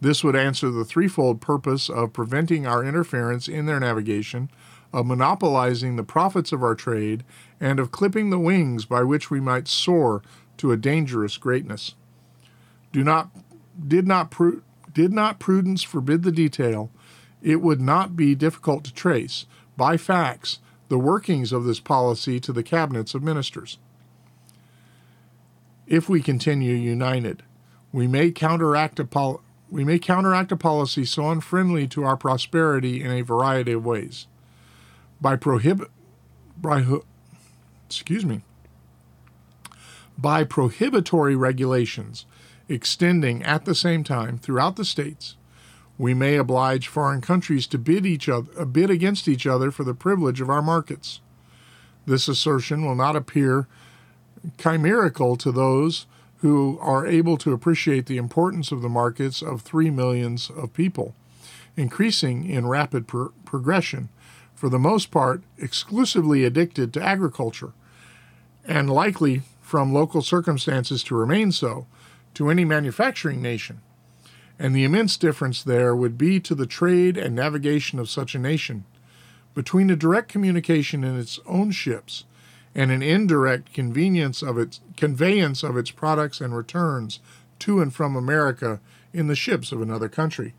This 0.00 0.22
would 0.22 0.36
answer 0.36 0.70
the 0.70 0.84
threefold 0.84 1.40
purpose 1.40 1.88
of 1.88 2.12
preventing 2.12 2.66
our 2.66 2.84
interference 2.84 3.48
in 3.48 3.66
their 3.66 3.80
navigation, 3.80 4.50
of 4.92 5.06
monopolizing 5.06 5.96
the 5.96 6.02
profits 6.04 6.52
of 6.52 6.62
our 6.62 6.74
trade, 6.74 7.24
and 7.58 7.80
of 7.80 7.90
clipping 7.90 8.30
the 8.30 8.38
wings 8.38 8.84
by 8.84 9.02
which 9.02 9.30
we 9.30 9.40
might 9.40 9.66
soar 9.66 10.22
to 10.58 10.70
a 10.70 10.76
dangerous 10.76 11.38
greatness. 11.38 11.94
Do 12.92 13.02
not, 13.02 13.30
did 13.88 14.06
not, 14.06 14.32
did 14.92 15.12
not 15.12 15.40
prudence 15.40 15.82
forbid 15.82 16.22
the 16.22 16.30
detail, 16.30 16.90
it 17.44 17.60
would 17.60 17.80
not 17.80 18.16
be 18.16 18.34
difficult 18.34 18.82
to 18.84 18.94
trace, 18.94 19.44
by 19.76 19.98
facts, 19.98 20.58
the 20.88 20.98
workings 20.98 21.52
of 21.52 21.64
this 21.64 21.78
policy 21.78 22.40
to 22.40 22.52
the 22.52 22.62
cabinets 22.62 23.14
of 23.14 23.22
ministers. 23.22 23.78
If 25.86 26.08
we 26.08 26.22
continue 26.22 26.74
united, 26.74 27.42
we 27.92 28.06
may 28.06 28.30
counteract 28.30 28.98
a 28.98 29.04
pol- 29.04 29.42
we 29.70 29.84
may 29.84 29.98
counteract 29.98 30.52
a 30.52 30.56
policy 30.56 31.04
so 31.04 31.30
unfriendly 31.30 31.86
to 31.88 32.04
our 32.04 32.16
prosperity 32.16 33.02
in 33.02 33.10
a 33.10 33.22
variety 33.22 33.72
of 33.72 33.84
ways. 33.84 34.26
By 35.20 35.36
prohibit 35.36 35.90
by 36.56 36.84
excuse 37.86 38.24
me 38.24 38.42
by 40.16 40.44
prohibitory 40.44 41.34
regulations 41.34 42.24
extending 42.68 43.42
at 43.42 43.64
the 43.64 43.74
same 43.74 44.04
time 44.04 44.38
throughout 44.38 44.76
the 44.76 44.84
states 44.84 45.36
we 45.98 46.14
may 46.14 46.36
oblige 46.36 46.88
foreign 46.88 47.20
countries 47.20 47.66
to 47.68 47.78
bid 47.78 48.04
each 48.04 48.28
other 48.28 48.50
uh, 48.58 48.64
bid 48.64 48.90
against 48.90 49.28
each 49.28 49.46
other 49.46 49.70
for 49.70 49.84
the 49.84 49.94
privilege 49.94 50.40
of 50.40 50.50
our 50.50 50.62
markets. 50.62 51.20
This 52.06 52.28
assertion 52.28 52.84
will 52.84 52.96
not 52.96 53.16
appear 53.16 53.66
chimerical 54.58 55.36
to 55.36 55.52
those 55.52 56.06
who 56.38 56.78
are 56.80 57.06
able 57.06 57.38
to 57.38 57.52
appreciate 57.52 58.06
the 58.06 58.18
importance 58.18 58.70
of 58.70 58.82
the 58.82 58.88
markets 58.88 59.40
of 59.40 59.62
three 59.62 59.88
millions 59.88 60.50
of 60.50 60.74
people, 60.74 61.14
increasing 61.76 62.48
in 62.48 62.66
rapid 62.66 63.06
pro- 63.06 63.32
progression, 63.46 64.10
for 64.54 64.68
the 64.68 64.78
most 64.78 65.10
part 65.10 65.42
exclusively 65.56 66.44
addicted 66.44 66.92
to 66.92 67.02
agriculture, 67.02 67.72
and 68.66 68.90
likely 68.90 69.42
from 69.62 69.94
local 69.94 70.20
circumstances 70.20 71.02
to 71.02 71.14
remain 71.14 71.50
so, 71.50 71.86
to 72.34 72.50
any 72.50 72.64
manufacturing 72.64 73.40
nation, 73.40 73.80
and 74.58 74.74
the 74.74 74.84
immense 74.84 75.16
difference 75.16 75.62
there 75.62 75.94
would 75.94 76.16
be 76.16 76.40
to 76.40 76.54
the 76.54 76.66
trade 76.66 77.16
and 77.16 77.34
navigation 77.34 77.98
of 77.98 78.08
such 78.08 78.34
a 78.34 78.38
nation 78.38 78.84
between 79.54 79.90
a 79.90 79.96
direct 79.96 80.28
communication 80.28 81.04
in 81.04 81.18
its 81.18 81.38
own 81.46 81.70
ships 81.70 82.24
and 82.74 82.90
an 82.90 83.02
indirect 83.02 83.72
convenience 83.72 84.42
of 84.42 84.58
its 84.58 84.80
conveyance 84.96 85.62
of 85.62 85.76
its 85.76 85.90
products 85.90 86.40
and 86.40 86.56
returns 86.56 87.20
to 87.60 87.80
and 87.80 87.94
from 87.94 88.16
America 88.16 88.80
in 89.12 89.28
the 89.28 89.36
ships 89.36 89.70
of 89.70 89.80
another 89.80 90.08
country. 90.08 90.54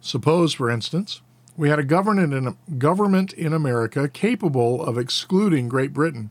Suppose, 0.00 0.52
for 0.52 0.70
instance, 0.70 1.22
we 1.56 1.70
had 1.70 1.78
a 1.78 1.84
government 1.84 3.32
in, 3.32 3.52
America 3.52 4.08
capable 4.08 4.84
of 4.84 4.98
excluding 4.98 5.68
Great 5.68 5.94
Britain, 5.94 6.30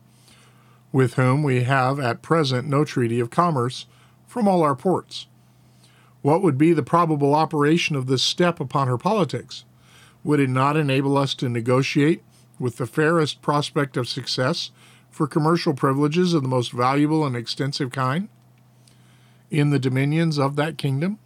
with 0.91 1.15
whom 1.15 1.41
we 1.41 1.63
have 1.63 1.99
at 1.99 2.21
present 2.21 2.67
no 2.67 2.85
treaty 2.85 3.19
of 3.19 3.31
commerce, 3.31 3.87
from 4.27 4.47
all 4.47 4.61
our 4.61 4.75
ports. 4.75 5.25
What 6.25 6.41
would 6.41 6.57
be 6.57 6.73
the 6.73 6.81
probable 6.81 7.35
operation 7.35 7.95
of 7.95 8.07
this 8.07 8.23
step 8.23 8.59
upon 8.59 8.87
her 8.87 8.97
politics? 8.97 9.63
Would 10.23 10.39
it 10.39 10.49
not 10.49 10.75
enable 10.75 11.19
us 11.19 11.35
to 11.35 11.47
negotiate 11.47 12.23
with 12.57 12.77
the 12.77 12.87
fairest 12.87 13.43
prospect 13.43 13.95
of 13.95 14.09
success 14.09 14.71
for 15.11 15.27
commercial 15.27 15.75
privileges 15.75 16.33
of 16.33 16.41
the 16.41 16.47
most 16.49 16.71
valuable 16.71 17.27
and 17.27 17.35
extensive 17.35 17.91
kind 17.91 18.27
in 19.51 19.69
the 19.69 19.77
dominions 19.77 20.39
of 20.39 20.55
that 20.55 20.79
kingdom? 20.79 21.19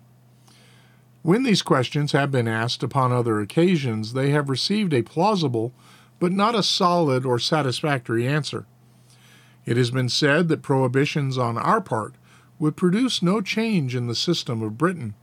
When 1.22 1.44
these 1.44 1.62
questions 1.62 2.12
have 2.12 2.30
been 2.30 2.50
asked 2.50 2.84
upon 2.84 3.14
other 3.14 3.40
occasions, 3.40 4.12
they 4.12 4.32
have 4.32 4.50
received 4.50 4.94
a 4.94 5.02
plausible 5.02 5.72
but 6.20 6.34
not 6.34 6.56
a 6.56 6.62
solid 6.62 7.26
or 7.26 7.40
satisfactory 7.40 8.28
answer. 8.28 8.66
It 9.66 9.78
has 9.78 9.92
been 9.92 10.10
said 10.10 10.50
that 10.50 10.62
prohibitions 10.62 11.38
on 11.38 11.58
our 11.58 11.80
part 11.80 12.16
would 12.60 12.76
produce 12.76 13.24
no 13.24 13.42
change 13.42 13.96
in 13.96 14.08
the 14.08 14.16
system 14.16 14.62
of 14.62 14.78
Britain, 14.78 15.16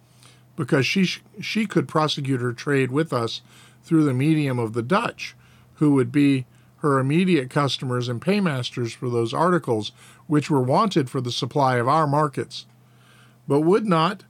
because 0.56 0.86
she, 0.86 1.06
she 1.40 1.66
could 1.66 1.86
prosecute 1.86 2.40
her 2.40 2.52
trade 2.52 2.90
with 2.90 3.12
us 3.12 3.42
through 3.84 4.04
the 4.04 4.14
medium 4.14 4.58
of 4.58 4.72
the 4.72 4.82
Dutch, 4.82 5.36
who 5.74 5.92
would 5.92 6.10
be 6.10 6.46
her 6.78 6.98
immediate 6.98 7.50
customers 7.50 8.08
and 8.08 8.20
paymasters 8.20 8.92
for 8.92 9.10
those 9.10 9.34
articles 9.34 9.92
which 10.26 10.50
were 10.50 10.62
wanted 10.62 11.08
for 11.10 11.20
the 11.20 11.32
supply 11.32 11.76
of 11.76 11.88
our 11.88 12.06
markets. 12.06 12.66
But 13.46 13.60
would 13.60 13.86
not 13.86 14.24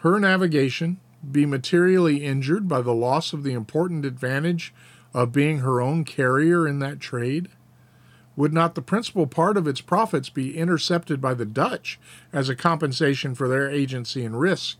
her 0.00 0.20
navigation 0.20 0.98
be 1.30 1.46
materially 1.46 2.24
injured 2.24 2.68
by 2.68 2.82
the 2.82 2.94
loss 2.94 3.32
of 3.32 3.42
the 3.42 3.52
important 3.52 4.04
advantage 4.04 4.74
of 5.14 5.32
being 5.32 5.58
her 5.60 5.80
own 5.80 6.04
carrier 6.04 6.66
in 6.66 6.78
that 6.80 7.00
trade? 7.00 7.48
Would 8.36 8.52
not 8.52 8.74
the 8.74 8.82
principal 8.82 9.26
part 9.26 9.56
of 9.56 9.68
its 9.68 9.80
profits 9.80 10.28
be 10.28 10.56
intercepted 10.56 11.20
by 11.20 11.34
the 11.34 11.44
Dutch 11.44 12.00
as 12.32 12.48
a 12.48 12.56
compensation 12.56 13.34
for 13.34 13.48
their 13.48 13.70
agency 13.70 14.24
and 14.24 14.38
risk? 14.38 14.78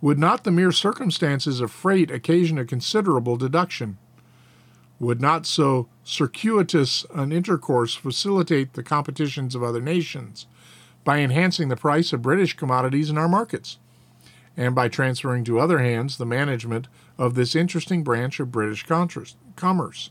Would 0.00 0.18
not 0.18 0.44
the 0.44 0.50
mere 0.50 0.72
circumstances 0.72 1.60
of 1.60 1.70
freight 1.70 2.10
occasion 2.10 2.58
a 2.58 2.64
considerable 2.64 3.36
deduction? 3.36 3.98
Would 5.00 5.20
not 5.20 5.46
so 5.46 5.88
circuitous 6.04 7.04
an 7.14 7.32
intercourse 7.32 7.94
facilitate 7.94 8.74
the 8.74 8.82
competitions 8.82 9.54
of 9.54 9.62
other 9.62 9.80
nations 9.80 10.46
by 11.02 11.18
enhancing 11.18 11.68
the 11.68 11.76
price 11.76 12.12
of 12.12 12.22
British 12.22 12.54
commodities 12.54 13.10
in 13.10 13.18
our 13.18 13.28
markets? 13.28 13.78
and 14.56 14.74
by 14.74 14.88
transferring 14.88 15.44
to 15.44 15.58
other 15.58 15.78
hands 15.78 16.16
the 16.16 16.26
management 16.26 16.86
of 17.18 17.34
this 17.34 17.54
interesting 17.54 18.02
branch 18.02 18.40
of 18.40 18.52
British 18.52 18.84
commerce. 19.56 20.10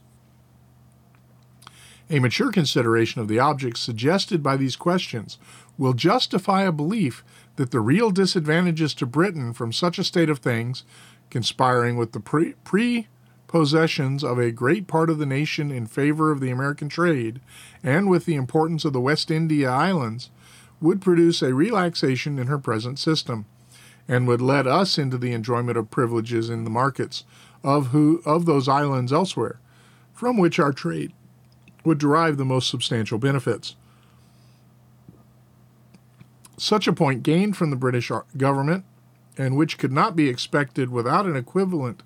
A 2.09 2.19
mature 2.19 2.51
consideration 2.51 3.21
of 3.21 3.27
the 3.27 3.39
objects 3.39 3.79
suggested 3.79 4.43
by 4.43 4.57
these 4.57 4.75
questions 4.75 5.37
will 5.77 5.93
justify 5.93 6.63
a 6.63 6.71
belief 6.71 7.23
that 7.55 7.71
the 7.71 7.79
real 7.79 8.11
disadvantages 8.11 8.93
to 8.95 9.05
Britain 9.05 9.53
from 9.53 9.71
such 9.71 9.97
a 9.97 10.03
state 10.03 10.29
of 10.29 10.39
things, 10.39 10.83
conspiring 11.29 11.97
with 11.97 12.11
the 12.11 12.19
pre, 12.19 12.53
pre 12.63 13.07
possessions 13.47 14.23
of 14.23 14.37
a 14.37 14.51
great 14.51 14.87
part 14.87 15.09
of 15.09 15.17
the 15.17 15.25
nation 15.25 15.71
in 15.71 15.85
favor 15.85 16.31
of 16.31 16.39
the 16.39 16.49
American 16.49 16.89
trade, 16.89 17.39
and 17.83 18.09
with 18.09 18.25
the 18.25 18.35
importance 18.35 18.83
of 18.83 18.93
the 18.93 19.01
West 19.01 19.31
India 19.31 19.69
Islands, 19.69 20.29
would 20.81 21.01
produce 21.01 21.41
a 21.41 21.53
relaxation 21.53 22.37
in 22.37 22.47
her 22.47 22.57
present 22.57 22.99
system 22.99 23.45
and 24.07 24.27
would 24.27 24.41
let 24.41 24.67
us 24.67 24.97
into 24.97 25.17
the 25.17 25.31
enjoyment 25.31 25.77
of 25.77 25.89
privileges 25.89 26.49
in 26.49 26.65
the 26.65 26.69
markets 26.69 27.23
of 27.63 27.87
who 27.87 28.21
of 28.25 28.45
those 28.45 28.67
islands 28.67 29.13
elsewhere, 29.13 29.59
from 30.13 30.37
which 30.37 30.59
our 30.59 30.73
trade 30.73 31.13
would 31.84 31.97
derive 31.97 32.38
the 32.38 32.45
most 32.45 32.69
substantial 32.69 33.17
benefits. 33.17 33.75
Such 36.57 36.88
a 36.88 36.93
point 36.93 37.23
gained 37.23 37.57
from 37.57 37.71
the 37.71 37.75
British 37.75 38.11
government, 38.38 38.86
and 39.38 39.57
which 39.57 39.77
could 39.77 39.91
not 39.91 40.15
be 40.15 40.29
expected 40.29 40.89
without 40.89 41.25
an 41.25 41.36
equivalent 41.36 42.03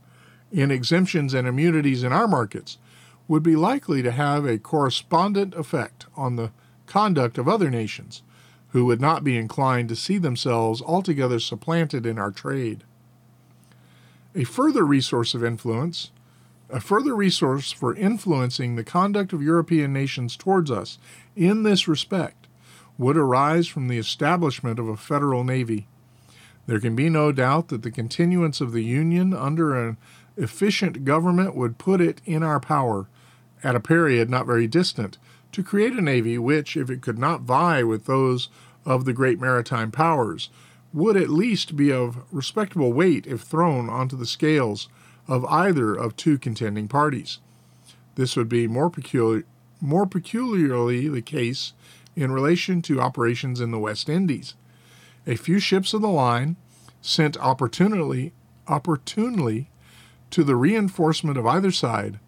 in 0.51 0.71
exemptions 0.71 1.33
and 1.33 1.47
immunities 1.47 2.03
in 2.03 2.13
our 2.13 2.27
markets, 2.27 2.77
would 3.27 3.43
be 3.43 3.55
likely 3.55 4.01
to 4.01 4.11
have 4.11 4.45
a 4.45 4.57
correspondent 4.57 5.53
effect 5.53 6.05
on 6.15 6.37
the 6.37 6.51
conduct 6.85 7.37
of 7.37 7.47
other 7.47 7.69
nations, 7.69 8.23
who 8.69 8.85
would 8.85 9.01
not 9.01 9.23
be 9.23 9.37
inclined 9.37 9.89
to 9.89 9.95
see 9.95 10.17
themselves 10.17 10.81
altogether 10.81 11.39
supplanted 11.39 12.05
in 12.05 12.17
our 12.17 12.31
trade. 12.31 12.83
A 14.33 14.45
further 14.45 14.85
resource 14.85 15.33
of 15.33 15.43
influence, 15.43 16.11
a 16.69 16.79
further 16.79 17.15
resource 17.15 17.71
for 17.71 17.95
influencing 17.95 18.75
the 18.75 18.83
conduct 18.83 19.33
of 19.33 19.41
European 19.41 19.93
nations 19.93 20.35
towards 20.35 20.69
us 20.69 20.97
in 21.35 21.63
this 21.63 21.87
respect, 21.87 22.47
would 22.97 23.17
arise 23.17 23.67
from 23.67 23.87
the 23.87 23.97
establishment 23.97 24.79
of 24.79 24.87
a 24.87 24.97
federal 24.97 25.43
navy. 25.43 25.87
There 26.65 26.79
can 26.79 26.95
be 26.95 27.09
no 27.09 27.31
doubt 27.31 27.69
that 27.69 27.83
the 27.83 27.91
continuance 27.91 28.59
of 28.59 28.73
the 28.73 28.83
Union 28.83 29.33
under 29.33 29.75
an 29.75 29.97
efficient 30.35 31.05
government 31.05 31.55
would 31.55 31.77
put 31.77 32.01
it 32.01 32.21
in 32.25 32.43
our 32.43 32.59
power, 32.59 33.07
at 33.63 33.75
a 33.75 33.79
period 33.79 34.29
not 34.29 34.45
very 34.45 34.67
distant, 34.67 35.17
to 35.53 35.63
create 35.63 35.93
a 35.93 36.01
navy 36.01 36.37
which, 36.37 36.75
if 36.75 36.89
it 36.89 37.01
could 37.01 37.17
not 37.17 37.41
vie 37.41 37.83
with 37.83 38.05
those 38.05 38.49
of 38.85 39.05
the 39.05 39.13
great 39.13 39.39
maritime 39.39 39.91
powers, 39.91 40.49
would 40.93 41.15
at 41.15 41.29
least 41.29 41.75
be 41.75 41.91
of 41.91 42.19
respectable 42.31 42.91
weight 42.91 43.25
if 43.25 43.41
thrown 43.41 43.89
onto 43.89 44.17
the 44.17 44.25
scales 44.25 44.89
of 45.27 45.45
either 45.45 45.93
of 45.93 46.15
two 46.15 46.37
contending 46.37 46.87
parties. 46.87 47.39
This 48.15 48.35
would 48.35 48.49
be 48.49 48.67
more, 48.67 48.89
peculiar, 48.89 49.43
more 49.81 50.05
peculiarly 50.05 51.07
the 51.07 51.21
case 51.21 51.73
in 52.15 52.31
relation 52.31 52.81
to 52.83 52.99
operations 52.99 53.61
in 53.61 53.71
the 53.71 53.79
West 53.79 54.09
Indies. 54.09 54.55
A 55.27 55.35
few 55.35 55.59
ships 55.59 55.93
of 55.93 56.01
the 56.01 56.07
line, 56.09 56.55
sent 57.01 57.37
opportunely, 57.37 58.33
opportunely 58.67 59.69
to 60.31 60.43
the 60.43 60.55
reinforcement 60.55 61.37
of 61.37 61.45
either 61.45 61.71
side, 61.71 62.19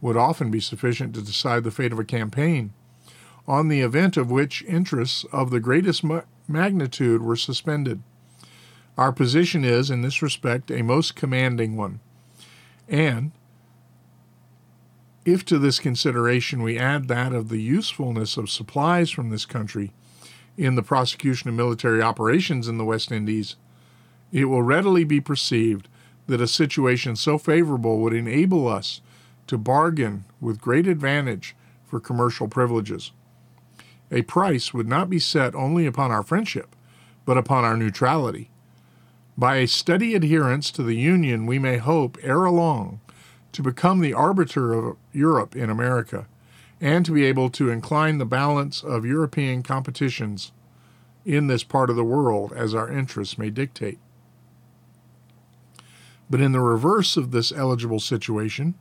would 0.00 0.16
often 0.16 0.50
be 0.50 0.60
sufficient 0.60 1.14
to 1.14 1.22
decide 1.22 1.64
the 1.64 1.70
fate 1.70 1.92
of 1.92 1.98
a 1.98 2.04
campaign, 2.04 2.72
on 3.46 3.68
the 3.68 3.80
event 3.80 4.16
of 4.16 4.30
which 4.30 4.62
interests 4.64 5.24
of 5.32 5.50
the 5.50 5.60
greatest 5.60 6.02
ma- 6.02 6.22
magnitude 6.48 7.22
were 7.22 7.36
suspended. 7.36 8.02
Our 8.96 9.12
position 9.12 9.64
is, 9.64 9.90
in 9.90 10.02
this 10.02 10.22
respect, 10.22 10.70
a 10.70 10.82
most 10.82 11.16
commanding 11.16 11.76
one. 11.76 12.00
And 12.88 13.32
if 15.24 15.44
to 15.46 15.58
this 15.58 15.78
consideration 15.78 16.62
we 16.62 16.78
add 16.78 17.08
that 17.08 17.32
of 17.32 17.48
the 17.48 17.62
usefulness 17.62 18.36
of 18.36 18.50
supplies 18.50 19.10
from 19.10 19.30
this 19.30 19.46
country 19.46 19.92
in 20.56 20.74
the 20.74 20.82
prosecution 20.82 21.48
of 21.48 21.54
military 21.54 22.02
operations 22.02 22.68
in 22.68 22.78
the 22.78 22.84
West 22.84 23.10
Indies, 23.10 23.56
it 24.32 24.44
will 24.46 24.62
readily 24.62 25.04
be 25.04 25.20
perceived 25.20 25.88
that 26.26 26.40
a 26.40 26.46
situation 26.46 27.16
so 27.16 27.38
favorable 27.38 27.98
would 28.00 28.12
enable 28.12 28.68
us 28.68 29.00
to 29.46 29.58
bargain 29.58 30.24
with 30.40 30.60
great 30.60 30.86
advantage 30.86 31.54
for 31.86 32.00
commercial 32.00 32.48
privileges. 32.48 33.12
A 34.10 34.22
price 34.22 34.72
would 34.72 34.88
not 34.88 35.10
be 35.10 35.18
set 35.18 35.54
only 35.54 35.86
upon 35.86 36.10
our 36.10 36.22
friendship, 36.22 36.74
but 37.24 37.38
upon 37.38 37.64
our 37.64 37.76
neutrality. 37.76 38.50
By 39.36 39.56
a 39.56 39.66
steady 39.66 40.14
adherence 40.14 40.70
to 40.72 40.82
the 40.82 40.94
Union, 40.94 41.46
we 41.46 41.58
may 41.58 41.78
hope, 41.78 42.18
ere 42.22 42.48
long, 42.50 43.00
to 43.52 43.62
become 43.62 44.00
the 44.00 44.14
arbiter 44.14 44.72
of 44.72 44.96
Europe 45.12 45.56
in 45.56 45.70
America, 45.70 46.26
and 46.80 47.04
to 47.04 47.12
be 47.12 47.24
able 47.24 47.50
to 47.50 47.70
incline 47.70 48.18
the 48.18 48.26
balance 48.26 48.82
of 48.82 49.04
European 49.04 49.62
competitions 49.62 50.52
in 51.24 51.48
this 51.48 51.64
part 51.64 51.90
of 51.90 51.96
the 51.96 52.04
world 52.04 52.52
as 52.52 52.74
our 52.74 52.90
interests 52.90 53.36
may 53.36 53.50
dictate. 53.50 53.98
But 56.30 56.40
in 56.40 56.52
the 56.52 56.60
reverse 56.60 57.16
of 57.16 57.30
this 57.30 57.52
eligible 57.52 58.00
situation, 58.00 58.74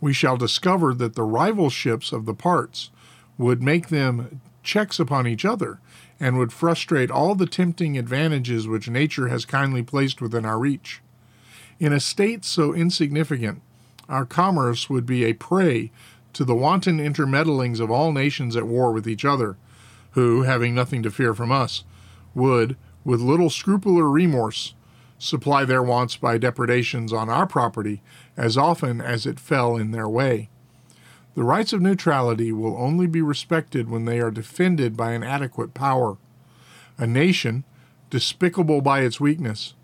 we 0.00 0.12
shall 0.12 0.36
discover 0.36 0.92
that 0.94 1.14
the 1.14 1.22
rivalships 1.22 2.12
of 2.12 2.26
the 2.26 2.34
parts 2.34 2.90
would 3.38 3.62
make 3.62 3.88
them 3.88 4.40
checks 4.62 4.98
upon 4.98 5.26
each 5.26 5.44
other 5.44 5.80
and 6.24 6.38
would 6.38 6.54
frustrate 6.54 7.10
all 7.10 7.34
the 7.34 7.44
tempting 7.44 7.98
advantages 7.98 8.66
which 8.66 8.88
nature 8.88 9.28
has 9.28 9.44
kindly 9.44 9.82
placed 9.82 10.22
within 10.22 10.46
our 10.46 10.58
reach. 10.58 11.02
In 11.78 11.92
a 11.92 12.00
state 12.00 12.46
so 12.46 12.72
insignificant, 12.72 13.60
our 14.08 14.24
commerce 14.24 14.88
would 14.88 15.04
be 15.04 15.22
a 15.24 15.34
prey 15.34 15.90
to 16.32 16.42
the 16.42 16.54
wanton 16.54 16.98
intermeddlings 16.98 17.78
of 17.78 17.90
all 17.90 18.10
nations 18.10 18.56
at 18.56 18.66
war 18.66 18.90
with 18.90 19.06
each 19.06 19.22
other, 19.22 19.58
who, 20.12 20.44
having 20.44 20.74
nothing 20.74 21.02
to 21.02 21.10
fear 21.10 21.34
from 21.34 21.52
us, 21.52 21.84
would, 22.34 22.78
with 23.04 23.20
little 23.20 23.50
scruple 23.50 23.98
or 23.98 24.08
remorse, 24.08 24.72
supply 25.18 25.66
their 25.66 25.82
wants 25.82 26.16
by 26.16 26.38
depredations 26.38 27.12
on 27.12 27.28
our 27.28 27.46
property 27.46 28.00
as 28.34 28.56
often 28.56 28.98
as 28.98 29.26
it 29.26 29.38
fell 29.38 29.76
in 29.76 29.90
their 29.90 30.08
way. 30.08 30.48
The 31.34 31.44
rights 31.44 31.72
of 31.72 31.82
neutrality 31.82 32.52
will 32.52 32.76
only 32.76 33.06
be 33.06 33.20
respected 33.20 33.90
when 33.90 34.04
they 34.04 34.20
are 34.20 34.30
defended 34.30 34.96
by 34.96 35.12
an 35.12 35.24
adequate 35.24 35.74
power. 35.74 36.16
A 36.96 37.06
nation, 37.06 37.64
despicable 38.08 38.80
by 38.80 39.00
its 39.00 39.18
weakness, 39.18 39.74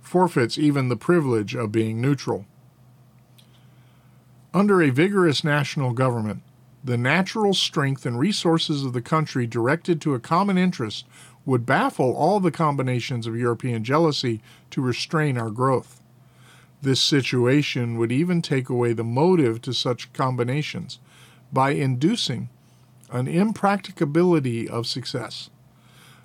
forfeits 0.00 0.56
even 0.56 0.88
the 0.88 0.96
privilege 0.96 1.54
of 1.54 1.72
being 1.72 2.00
neutral. 2.00 2.46
Under 4.54 4.80
a 4.80 4.88
vigorous 4.88 5.44
national 5.44 5.92
government, 5.92 6.42
the 6.82 6.96
natural 6.96 7.52
strength 7.52 8.06
and 8.06 8.18
resources 8.18 8.84
of 8.84 8.94
the 8.94 9.02
country 9.02 9.46
directed 9.46 10.00
to 10.00 10.14
a 10.14 10.20
common 10.20 10.56
interest 10.56 11.04
would 11.44 11.66
baffle 11.66 12.14
all 12.14 12.40
the 12.40 12.50
combinations 12.50 13.26
of 13.26 13.36
European 13.36 13.84
jealousy 13.84 14.40
to 14.70 14.80
restrain 14.80 15.36
our 15.36 15.50
growth. 15.50 16.00
This 16.82 17.00
situation 17.00 17.96
would 17.98 18.12
even 18.12 18.42
take 18.42 18.68
away 18.68 18.92
the 18.92 19.04
motive 19.04 19.60
to 19.62 19.72
such 19.72 20.12
combinations 20.12 20.98
by 21.52 21.70
inducing 21.70 22.48
an 23.10 23.26
impracticability 23.26 24.68
of 24.68 24.86
success. 24.86 25.50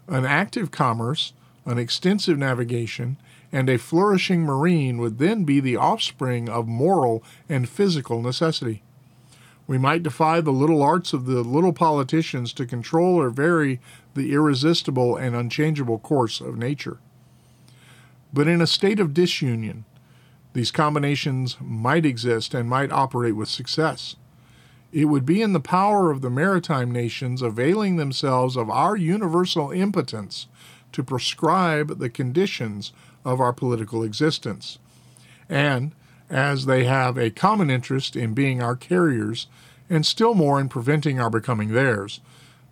An 0.07 0.25
active 0.25 0.71
commerce, 0.71 1.33
an 1.65 1.77
extensive 1.77 2.37
navigation, 2.37 3.17
and 3.51 3.69
a 3.69 3.77
flourishing 3.77 4.43
marine 4.43 4.97
would 4.97 5.19
then 5.19 5.43
be 5.43 5.59
the 5.59 5.77
offspring 5.77 6.49
of 6.49 6.67
moral 6.67 7.23
and 7.47 7.69
physical 7.69 8.21
necessity. 8.21 8.81
We 9.67 9.77
might 9.77 10.03
defy 10.03 10.41
the 10.41 10.51
little 10.51 10.81
arts 10.81 11.13
of 11.13 11.25
the 11.25 11.43
little 11.43 11.73
politicians 11.73 12.51
to 12.53 12.65
control 12.65 13.15
or 13.15 13.29
vary 13.29 13.79
the 14.15 14.33
irresistible 14.33 15.15
and 15.15 15.35
unchangeable 15.35 15.99
course 15.99 16.41
of 16.41 16.57
nature. 16.57 16.97
But 18.33 18.47
in 18.47 18.61
a 18.61 18.67
state 18.67 18.99
of 18.99 19.13
disunion, 19.13 19.85
these 20.53 20.71
combinations 20.71 21.57
might 21.61 22.05
exist 22.05 22.53
and 22.53 22.69
might 22.69 22.91
operate 22.91 23.35
with 23.35 23.47
success. 23.47 24.15
It 24.91 25.05
would 25.05 25.25
be 25.25 25.41
in 25.41 25.53
the 25.53 25.61
power 25.61 26.11
of 26.11 26.21
the 26.21 26.29
maritime 26.29 26.91
nations 26.91 27.41
availing 27.41 27.95
themselves 27.95 28.57
of 28.57 28.69
our 28.69 28.97
universal 28.97 29.71
impotence 29.71 30.47
to 30.91 31.03
prescribe 31.03 31.99
the 31.99 32.09
conditions 32.09 32.91
of 33.23 33.39
our 33.39 33.53
political 33.53 34.03
existence. 34.03 34.77
And, 35.47 35.93
as 36.29 36.65
they 36.65 36.83
have 36.83 37.17
a 37.17 37.29
common 37.29 37.69
interest 37.69 38.17
in 38.17 38.33
being 38.33 38.61
our 38.61 38.75
carriers, 38.75 39.47
and 39.89 40.05
still 40.05 40.33
more 40.33 40.59
in 40.59 40.67
preventing 40.67 41.19
our 41.19 41.29
becoming 41.29 41.69
theirs, 41.69 42.19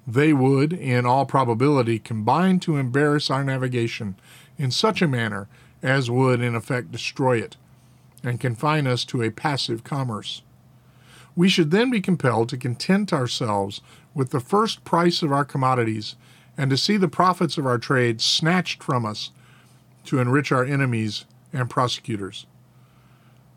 they 0.06 0.34
would, 0.34 0.74
in 0.74 1.06
all 1.06 1.26
probability, 1.26 2.00
combine 2.00 2.60
to 2.62 2.78
embarrass 2.78 3.30
our 3.30 3.44
navigation 3.44 4.16
in 4.58 4.72
such 4.72 5.02
a 5.02 5.08
manner 5.08 5.48
as 5.82 6.12
would, 6.12 6.42
in 6.42 6.56
effect, 6.56 6.92
destroy 6.92 7.38
it 7.38 7.56
and 8.24 8.40
confine 8.40 8.88
us 8.88 9.06
to 9.06 9.22
a 9.22 9.32
passive 9.32 9.84
commerce. 9.84 10.42
We 11.36 11.50
should 11.50 11.72
then 11.72 11.90
be 11.90 12.02
compelled 12.02 12.50
to 12.50 12.58
content 12.58 13.14
ourselves 13.14 13.82
with 14.14 14.32
the 14.32 14.40
first 14.40 14.84
price 14.84 15.22
of 15.22 15.32
our 15.32 15.46
commodities 15.46 16.16
and 16.58 16.70
to 16.70 16.78
see 16.78 16.98
the 16.98 17.08
profits 17.08 17.58
of 17.58 17.66
our 17.66 17.78
trade 17.78 18.20
snatched 18.20 18.84
from 18.84 19.06
us 19.06 19.32
to 20.06 20.20
enrich 20.20 20.52
our 20.52 20.66
enemies 20.66 21.26
and 21.54 21.70
prosecutors. 21.70 22.46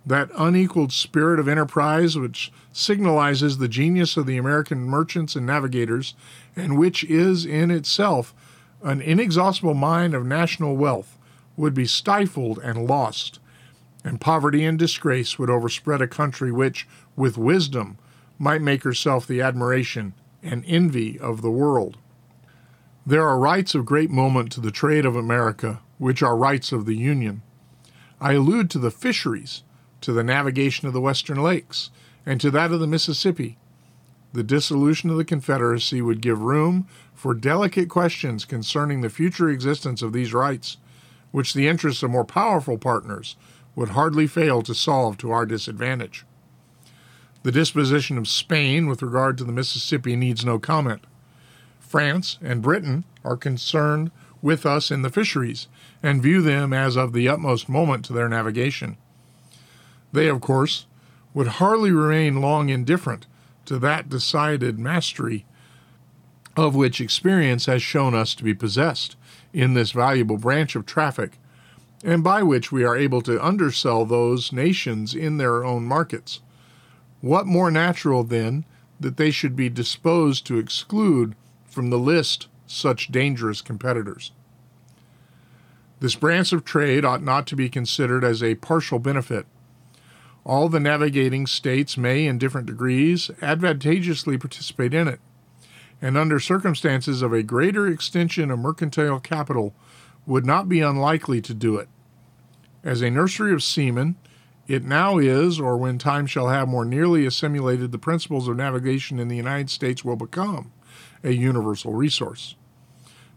That 0.05 0.31
unequaled 0.37 0.93
spirit 0.93 1.39
of 1.41 1.49
enterprise 1.49 2.17
which 2.17 2.53
signalizes 2.73 3.59
the 3.59 3.69
genius 3.69 4.17
of 4.17 4.27
the 4.27 4.37
American 4.37 4.81
merchants 4.81 5.37
and 5.37 5.47
navigators, 5.47 6.15
and 6.57 6.79
which 6.79 7.05
is 7.05 7.47
in 7.47 7.71
itself 7.71 8.35
an 8.83 9.01
inexhaustible 9.01 9.75
mine 9.75 10.15
of 10.15 10.27
national 10.27 10.77
wealth, 10.77 11.19
would 11.57 11.75
be 11.75 11.87
stifled 11.87 12.59
and 12.59 12.87
lost 12.87 13.39
and 14.05 14.21
poverty 14.21 14.65
and 14.65 14.79
disgrace 14.79 15.39
would 15.39 15.51
overspread 15.51 16.03
a 16.03 16.09
country 16.09 16.51
which, 16.51 16.89
with 17.17 17.39
wisdom, 17.39 17.99
might 18.39 18.63
make 18.63 18.83
herself 18.83 19.27
the 19.27 19.41
admiration 19.41 20.15
and 20.43 20.65
envy 20.67 21.19
of 21.19 21.43
the 21.43 21.51
world. 21.51 21.99
There 23.07 23.27
are 23.27 23.39
rights 23.39 23.75
of 23.75 23.87
great 23.87 24.11
moment 24.11 24.53
to 24.53 24.61
the 24.61 24.71
trade 24.71 25.05
of 25.05 25.17
America, 25.17 25.81
which 25.99 26.23
are 26.23 26.37
rights 26.37 26.73
of 26.73 26.87
the 26.87 26.97
Union. 26.97 27.43
I 28.21 28.35
allude 28.35 28.71
to 28.71 28.79
the 28.79 28.91
fisheries, 28.91 29.63
to 30.01 30.13
the 30.13 30.25
navigation 30.25 30.89
of 30.89 30.95
the 30.95 31.01
Western 31.01 31.43
Lakes, 31.43 31.91
and 32.27 32.41
to 32.41 32.51
that 32.51 32.73
of 32.73 32.81
the 32.81 32.87
Mississippi. 32.87 33.59
The 34.33 34.43
dissolution 34.43 35.11
of 35.11 35.17
the 35.17 35.25
Confederacy 35.25 36.01
would 36.01 36.21
give 36.23 36.41
room 36.41 36.87
for 37.15 37.35
delicate 37.35 37.89
questions 37.89 38.45
concerning 38.45 39.01
the 39.01 39.11
future 39.11 39.49
existence 39.49 40.01
of 40.01 40.13
these 40.13 40.33
rights, 40.33 40.79
which 41.33 41.55
the 41.55 41.69
interests 41.69 42.03
of 42.03 42.11
more 42.11 42.25
powerful 42.25 42.79
partners 42.79 43.37
would 43.75 43.91
hardly 43.91 44.27
fail 44.27 44.63
to 44.63 44.75
solve 44.75 45.17
to 45.19 45.31
our 45.31 45.47
disadvantage. 45.47 46.25
The 47.43 47.53
disposition 47.53 48.19
of 48.19 48.29
Spain 48.29 48.87
with 48.87 49.03
regard 49.03 49.39
to 49.39 49.45
the 49.45 49.53
Mississippi 49.53 50.15
needs 50.15 50.45
no 50.45 50.59
comment. 50.59 51.05
France 51.81 52.39
and 52.43 52.63
Britain 52.63 53.05
are 53.25 53.37
concerned 53.37 54.11
with 54.41 54.65
us 54.67 54.91
in 54.91 55.03
the 55.03 55.11
fisheries 55.11 55.69
and 56.03 56.23
view 56.23 56.43
them 56.43 56.73
as 56.73 56.97
of 56.97 57.13
the 57.13 57.29
utmost 57.29 57.69
moment 57.69 58.05
to 58.05 58.13
their 58.13 58.29
navigation. 58.29 58.97
They, 60.13 60.29
of 60.29 60.41
course, 60.41 60.87
would 61.35 61.47
hardly 61.47 61.91
remain 61.91 62.41
long 62.41 62.69
indifferent 62.69 63.27
to 63.65 63.79
that 63.79 64.09
decided 64.09 64.79
mastery 64.79 65.47
of 66.57 66.75
which 66.75 67.01
experience 67.01 67.67
has 67.67 67.83
shown 67.83 68.15
us 68.15 68.35
to 68.35 68.45
be 68.45 68.55
possessed 68.55 69.17
in 69.53 69.75
this 69.75 69.93
valuable 69.93 70.37
branch 70.37 70.77
of 70.77 70.85
traffic 70.85 71.39
and 72.03 72.25
by 72.25 72.43
which 72.43 72.73
we 72.73 72.85
are 72.85 72.97
able 72.97 73.23
to 73.23 73.45
undersell 73.45 74.05
those 74.05 74.53
nations 74.53 75.15
in 75.15 75.37
their 75.37 75.65
own 75.65 75.85
markets. 75.85 76.41
What 77.21 77.47
more 77.47 77.71
natural, 77.71 78.25
then, 78.25 78.65
that 78.99 79.17
they 79.17 79.31
should 79.31 79.55
be 79.55 79.69
disposed 79.69 80.47
to 80.47 80.59
exclude 80.59 81.35
from 81.65 81.91
the 81.91 81.99
list 81.99 82.49
such 82.67 83.13
dangerous 83.13 83.61
competitors? 83.61 84.33
This 86.01 86.17
branch 86.17 86.53
of 86.53 86.65
trade 86.65 87.05
ought 87.05 87.23
not 87.23 87.47
to 87.47 87.57
be 87.57 87.69
considered 87.69 88.25
as 88.25 88.43
a 88.43 88.57
partial 88.57 88.99
benefit. 88.99 89.47
All 90.45 90.69
the 90.69 90.81
navigating 90.81 91.47
states 91.47 91.97
may, 91.97 92.27
in 92.27 92.39
different 92.39 92.67
degrees, 92.67 93.31
advantageously 93.41 94.37
participate 94.37 94.93
in 94.93 95.07
it, 95.07 95.21
and 96.01 96.19
under 96.19 96.41
circumstances 96.41 97.23
of 97.23 97.33
a 97.33 97.45
greater 97.45 97.87
extension 97.87 98.51
of 98.51 98.59
mercantile 98.59 99.21
capital 99.21 99.73
would 100.27 100.47
not 100.47 100.69
be 100.69 100.81
unlikely 100.81 101.41
to 101.43 101.55
do 101.55 101.77
it. 101.77 101.89
As 102.85 103.01
a 103.01 103.11
nursery 103.11 103.53
of 103.53 103.63
seamen, 103.63 104.17
it 104.67 104.85
now 104.85 105.19
is, 105.19 105.59
or 105.59 105.77
when 105.77 105.99
time 105.99 106.27
shall 106.27 106.49
have 106.49 106.69
more 106.69 106.85
nearly 106.85 107.27
assimilated 107.27 107.93
the 107.93 107.99
principles 107.99 108.49
of 108.49 108.57
navigation 108.57 109.19
in 109.19 109.29
the 109.29 109.37
United 109.37 109.71
States 109.71 110.05
will 110.05 110.17
become, 110.17 110.73
a 111.25 111.33
universal 111.33 111.93
resource. 111.95 112.55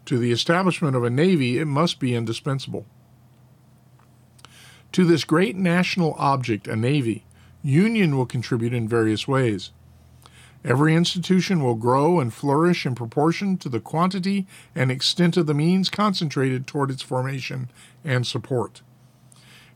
To 0.05 0.19
the 0.19 0.31
establishment 0.31 0.95
of 0.95 1.03
a 1.03 1.09
navy, 1.09 1.57
it 1.57 1.65
must 1.65 1.99
be 1.99 2.15
indispensable. 2.15 2.85
To 4.91 5.03
this 5.03 5.23
great 5.23 5.55
national 5.55 6.15
object, 6.17 6.67
a 6.67 6.75
navy, 6.75 7.25
union 7.63 8.15
will 8.15 8.27
contribute 8.27 8.73
in 8.73 8.87
various 8.87 9.27
ways. 9.27 9.71
Every 10.65 10.95
institution 10.95 11.63
will 11.63 11.75
grow 11.75 12.19
and 12.19 12.33
flourish 12.33 12.87
in 12.87 12.95
proportion 12.95 13.57
to 13.57 13.69
the 13.69 13.79
quantity 13.79 14.47
and 14.73 14.89
extent 14.89 15.37
of 15.37 15.45
the 15.45 15.53
means 15.53 15.91
concentrated 15.91 16.65
toward 16.65 16.89
its 16.89 17.03
formation 17.03 17.69
and 18.03 18.25
support. 18.25 18.81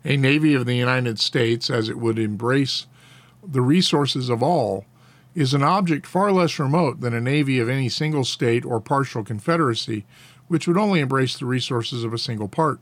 A 0.03 0.17
Navy 0.17 0.55
of 0.55 0.65
the 0.65 0.75
United 0.75 1.19
States, 1.19 1.69
as 1.69 1.89
it 1.89 1.99
would 1.99 2.17
embrace 2.17 2.87
the 3.45 3.61
resources 3.61 4.29
of 4.29 4.41
all, 4.41 4.85
is 5.35 5.53
an 5.53 5.61
object 5.61 6.07
far 6.07 6.31
less 6.31 6.57
remote 6.57 7.01
than 7.01 7.13
a 7.13 7.21
Navy 7.21 7.59
of 7.59 7.69
any 7.69 7.87
single 7.87 8.25
state 8.25 8.65
or 8.65 8.81
partial 8.81 9.23
confederacy, 9.23 10.05
which 10.47 10.67
would 10.67 10.77
only 10.77 11.01
embrace 11.01 11.37
the 11.37 11.45
resources 11.45 12.03
of 12.03 12.13
a 12.13 12.17
single 12.17 12.47
part. 12.47 12.79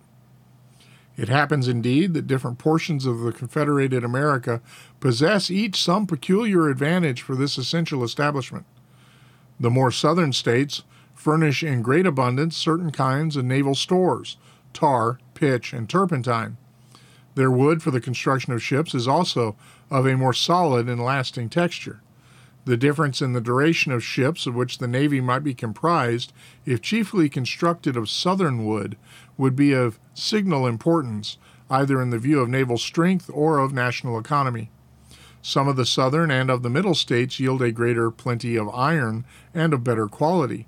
It 1.17 1.29
happens 1.29 1.67
indeed 1.67 2.13
that 2.13 2.27
different 2.27 2.59
portions 2.59 3.07
of 3.07 3.19
the 3.19 3.31
Confederated 3.31 4.03
America 4.03 4.61
possess 4.99 5.49
each 5.49 5.81
some 5.81 6.05
peculiar 6.05 6.69
advantage 6.69 7.23
for 7.23 7.35
this 7.35 7.57
essential 7.57 8.03
establishment. 8.03 8.65
The 9.59 9.71
more 9.71 9.91
southern 9.91 10.31
states 10.31 10.83
furnish 11.15 11.63
in 11.63 11.81
great 11.81 12.05
abundance 12.05 12.55
certain 12.55 12.91
kinds 12.91 13.35
of 13.35 13.45
naval 13.45 13.73
stores 13.73 14.37
tar, 14.73 15.17
pitch, 15.33 15.73
and 15.73 15.89
turpentine. 15.89 16.55
Their 17.33 17.49
wood 17.49 17.81
for 17.81 17.89
the 17.89 18.01
construction 18.01 18.53
of 18.53 18.61
ships 18.61 18.93
is 18.93 19.07
also 19.07 19.55
of 19.89 20.05
a 20.05 20.15
more 20.15 20.33
solid 20.33 20.87
and 20.87 21.03
lasting 21.03 21.49
texture. 21.49 22.01
The 22.65 22.77
difference 22.77 23.21
in 23.21 23.33
the 23.33 23.41
duration 23.41 23.91
of 23.91 24.03
ships 24.03 24.45
of 24.45 24.53
which 24.53 24.77
the 24.77 24.87
Navy 24.87 25.21
might 25.21 25.43
be 25.43 25.53
comprised, 25.53 26.33
if 26.65 26.81
chiefly 26.81 27.29
constructed 27.29 27.95
of 27.95 28.09
southern 28.09 28.65
wood, 28.65 28.97
would 29.37 29.55
be 29.55 29.73
of 29.73 29.99
signal 30.13 30.67
importance, 30.67 31.37
either 31.69 32.01
in 32.01 32.09
the 32.09 32.19
view 32.19 32.39
of 32.39 32.49
naval 32.49 32.77
strength 32.77 33.29
or 33.33 33.59
of 33.59 33.73
national 33.73 34.17
economy. 34.19 34.69
Some 35.41 35.67
of 35.67 35.75
the 35.75 35.85
southern 35.85 36.31
and 36.31 36.49
of 36.49 36.63
the 36.63 36.69
middle 36.69 36.95
states 36.95 37.39
yield 37.39 37.61
a 37.61 37.71
greater 37.71 38.11
plenty 38.11 38.55
of 38.55 38.69
iron 38.73 39.25
and 39.53 39.73
of 39.73 39.83
better 39.83 40.07
quality. 40.07 40.67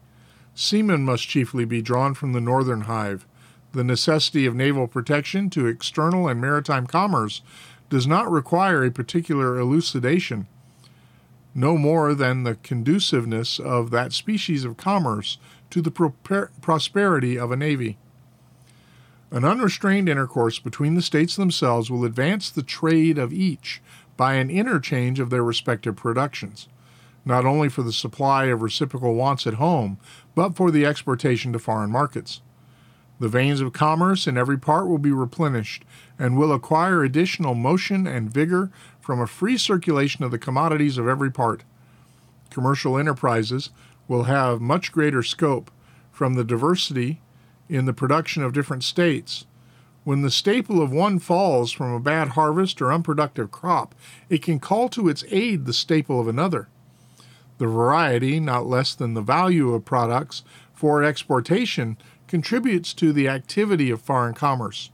seamen 0.56 1.06
must 1.06 1.28
chiefly 1.28 1.66
be 1.66 1.82
drawn 1.82 2.14
from 2.14 2.34
the 2.34 2.42
northern 2.42 2.82
hive. 2.82 3.26
The 3.72 3.84
necessity 3.84 4.46
of 4.46 4.56
naval 4.56 4.88
protection 4.88 5.50
to 5.52 5.68
external 5.68 6.28
and 6.28 6.42
maritime 6.42 6.88
commerce 6.88 7.42
does 7.90 8.06
not 8.06 8.30
require 8.30 8.84
a 8.84 8.92
particular 8.92 9.60
elucidation, 9.60 10.48
no 11.56 11.78
more 11.78 12.14
than 12.14 12.44
the 12.44 12.56
conduciveness 12.56 13.60
of 13.60 13.90
that 13.92 14.14
species 14.14 14.64
of 14.66 14.78
commerce 14.78 15.38
to 15.72 15.82
the 15.82 15.92
pro- 15.92 16.48
prosperity 16.62 17.38
of 17.38 17.52
a 17.52 17.56
navy. 17.56 17.98
An 19.32 19.46
unrestrained 19.46 20.10
intercourse 20.10 20.58
between 20.58 20.96
the 20.96 21.04
states 21.04 21.36
themselves 21.36 21.92
will 21.92 22.04
advance 22.04 22.50
the 22.50 22.64
trade 22.64 23.20
of 23.20 23.32
each 23.32 23.80
by 24.18 24.34
an 24.34 24.50
interchange 24.50 25.20
of 25.20 25.30
their 25.30 25.44
respective 25.44 25.96
productions, 25.96 26.68
not 27.26 27.46
only 27.46 27.70
for 27.70 27.84
the 27.84 27.94
supply 27.94 28.46
of 28.46 28.64
reciprocal 28.64 29.14
wants 29.14 29.46
at 29.46 29.56
home, 29.56 30.00
but 30.34 30.56
for 30.56 30.72
the 30.72 30.86
exportation 30.86 31.54
to 31.54 31.60
foreign 31.60 31.92
markets. 31.92 32.42
The 33.20 33.28
veins 33.28 33.62
of 33.62 33.72
commerce 33.72 34.26
in 34.26 34.38
every 34.38 34.58
part 34.58 34.88
will 34.88 34.98
be 34.98 35.12
replenished 35.12 35.84
and 36.18 36.36
will 36.36 36.52
acquire 36.52 37.04
additional 37.04 37.54
motion 37.54 38.08
and 38.08 38.34
vigor 38.34 38.72
from 39.00 39.22
a 39.22 39.28
free 39.28 39.58
circulation 39.58 40.24
of 40.24 40.32
the 40.32 40.40
commodities 40.40 40.98
of 40.98 41.08
every 41.08 41.30
part. 41.30 41.64
Commercial 42.50 42.98
enterprises 42.98 43.70
will 44.08 44.24
have 44.24 44.60
much 44.60 44.92
greater 44.92 45.22
scope 45.22 45.70
from 46.12 46.34
the 46.34 46.44
diversity 46.44 47.22
in 47.70 47.86
the 47.86 47.94
production 47.94 48.44
of 48.44 48.54
different 48.54 48.84
states. 48.84 49.46
When 50.04 50.22
the 50.22 50.32
staple 50.32 50.82
of 50.82 50.92
one 50.92 51.20
falls 51.20 51.72
from 51.72 51.94
a 51.94 52.00
bad 52.00 52.30
harvest 52.30 52.82
or 52.82 52.92
unproductive 52.92 53.52
crop, 53.52 53.94
it 54.28 54.42
can 54.42 54.60
call 54.60 54.90
to 54.90 55.08
its 55.08 55.24
aid 55.30 55.66
the 55.66 55.74
staple 55.74 56.20
of 56.20 56.28
another. 56.28 56.68
The 57.60 57.68
variety, 57.68 58.40
not 58.40 58.66
less 58.66 58.96
than 58.96 59.14
the 59.14 59.22
value 59.22 59.74
of 59.74 59.86
products 59.86 60.44
for 60.74 61.04
exportation, 61.04 61.98
contributes 62.28 62.94
to 62.96 63.12
the 63.14 63.28
activity 63.28 63.92
of 63.92 64.02
foreign 64.02 64.34
commerce. 64.34 64.90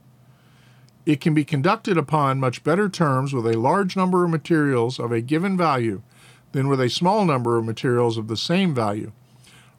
It 1.06 1.20
can 1.20 1.34
be 1.34 1.44
conducted 1.44 1.96
upon 1.96 2.40
much 2.40 2.64
better 2.64 2.88
terms 2.88 3.32
with 3.32 3.46
a 3.46 3.58
large 3.58 3.96
number 3.96 4.24
of 4.24 4.30
materials 4.30 4.98
of 4.98 5.12
a 5.12 5.20
given 5.20 5.56
value 5.56 6.02
than 6.50 6.66
with 6.66 6.80
a 6.80 6.90
small 6.90 7.24
number 7.24 7.56
of 7.56 7.64
materials 7.64 8.18
of 8.18 8.26
the 8.26 8.36
same 8.36 8.74
value, 8.74 9.12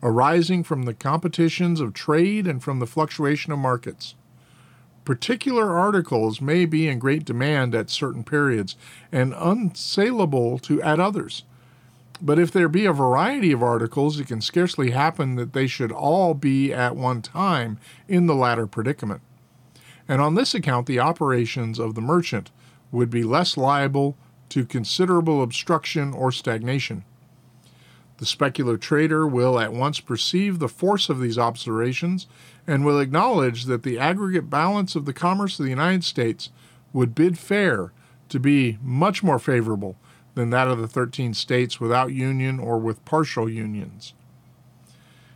arising 0.04 0.64
from 0.64 0.84
the 0.84 0.94
competitions 0.94 1.80
of 1.80 1.94
trade 1.94 2.48
and 2.48 2.64
from 2.64 2.80
the 2.80 2.88
fluctuation 2.88 3.52
of 3.52 3.60
markets. 3.60 4.16
Particular 5.06 5.78
articles 5.78 6.42
may 6.42 6.66
be 6.66 6.88
in 6.88 7.00
great 7.00 7.24
demand 7.24 7.74
at 7.74 7.90
certain 7.90 8.24
periods 8.24 8.76
and 9.12 9.34
unsaleable 9.34 10.60
to 10.62 10.82
at 10.82 11.00
others. 11.00 11.44
But 12.22 12.40
if 12.40 12.52
there 12.52 12.68
be 12.68 12.86
a 12.86 12.94
variety 12.94 13.52
of 13.52 13.64
articles, 13.64 14.20
it 14.20 14.28
can 14.28 14.42
scarcely 14.42 14.92
happen 14.92 15.36
that 15.36 15.54
they 15.54 15.68
should 15.68 15.92
all 15.92 16.34
be 16.34 16.74
at 16.74 16.96
one 16.96 17.22
time 17.22 17.78
in 18.08 18.26
the 18.26 18.36
latter 18.36 18.68
predicament. 18.68 19.22
And 20.08 20.22
on 20.22 20.36
this 20.36 20.56
account, 20.56 20.88
the 20.88 21.00
operations 21.00 21.80
of 21.80 21.96
the 21.96 22.02
merchant 22.02 22.52
would 22.92 23.10
be 23.10 23.24
less 23.24 23.58
liable 23.58 24.18
to 24.50 24.66
considerable 24.66 25.44
obstruction 25.44 26.14
or 26.14 26.32
stagnation. 26.32 27.04
The 28.18 28.26
specular 28.26 28.80
trader 28.80 29.28
will 29.28 29.60
at 29.60 29.74
once 29.74 30.00
perceive 30.00 30.60
the 30.60 30.68
force 30.68 31.10
of 31.10 31.20
these 31.20 31.38
observations 31.38 32.28
and 32.66 32.84
will 32.84 33.00
acknowledge 33.00 33.66
that 33.66 33.84
the 33.84 34.00
aggregate 34.00 34.50
balance 34.50 34.96
of 34.96 35.06
the 35.06 35.14
commerce 35.14 35.60
of 35.60 35.64
the 35.64 35.70
United 35.70 36.04
States 36.04 36.50
would 36.94 37.14
bid 37.14 37.38
fair 37.38 37.92
to 38.30 38.40
be 38.40 38.78
much 38.82 39.24
more 39.24 39.40
favorable 39.40 39.98
than 40.34 40.50
that 40.50 40.68
of 40.68 40.80
the 40.80 40.88
13 40.88 41.34
states 41.34 41.80
without 41.80 42.14
union 42.14 42.60
or 42.60 42.78
with 42.78 43.04
partial 43.06 43.50
unions. 43.50 44.14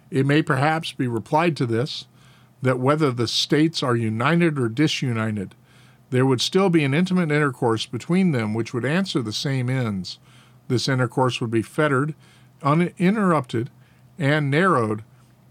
It 0.09 0.25
may 0.25 0.41
perhaps 0.41 0.91
be 0.91 1.07
replied 1.07 1.55
to 1.57 1.65
this 1.65 2.07
that 2.61 2.79
whether 2.79 3.11
the 3.11 3.27
states 3.27 3.81
are 3.81 3.95
united 3.95 4.59
or 4.59 4.69
disunited, 4.69 5.55
there 6.09 6.25
would 6.25 6.41
still 6.41 6.69
be 6.69 6.83
an 6.83 6.93
intimate 6.93 7.31
intercourse 7.31 7.85
between 7.85 8.31
them 8.31 8.53
which 8.53 8.73
would 8.73 8.85
answer 8.85 9.21
the 9.21 9.33
same 9.33 9.69
ends. 9.69 10.19
This 10.67 10.87
intercourse 10.87 11.39
would 11.41 11.51
be 11.51 11.61
fettered, 11.61 12.13
uninterrupted, 12.63 13.69
and 14.17 14.51
narrowed 14.51 15.03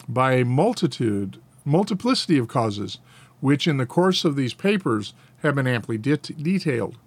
by 0.08 0.34
a 0.34 0.44
multitude, 0.44 1.40
multiplicity 1.64 2.38
of 2.38 2.48
causes, 2.48 2.98
which 3.40 3.66
in 3.66 3.76
the 3.76 3.86
course 3.86 4.24
of 4.24 4.36
these 4.36 4.54
papers 4.54 5.14
have 5.42 5.54
been 5.54 5.66
amply 5.66 5.98
det- 5.98 6.42
detailed. 6.42 6.98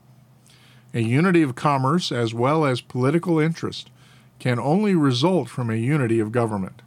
A 0.94 1.02
unity 1.02 1.42
of 1.42 1.56
commerce 1.56 2.12
as 2.12 2.34
well 2.34 2.66
as 2.66 2.82
political 2.82 3.40
interest 3.40 3.90
can 4.40 4.60
only 4.60 4.96
result 4.96 5.50
from 5.50 5.70
a 5.70 5.76
unity 5.76 6.20
of 6.20 6.32
government. 6.32 6.82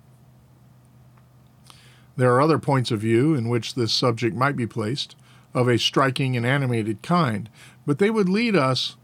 There 2.17 2.33
are 2.33 2.41
other 2.41 2.59
points 2.59 2.91
of 2.91 3.01
view 3.01 3.35
in 3.35 3.49
which 3.49 3.75
this 3.75 3.93
subject 3.93 4.37
might 4.37 4.57
be 4.57 4.67
placed, 4.67 5.17
of 5.55 5.69
a 5.69 5.79
striking 5.79 6.37
and 6.37 6.45
animated 6.45 7.03
kind, 7.03 7.49
but 7.87 7.99
they 7.99 8.11
would 8.11 8.29
lead 8.29 8.55
us 8.55 8.97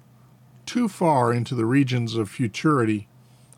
too 0.67 0.87
far 0.87 1.33
into 1.33 1.55
the 1.55 1.65
regions 1.65 2.15
of 2.15 2.29
futurity 2.29 3.09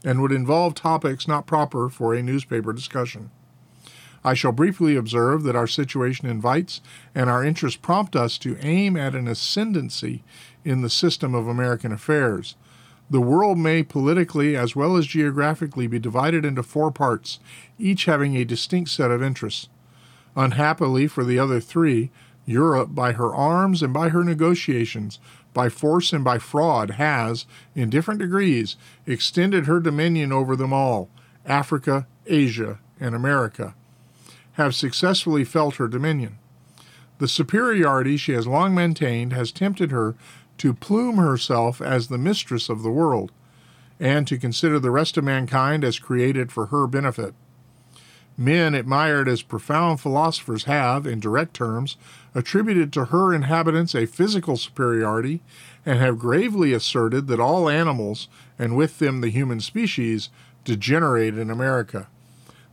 and 0.05 0.21
would 0.21 0.33
involve 0.33 0.75
topics 0.75 1.27
not 1.27 1.47
proper 1.47 1.89
for 1.89 2.15
a 2.15 2.23
newspaper 2.23 2.73
discussion. 2.73 3.31
I 4.23 4.35
shall 4.35 4.53
briefly 4.53 4.97
observe 4.97 5.43
that 5.43 5.57
our 5.57 5.67
situation 5.67 6.29
invites 6.29 6.81
and 7.15 7.29
our 7.29 7.45
interests 7.45 7.79
prompt 7.81 8.17
us 8.17 8.39
to 8.39 8.57
aim 8.61 8.97
at 8.97 9.15
an 9.15 9.29
ascendancy 9.29 10.23
in 10.65 10.83
the 10.83 10.91
system 10.91 11.35
of 11.35 11.47
American 11.47 11.93
affairs. 11.93 12.57
The 13.11 13.21
world 13.21 13.59
may 13.59 13.83
politically 13.83 14.57
as 14.57 14.75
well 14.75 14.97
as 14.97 15.07
geographically 15.07 15.87
be 15.87 15.99
divided 15.99 16.45
into 16.45 16.63
four 16.63 16.91
parts, 16.91 17.39
each 17.79 18.07
having 18.07 18.35
a 18.35 18.47
distinct 18.47 18.91
set 18.91 19.11
of 19.11 19.23
interests. 19.23 19.69
Unhappily 20.37 21.07
for 21.07 21.23
the 21.23 21.39
other 21.39 21.61
three, 21.61 22.11
Europe, 22.47 22.95
by 22.95 23.13
her 23.13 23.35
arms 23.35 23.83
and 23.83 23.93
by 23.93 24.09
her 24.09 24.25
negotiations, 24.25 25.19
by 25.55 25.71
force 25.71 26.13
and 26.13 26.23
by 26.23 26.39
fraud, 26.39 26.93
has, 26.93 27.47
in 27.75 27.89
different 27.89 28.21
degrees, 28.21 28.77
extended 29.07 29.65
her 29.65 29.81
dominion 29.81 30.33
over 30.33 30.57
them 30.57 30.73
all. 30.73 31.09
Africa, 31.47 32.07
Asia, 32.27 32.81
and 33.01 33.15
America 33.15 33.75
have 34.55 34.75
successfully 34.75 35.45
felt 35.45 35.77
her 35.77 35.89
dominion. 35.89 36.39
The 37.19 37.29
superiority 37.29 38.17
she 38.17 38.33
has 38.33 38.47
long 38.47 38.75
maintained 38.75 39.33
has 39.33 39.53
tempted 39.53 39.91
her 39.91 40.15
to 40.59 40.75
plume 40.75 41.17
herself 41.17 41.81
as 41.81 42.09
the 42.09 42.19
mistress 42.19 42.69
of 42.69 42.83
the 42.83 42.91
world, 42.91 43.33
and 43.99 44.27
to 44.27 44.39
consider 44.39 44.79
the 44.79 44.91
rest 44.91 45.17
of 45.17 45.25
mankind 45.25 45.85
as 45.85 45.99
created 45.99 46.53
for 46.53 46.67
her 46.67 46.87
benefit. 46.87 47.35
Men 48.37 48.75
admired 48.75 49.29
as 49.29 49.43
profound 49.43 50.01
philosophers 50.01 50.65
have, 50.65 51.07
in 51.07 51.21
direct 51.21 51.55
terms, 51.55 51.97
attributed 52.35 52.93
to 52.93 53.07
her 53.07 53.33
inhabitants 53.33 53.95
a 53.95 54.07
physical 54.07 54.57
superiority, 54.57 55.41
and 55.87 56.01
have 56.01 56.19
gravely 56.19 56.73
asserted 56.73 57.29
that 57.29 57.39
all 57.39 57.69
animals, 57.69 58.29
and 58.59 58.77
with 58.77 58.99
them 58.99 59.21
the 59.21 59.31
human 59.31 59.61
species, 59.61 60.31
degenerate 60.65 61.39
in 61.39 61.49
America. 61.49 62.09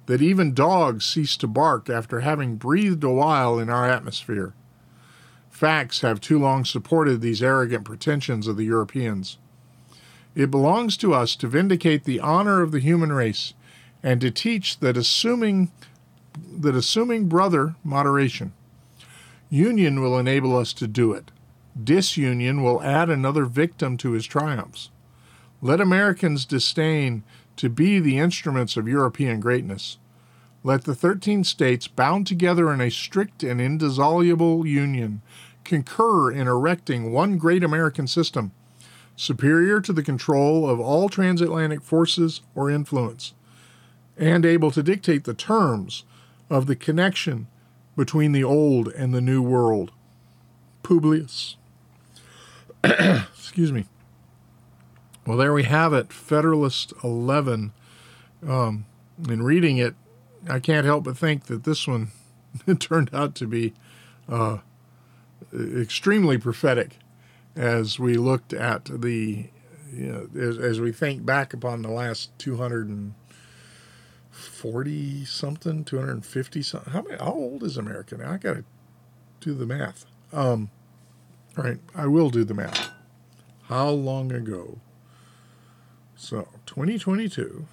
That 0.07 0.22
even 0.22 0.55
dogs 0.55 1.05
cease 1.05 1.38
to 1.38 1.47
bark 1.47 1.89
after 1.89 2.22
having 2.22 2.55
breathed 2.55 3.03
a 3.03 3.12
while 3.12 3.59
in 3.59 3.70
our 3.70 3.88
atmosphere. 3.88 4.53
Facts 5.51 6.01
have 6.01 6.20
too 6.20 6.39
long 6.39 6.66
supported 6.66 7.22
these 7.22 7.43
arrogant 7.43 7.86
pretensions 7.86 8.47
of 8.47 8.57
the 8.57 8.66
Europeans. 8.66 9.38
It 10.34 10.49
belongs 10.49 10.97
to 10.97 11.14
us 11.14 11.36
to 11.36 11.47
vindicate 11.47 12.05
the 12.05 12.20
honor 12.20 12.62
of 12.62 12.72
the 12.72 12.80
human 12.80 13.12
race 13.12 13.53
and 14.03 14.21
to 14.21 14.31
teach 14.31 14.79
that 14.79 14.97
assuming 14.97 15.71
that 16.51 16.75
assuming 16.75 17.27
brother 17.27 17.75
moderation. 17.83 18.53
Union 19.49 19.99
will 19.99 20.17
enable 20.17 20.55
us 20.55 20.71
to 20.73 20.87
do 20.87 21.11
it. 21.11 21.29
Disunion 21.81 22.63
will 22.63 22.81
add 22.81 23.09
another 23.09 23.45
victim 23.45 23.97
to 23.97 24.11
his 24.11 24.25
triumphs. 24.25 24.89
Let 25.61 25.81
Americans 25.81 26.45
disdain 26.45 27.23
to 27.57 27.69
be 27.69 27.99
the 27.99 28.17
instruments 28.17 28.77
of 28.77 28.87
European 28.87 29.39
greatness. 29.39 29.97
Let 30.63 30.83
the 30.83 30.95
13 30.95 31.43
states, 31.43 31.87
bound 31.87 32.27
together 32.27 32.71
in 32.71 32.81
a 32.81 32.91
strict 32.91 33.43
and 33.43 33.59
indissoluble 33.59 34.65
union, 34.65 35.21
concur 35.63 36.31
in 36.31 36.47
erecting 36.47 37.11
one 37.11 37.37
great 37.37 37.63
American 37.63 38.07
system, 38.07 38.51
superior 39.15 39.81
to 39.81 39.93
the 39.93 40.03
control 40.03 40.69
of 40.69 40.79
all 40.79 41.09
transatlantic 41.09 41.81
forces 41.81 42.41
or 42.55 42.69
influence, 42.69 43.33
and 44.22 44.45
able 44.45 44.69
to 44.69 44.84
dictate 44.84 45.24
the 45.24 45.34
terms 45.34 46.03
of 46.49 46.67
the 46.67 46.76
connection 46.76 47.47
between 47.97 48.32
the 48.32 48.43
old 48.43 48.88
and 48.89 49.13
the 49.13 49.19
new 49.19 49.41
world. 49.41 49.91
Publius. 50.84 51.57
Excuse 52.84 53.72
me. 53.72 53.88
Well, 55.26 55.38
there 55.38 55.53
we 55.53 55.63
have 55.63 55.91
it, 55.91 56.13
Federalist 56.13 56.93
11. 57.03 57.74
Um, 58.47 58.86
in 59.28 59.41
reading 59.41 59.78
it, 59.78 59.95
I 60.47 60.59
can't 60.59 60.86
help 60.86 61.03
but 61.03 61.17
think 61.17 61.45
that 61.45 61.63
this 61.63 61.88
one 61.88 62.11
turned 62.80 63.09
out 63.13 63.34
to 63.36 63.47
be 63.47 63.74
uh, 64.30 64.59
extremely 65.53 66.38
prophetic 66.38 66.97
as 67.55 67.99
we 67.99 68.15
looked 68.15 68.53
at 68.53 68.86
the, 68.86 69.49
you 69.91 70.07
know, 70.07 70.30
as, 70.39 70.57
as 70.59 70.80
we 70.80 70.91
think 70.91 71.26
back 71.26 71.53
upon 71.53 71.82
the 71.82 71.91
last 71.91 72.38
200 72.38 72.88
and 72.88 73.13
240 74.41 75.25
something, 75.25 75.83
250 75.83 76.61
something. 76.63 76.93
How, 76.93 77.01
many, 77.03 77.17
how 77.17 77.33
old 77.33 77.61
is 77.63 77.77
America 77.77 78.17
now? 78.17 78.31
I 78.31 78.37
got 78.37 78.55
to 78.55 78.63
do 79.39 79.53
the 79.53 79.67
math. 79.67 80.05
Um, 80.33 80.71
all 81.57 81.63
right, 81.63 81.79
I 81.95 82.07
will 82.07 82.29
do 82.29 82.43
the 82.43 82.53
math. 82.53 82.89
How 83.63 83.89
long 83.89 84.31
ago? 84.31 84.77
So, 86.15 86.47
2022, 86.65 87.67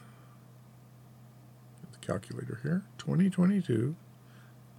the 1.92 1.98
calculator 2.06 2.60
here, 2.62 2.84
2022 2.98 3.96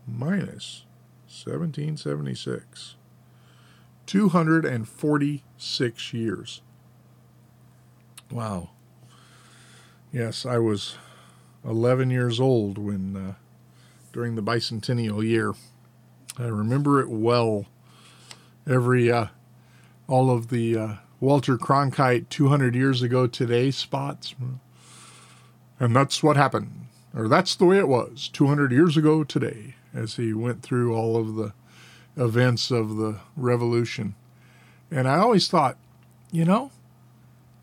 minus 0.08 0.86
1776. 1.26 2.96
246 4.06 6.14
years. 6.14 6.62
Wow. 8.32 8.70
Yes, 10.12 10.46
I 10.46 10.58
was 10.58 10.98
11 11.66 12.10
years 12.10 12.40
old 12.40 12.78
when, 12.78 13.16
uh, 13.16 13.34
during 14.14 14.36
the 14.36 14.42
bicentennial 14.42 15.24
year. 15.24 15.54
I 16.38 16.46
remember 16.46 17.02
it 17.02 17.10
well. 17.10 17.66
Every, 18.68 19.12
uh, 19.12 19.28
all 20.08 20.32
of 20.32 20.50
the 20.50 20.78
uh, 20.78 20.94
Walter 21.20 21.58
Cronkite 21.58 22.30
200 22.30 22.76
years 22.76 23.02
ago 23.02 23.28
today 23.28 23.72
spots. 23.72 24.36
And 25.80 25.96
that's 25.96 26.22
what 26.22 26.36
happened, 26.36 26.88
or 27.16 27.28
that's 27.28 27.56
the 27.56 27.66
way 27.66 27.78
it 27.78 27.88
was 27.88 28.30
200 28.34 28.72
years 28.72 28.98
ago 28.98 29.24
today, 29.24 29.76
as 29.94 30.16
he 30.16 30.34
went 30.34 30.62
through 30.62 30.96
all 30.96 31.16
of 31.16 31.36
the 31.36 31.54
events 32.18 32.70
of 32.70 32.98
the 32.98 33.20
revolution. 33.38 34.16
And 34.92 35.08
I 35.08 35.18
always 35.20 35.48
thought, 35.48 35.78
you 36.32 36.44
know, 36.44 36.72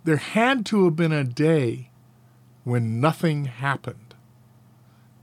there 0.05 0.17
had 0.17 0.65
to 0.67 0.85
have 0.85 0.97
been 0.97 1.13
a 1.13 1.25
day 1.25 1.91
when 2.67 3.01
nothing 3.01 3.45
happened. 3.45 4.15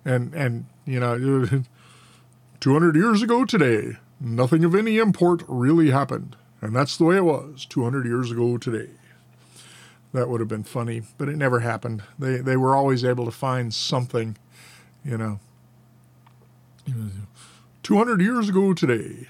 And 0.06 0.34
and 0.34 0.66
you 0.86 1.00
know, 1.00 1.18
200 2.62 2.96
years 2.96 3.22
ago 3.22 3.44
today, 3.44 3.98
nothing 4.20 4.64
of 4.64 4.74
any 4.74 4.98
import 4.98 5.44
really 5.48 5.92
happened. 5.92 6.38
And 6.62 6.74
that's 6.74 6.96
the 6.96 7.04
way 7.04 7.18
it 7.18 7.26
was 7.26 7.66
200 7.66 8.06
years 8.06 8.32
ago 8.32 8.58
today. 8.58 8.92
That 10.14 10.30
would 10.30 10.40
have 10.40 10.48
been 10.48 10.64
funny, 10.64 11.02
but 11.18 11.28
it 11.28 11.36
never 11.36 11.60
happened. 11.60 12.04
They 12.18 12.38
they 12.38 12.56
were 12.56 12.76
always 12.76 13.04
able 13.04 13.26
to 13.26 13.32
find 13.32 13.74
something, 13.74 14.38
you 15.04 15.18
know. 15.18 15.40
200 17.84 18.22
years 18.22 18.48
ago 18.48 18.74
today, 18.74 19.28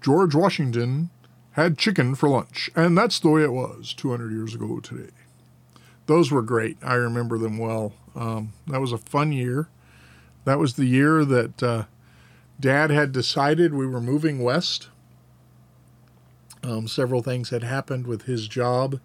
George 0.00 0.34
Washington 0.34 1.10
had 1.52 1.76
chicken 1.76 2.14
for 2.14 2.28
lunch, 2.28 2.70
and 2.76 2.96
that's 2.96 3.18
the 3.18 3.30
way 3.30 3.42
it 3.42 3.52
was 3.52 3.92
200 3.94 4.30
years 4.30 4.54
ago 4.54 4.78
today. 4.78 5.10
Those 6.10 6.32
were 6.32 6.42
great. 6.42 6.76
I 6.82 6.94
remember 6.94 7.38
them 7.38 7.56
well. 7.56 7.92
Um, 8.16 8.52
that 8.66 8.80
was 8.80 8.90
a 8.90 8.98
fun 8.98 9.30
year. 9.30 9.68
That 10.44 10.58
was 10.58 10.74
the 10.74 10.84
year 10.84 11.24
that 11.24 11.62
uh, 11.62 11.84
Dad 12.58 12.90
had 12.90 13.12
decided 13.12 13.72
we 13.72 13.86
were 13.86 14.00
moving 14.00 14.42
west. 14.42 14.88
Um, 16.64 16.88
several 16.88 17.22
things 17.22 17.50
had 17.50 17.62
happened 17.62 18.08
with 18.08 18.22
his 18.22 18.48
job 18.48 18.98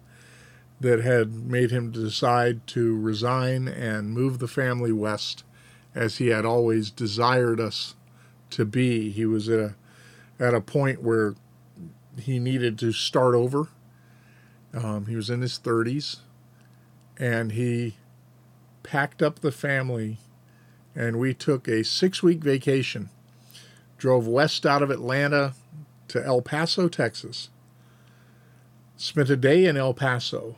that 0.80 0.98
had 0.98 1.32
made 1.32 1.70
him 1.70 1.92
decide 1.92 2.66
to 2.66 2.98
resign 2.98 3.68
and 3.68 4.10
move 4.10 4.40
the 4.40 4.48
family 4.48 4.90
west 4.90 5.44
as 5.94 6.16
he 6.16 6.30
had 6.30 6.44
always 6.44 6.90
desired 6.90 7.60
us 7.60 7.94
to 8.50 8.64
be. 8.64 9.12
He 9.12 9.26
was 9.26 9.48
at 9.48 9.60
a, 9.60 9.74
at 10.40 10.54
a 10.54 10.60
point 10.60 11.04
where 11.04 11.36
he 12.18 12.40
needed 12.40 12.80
to 12.80 12.90
start 12.90 13.36
over. 13.36 13.68
Um, 14.74 15.06
he 15.06 15.14
was 15.14 15.30
in 15.30 15.40
his 15.40 15.56
30s 15.56 16.16
and 17.18 17.52
he 17.52 17.96
packed 18.82 19.22
up 19.22 19.40
the 19.40 19.52
family 19.52 20.18
and 20.94 21.18
we 21.18 21.34
took 21.34 21.68
a 21.68 21.84
six 21.84 22.22
week 22.22 22.40
vacation. 22.40 23.10
Drove 23.98 24.26
west 24.26 24.66
out 24.66 24.82
of 24.82 24.90
Atlanta 24.90 25.54
to 26.08 26.24
El 26.24 26.42
Paso, 26.42 26.88
Texas. 26.88 27.50
Spent 28.96 29.28
a 29.30 29.36
day 29.36 29.66
in 29.66 29.76
El 29.76 29.94
Paso. 29.94 30.56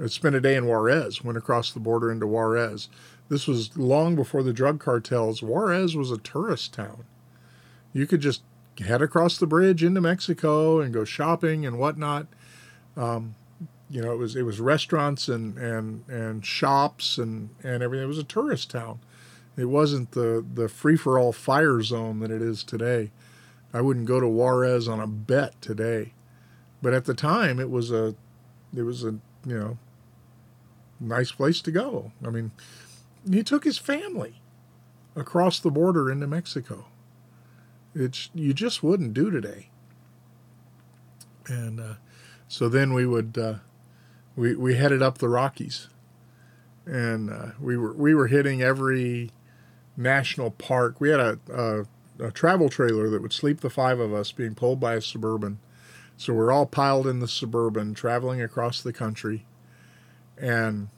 Uh, 0.00 0.08
spent 0.08 0.34
a 0.34 0.40
day 0.40 0.56
in 0.56 0.66
Juarez, 0.66 1.22
went 1.22 1.38
across 1.38 1.72
the 1.72 1.80
border 1.80 2.10
into 2.10 2.26
Juarez. 2.26 2.88
This 3.28 3.46
was 3.46 3.76
long 3.76 4.16
before 4.16 4.42
the 4.42 4.52
drug 4.52 4.80
cartels. 4.80 5.42
Juarez 5.42 5.94
was 5.94 6.10
a 6.10 6.18
tourist 6.18 6.72
town. 6.74 7.04
You 7.92 8.06
could 8.06 8.20
just 8.20 8.42
head 8.78 9.02
across 9.02 9.38
the 9.38 9.46
bridge 9.46 9.84
into 9.84 10.00
Mexico 10.00 10.80
and 10.80 10.92
go 10.92 11.04
shopping 11.04 11.66
and 11.66 11.78
whatnot. 11.78 12.26
Um, 12.96 13.34
you 13.90 14.00
know, 14.00 14.12
it 14.12 14.18
was 14.18 14.36
it 14.36 14.42
was 14.42 14.60
restaurants 14.60 15.28
and 15.28 15.58
and 15.58 16.08
and 16.08 16.46
shops 16.46 17.18
and 17.18 17.50
and 17.64 17.82
everything. 17.82 18.04
It 18.04 18.08
was 18.08 18.18
a 18.18 18.24
tourist 18.24 18.70
town. 18.70 19.00
It 19.56 19.64
wasn't 19.64 20.12
the 20.12 20.44
the 20.54 20.68
free 20.68 20.96
for 20.96 21.18
all 21.18 21.32
fire 21.32 21.82
zone 21.82 22.20
that 22.20 22.30
it 22.30 22.40
is 22.40 22.62
today. 22.62 23.10
I 23.74 23.80
wouldn't 23.80 24.06
go 24.06 24.20
to 24.20 24.28
Juarez 24.28 24.88
on 24.88 25.00
a 25.00 25.06
bet 25.06 25.60
today, 25.60 26.12
but 26.80 26.94
at 26.94 27.04
the 27.04 27.14
time 27.14 27.58
it 27.58 27.70
was 27.70 27.90
a 27.90 28.14
it 28.74 28.82
was 28.82 29.04
a 29.04 29.18
you 29.44 29.58
know 29.58 29.78
nice 31.00 31.32
place 31.32 31.60
to 31.62 31.72
go. 31.72 32.12
I 32.24 32.30
mean, 32.30 32.52
he 33.28 33.42
took 33.42 33.64
his 33.64 33.78
family 33.78 34.40
across 35.16 35.58
the 35.58 35.70
border 35.70 36.10
into 36.10 36.28
Mexico. 36.28 36.86
It's 37.92 38.30
you 38.34 38.54
just 38.54 38.84
wouldn't 38.84 39.14
do 39.14 39.32
today. 39.32 39.68
And 41.48 41.80
uh, 41.80 41.94
so 42.46 42.68
then 42.68 42.92
we 42.92 43.04
would 43.04 43.36
uh, 43.36 43.54
we 44.36 44.54
we 44.54 44.76
headed 44.76 45.02
up 45.02 45.18
the 45.18 45.28
Rockies, 45.28 45.88
and 46.86 47.30
uh, 47.30 47.46
we 47.60 47.76
were 47.76 47.92
we 47.92 48.14
were 48.14 48.28
hitting 48.28 48.62
every 48.62 49.30
national 49.96 50.50
park. 50.52 51.00
We 51.00 51.10
had 51.10 51.20
a, 51.20 51.38
a, 51.52 52.26
a 52.26 52.30
travel 52.30 52.68
trailer 52.68 53.10
that 53.10 53.22
would 53.22 53.32
sleep 53.32 53.60
the 53.60 53.70
five 53.70 53.98
of 53.98 54.12
us, 54.12 54.32
being 54.32 54.54
pulled 54.54 54.80
by 54.80 54.94
a 54.94 55.00
suburban. 55.00 55.58
So 56.16 56.34
we're 56.34 56.52
all 56.52 56.66
piled 56.66 57.06
in 57.06 57.20
the 57.20 57.28
suburban, 57.28 57.94
traveling 57.94 58.42
across 58.42 58.82
the 58.82 58.92
country, 58.92 59.46
and 60.38 60.88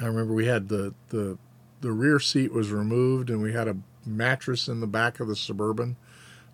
I 0.00 0.06
remember 0.06 0.34
we 0.34 0.46
had 0.46 0.68
the 0.68 0.94
the 1.08 1.38
the 1.80 1.92
rear 1.92 2.18
seat 2.18 2.52
was 2.52 2.70
removed, 2.70 3.30
and 3.30 3.40
we 3.42 3.52
had 3.52 3.68
a 3.68 3.76
mattress 4.04 4.68
in 4.68 4.80
the 4.80 4.86
back 4.86 5.20
of 5.20 5.28
the 5.28 5.36
suburban. 5.36 5.96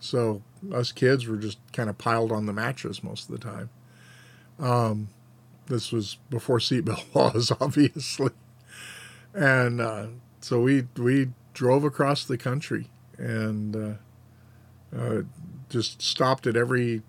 So 0.00 0.42
us 0.72 0.90
kids 0.90 1.26
were 1.26 1.36
just 1.36 1.58
kind 1.72 1.88
of 1.88 1.98
piled 1.98 2.32
on 2.32 2.46
the 2.46 2.52
mattress 2.52 3.02
most 3.04 3.28
of 3.28 3.32
the 3.32 3.38
time. 3.38 3.70
Um, 4.58 5.08
this 5.66 5.92
was 5.92 6.18
before 6.30 6.58
seatbelt 6.58 7.04
laws, 7.14 7.52
obviously, 7.60 8.32
and 9.34 9.80
uh, 9.80 10.06
so 10.40 10.60
we 10.60 10.86
we 10.96 11.30
drove 11.54 11.84
across 11.84 12.24
the 12.24 12.38
country 12.38 12.88
and 13.18 13.76
uh, 13.76 14.96
uh, 14.96 15.22
just 15.68 16.02
stopped 16.02 16.46
at 16.46 16.56
every. 16.56 17.02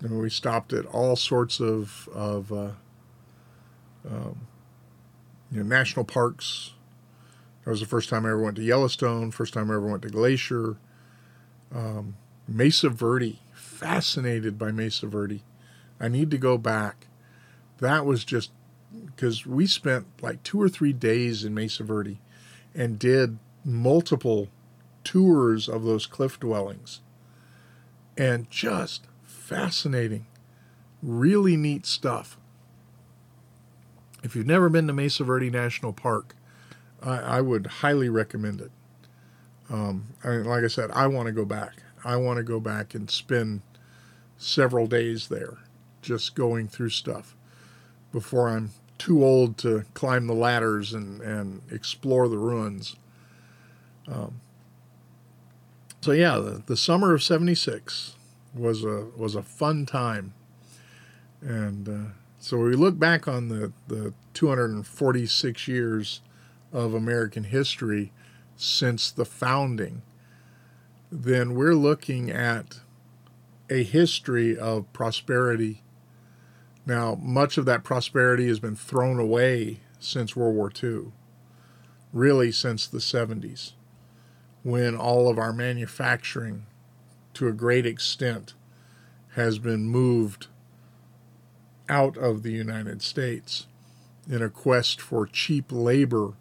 You 0.00 0.08
know, 0.08 0.18
we 0.18 0.30
stopped 0.30 0.72
at 0.72 0.84
all 0.86 1.14
sorts 1.14 1.60
of 1.60 2.08
of 2.12 2.52
uh, 2.52 2.70
um, 4.08 4.48
you 5.50 5.62
know, 5.62 5.68
national 5.68 6.04
parks, 6.04 6.72
that 7.64 7.70
was 7.70 7.80
the 7.80 7.86
first 7.86 8.08
time 8.08 8.26
I 8.26 8.30
ever 8.30 8.42
went 8.42 8.56
to 8.56 8.62
Yellowstone, 8.62 9.30
first 9.30 9.54
time 9.54 9.70
I 9.70 9.74
ever 9.74 9.86
went 9.86 10.02
to 10.02 10.08
Glacier. 10.08 10.76
Um, 11.72 12.16
Mesa 12.48 12.88
Verde, 12.88 13.40
fascinated 13.54 14.58
by 14.58 14.72
Mesa 14.72 15.06
Verde. 15.06 15.42
I 16.02 16.08
need 16.08 16.32
to 16.32 16.38
go 16.38 16.58
back. 16.58 17.06
That 17.78 18.04
was 18.04 18.24
just 18.24 18.50
because 19.06 19.46
we 19.46 19.66
spent 19.68 20.06
like 20.20 20.42
two 20.42 20.60
or 20.60 20.68
three 20.68 20.92
days 20.92 21.44
in 21.44 21.54
Mesa 21.54 21.84
Verde 21.84 22.20
and 22.74 22.98
did 22.98 23.38
multiple 23.64 24.48
tours 25.04 25.68
of 25.68 25.84
those 25.84 26.06
cliff 26.06 26.40
dwellings. 26.40 27.00
And 28.18 28.50
just 28.50 29.06
fascinating, 29.22 30.26
really 31.02 31.56
neat 31.56 31.86
stuff. 31.86 32.36
If 34.24 34.34
you've 34.34 34.46
never 34.46 34.68
been 34.68 34.88
to 34.88 34.92
Mesa 34.92 35.22
Verde 35.24 35.50
National 35.50 35.92
Park, 35.92 36.34
I, 37.00 37.18
I 37.18 37.40
would 37.40 37.66
highly 37.66 38.08
recommend 38.08 38.60
it. 38.60 38.70
Um, 39.70 40.08
like 40.24 40.64
I 40.64 40.68
said, 40.68 40.90
I 40.90 41.06
want 41.06 41.26
to 41.26 41.32
go 41.32 41.44
back. 41.44 41.76
I 42.04 42.16
want 42.16 42.38
to 42.38 42.42
go 42.42 42.58
back 42.58 42.94
and 42.94 43.08
spend 43.08 43.62
several 44.36 44.86
days 44.86 45.28
there 45.28 45.58
just 46.02 46.34
going 46.34 46.68
through 46.68 46.90
stuff 46.90 47.34
before 48.12 48.48
I'm 48.48 48.70
too 48.98 49.24
old 49.24 49.56
to 49.58 49.84
climb 49.94 50.26
the 50.26 50.34
ladders 50.34 50.92
and, 50.92 51.20
and 51.22 51.62
explore 51.70 52.28
the 52.28 52.38
ruins. 52.38 52.96
Um, 54.06 54.40
so 56.00 56.12
yeah, 56.12 56.38
the, 56.38 56.62
the 56.66 56.76
summer 56.76 57.14
of 57.14 57.22
'76 57.22 58.16
was 58.54 58.84
a 58.84 59.06
was 59.16 59.34
a 59.34 59.42
fun 59.42 59.86
time, 59.86 60.34
and 61.40 61.88
uh, 61.88 62.10
so 62.38 62.58
we 62.58 62.74
look 62.74 62.98
back 62.98 63.26
on 63.26 63.48
the 63.48 63.72
the 63.88 64.12
246 64.34 65.68
years 65.68 66.20
of 66.72 66.94
American 66.94 67.44
history 67.44 68.12
since 68.56 69.10
the 69.10 69.24
founding, 69.24 70.02
then 71.10 71.54
we're 71.54 71.74
looking 71.74 72.30
at 72.30 72.80
a 73.68 73.82
history 73.82 74.56
of 74.56 74.90
prosperity. 74.92 75.82
Now, 76.84 77.16
much 77.20 77.58
of 77.58 77.64
that 77.66 77.84
prosperity 77.84 78.48
has 78.48 78.58
been 78.58 78.76
thrown 78.76 79.18
away 79.18 79.80
since 80.00 80.34
World 80.34 80.56
War 80.56 80.72
II, 80.82 81.12
really 82.12 82.50
since 82.50 82.86
the 82.86 82.98
70s, 82.98 83.72
when 84.62 84.96
all 84.96 85.28
of 85.28 85.38
our 85.38 85.52
manufacturing, 85.52 86.66
to 87.34 87.46
a 87.46 87.52
great 87.52 87.86
extent, 87.86 88.54
has 89.34 89.58
been 89.58 89.86
moved 89.86 90.48
out 91.88 92.16
of 92.16 92.42
the 92.42 92.52
United 92.52 93.02
States 93.02 93.66
in 94.28 94.42
a 94.42 94.50
quest 94.50 95.00
for 95.00 95.26
cheap 95.26 95.66
labor. 95.70 96.34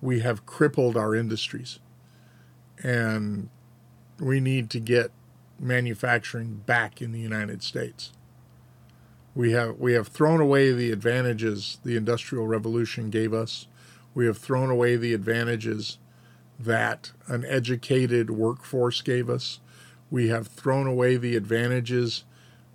We 0.00 0.20
have 0.20 0.46
crippled 0.46 0.96
our 0.96 1.14
industries. 1.14 1.78
And 2.82 3.50
we 4.18 4.40
need 4.40 4.70
to 4.70 4.80
get 4.80 5.10
manufacturing 5.58 6.62
back 6.66 7.02
in 7.02 7.12
the 7.12 7.20
United 7.20 7.62
States. 7.62 8.12
We 9.34 9.52
have 9.52 9.78
we 9.78 9.92
have 9.92 10.08
thrown 10.08 10.40
away 10.40 10.72
the 10.72 10.90
advantages 10.90 11.78
the 11.84 11.96
industrial 11.96 12.46
revolution 12.46 13.10
gave 13.10 13.32
us. 13.32 13.66
We 14.14 14.26
have 14.26 14.38
thrown 14.38 14.70
away 14.70 14.96
the 14.96 15.14
advantages 15.14 15.98
that 16.58 17.12
an 17.26 17.44
educated 17.44 18.30
workforce 18.30 19.00
gave 19.02 19.30
us. 19.30 19.60
We 20.10 20.28
have 20.28 20.48
thrown 20.48 20.86
away 20.86 21.16
the 21.16 21.36
advantages 21.36 22.24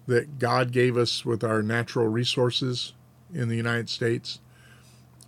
that 0.07 0.39
God 0.39 0.71
gave 0.71 0.95
us 0.95 1.25
with 1.25 1.43
our 1.43 1.61
natural 1.61 2.07
resources 2.07 2.93
in 3.33 3.49
the 3.49 3.57
United 3.57 3.89
States. 3.89 4.39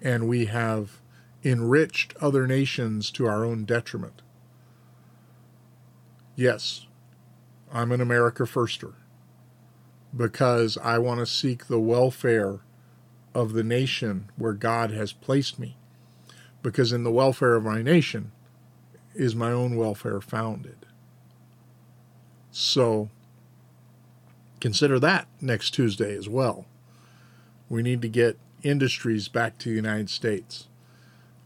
And 0.01 0.28
we 0.28 0.45
have 0.45 1.01
enriched 1.43 2.15
other 2.21 2.47
nations 2.47 3.11
to 3.11 3.25
our 3.25 3.43
own 3.43 3.65
detriment. 3.65 4.21
Yes, 6.36 6.86
I'm 7.71 7.91
an 7.91 7.99
America 7.99 8.43
firster 8.43 8.93
because 10.18 10.78
I 10.84 10.97
want 10.97 11.20
to 11.20 11.26
seek 11.26 11.68
the 11.68 11.80
welfare 11.80 12.59
of 13.34 13.53
the 13.53 13.63
nation 13.63 14.32
where 14.36 14.53
God 14.53 14.91
has 14.91 15.13
placed 15.13 15.59
me. 15.59 15.78
Because 16.63 16.91
in 16.91 17.03
the 17.03 17.11
welfare 17.11 17.55
of 17.55 17.63
my 17.63 17.82
nation 17.82 18.32
is 19.13 19.36
my 19.36 19.51
own 19.51 19.76
welfare 19.76 20.20
founded. 20.20 20.86
So 22.51 23.09
consider 24.59 24.99
that 24.99 25.28
next 25.39 25.72
Tuesday 25.72 26.15
as 26.15 26.28
well. 26.28 26.65
We 27.70 27.84
need 27.84 28.01
to 28.01 28.09
get 28.09 28.39
industries 28.63 29.28
back 29.28 29.57
to 29.59 29.70
the 29.70 29.76
United 29.76 30.09
States. 30.09 30.68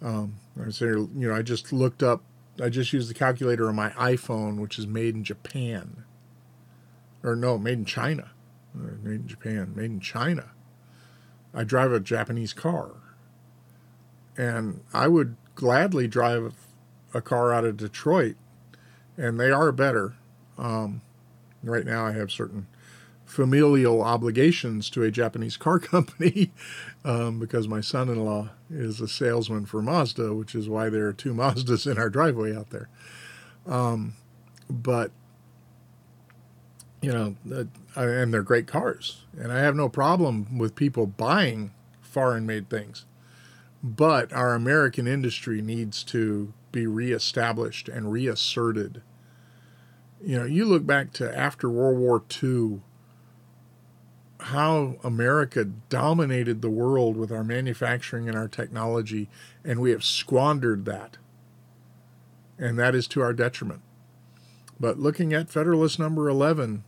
Um, 0.01 0.35
I 0.59 0.67
you 0.79 1.09
know, 1.13 1.35
I 1.35 1.41
just 1.41 1.71
looked 1.71 2.03
up. 2.03 2.23
I 2.61 2.69
just 2.69 2.93
used 2.93 3.09
the 3.09 3.13
calculator 3.13 3.67
on 3.67 3.75
my 3.75 3.89
iPhone, 3.91 4.59
which 4.59 4.77
is 4.77 4.87
made 4.87 5.15
in 5.15 5.23
Japan, 5.23 6.03
or 7.23 7.35
no, 7.35 7.57
made 7.57 7.79
in 7.79 7.85
China, 7.85 8.31
made 8.73 9.21
in 9.21 9.27
Japan, 9.27 9.73
made 9.75 9.91
in 9.91 9.99
China. 9.99 10.51
I 11.53 11.63
drive 11.63 11.91
a 11.91 11.99
Japanese 11.99 12.53
car, 12.53 12.91
and 14.37 14.81
I 14.93 15.07
would 15.07 15.35
gladly 15.55 16.07
drive 16.07 16.53
a 17.13 17.21
car 17.21 17.53
out 17.53 17.65
of 17.65 17.77
Detroit, 17.77 18.35
and 19.17 19.39
they 19.39 19.51
are 19.51 19.71
better. 19.71 20.15
Um, 20.57 21.01
right 21.63 21.85
now, 21.85 22.05
I 22.05 22.13
have 22.13 22.31
certain 22.31 22.67
familial 23.25 24.01
obligations 24.01 24.89
to 24.89 25.03
a 25.03 25.11
Japanese 25.11 25.55
car 25.57 25.79
company 25.79 26.51
um, 27.05 27.39
because 27.39 27.67
my 27.67 27.81
son 27.81 28.09
in 28.09 28.23
law 28.23 28.49
is 28.69 28.99
a 28.99 29.07
salesman 29.07 29.65
for 29.65 29.81
Mazda, 29.81 30.33
which 30.33 30.53
is 30.53 30.67
why 30.67 30.89
there 30.89 31.07
are 31.07 31.13
two 31.13 31.33
Mazdas 31.35 31.89
in 31.89 31.97
our 31.97 32.09
driveway 32.09 32.55
out 32.55 32.69
there. 32.69 32.89
Um, 33.65 34.15
but, 34.69 35.11
you 37.01 37.11
know, 37.11 37.35
uh, 37.51 37.63
and 37.99 38.33
they're 38.33 38.43
great 38.43 38.67
cars. 38.67 39.23
And 39.37 39.51
I 39.51 39.59
have 39.59 39.75
no 39.75 39.89
problem 39.89 40.57
with 40.57 40.75
people 40.75 41.07
buying 41.07 41.71
foreign 42.01 42.45
made 42.45 42.69
things. 42.69 43.05
But 43.83 44.31
our 44.31 44.53
American 44.53 45.07
industry 45.07 45.61
needs 45.61 46.03
to 46.05 46.53
be 46.71 46.85
reestablished 46.85 47.89
and 47.89 48.11
reasserted. 48.11 49.01
You 50.23 50.37
know, 50.37 50.45
you 50.45 50.65
look 50.65 50.85
back 50.85 51.11
to 51.13 51.35
after 51.37 51.69
World 51.69 51.97
War 51.97 52.23
II 52.41 52.81
how 54.39 54.95
America 55.03 55.65
dominated 55.65 56.61
the 56.61 56.69
world 56.69 57.15
with 57.15 57.31
our 57.31 57.43
manufacturing 57.43 58.27
and 58.27 58.37
our 58.37 58.47
technology, 58.47 59.29
and 59.63 59.79
we 59.79 59.91
have 59.91 60.03
squandered 60.03 60.85
that. 60.85 61.17
And 62.57 62.77
that 62.77 62.95
is 62.95 63.07
to 63.09 63.21
our 63.21 63.33
detriment. 63.33 63.81
But 64.79 64.99
looking 64.99 65.31
at 65.33 65.49
Federalist 65.49 65.99
number 65.99 66.27
11, 66.27 66.83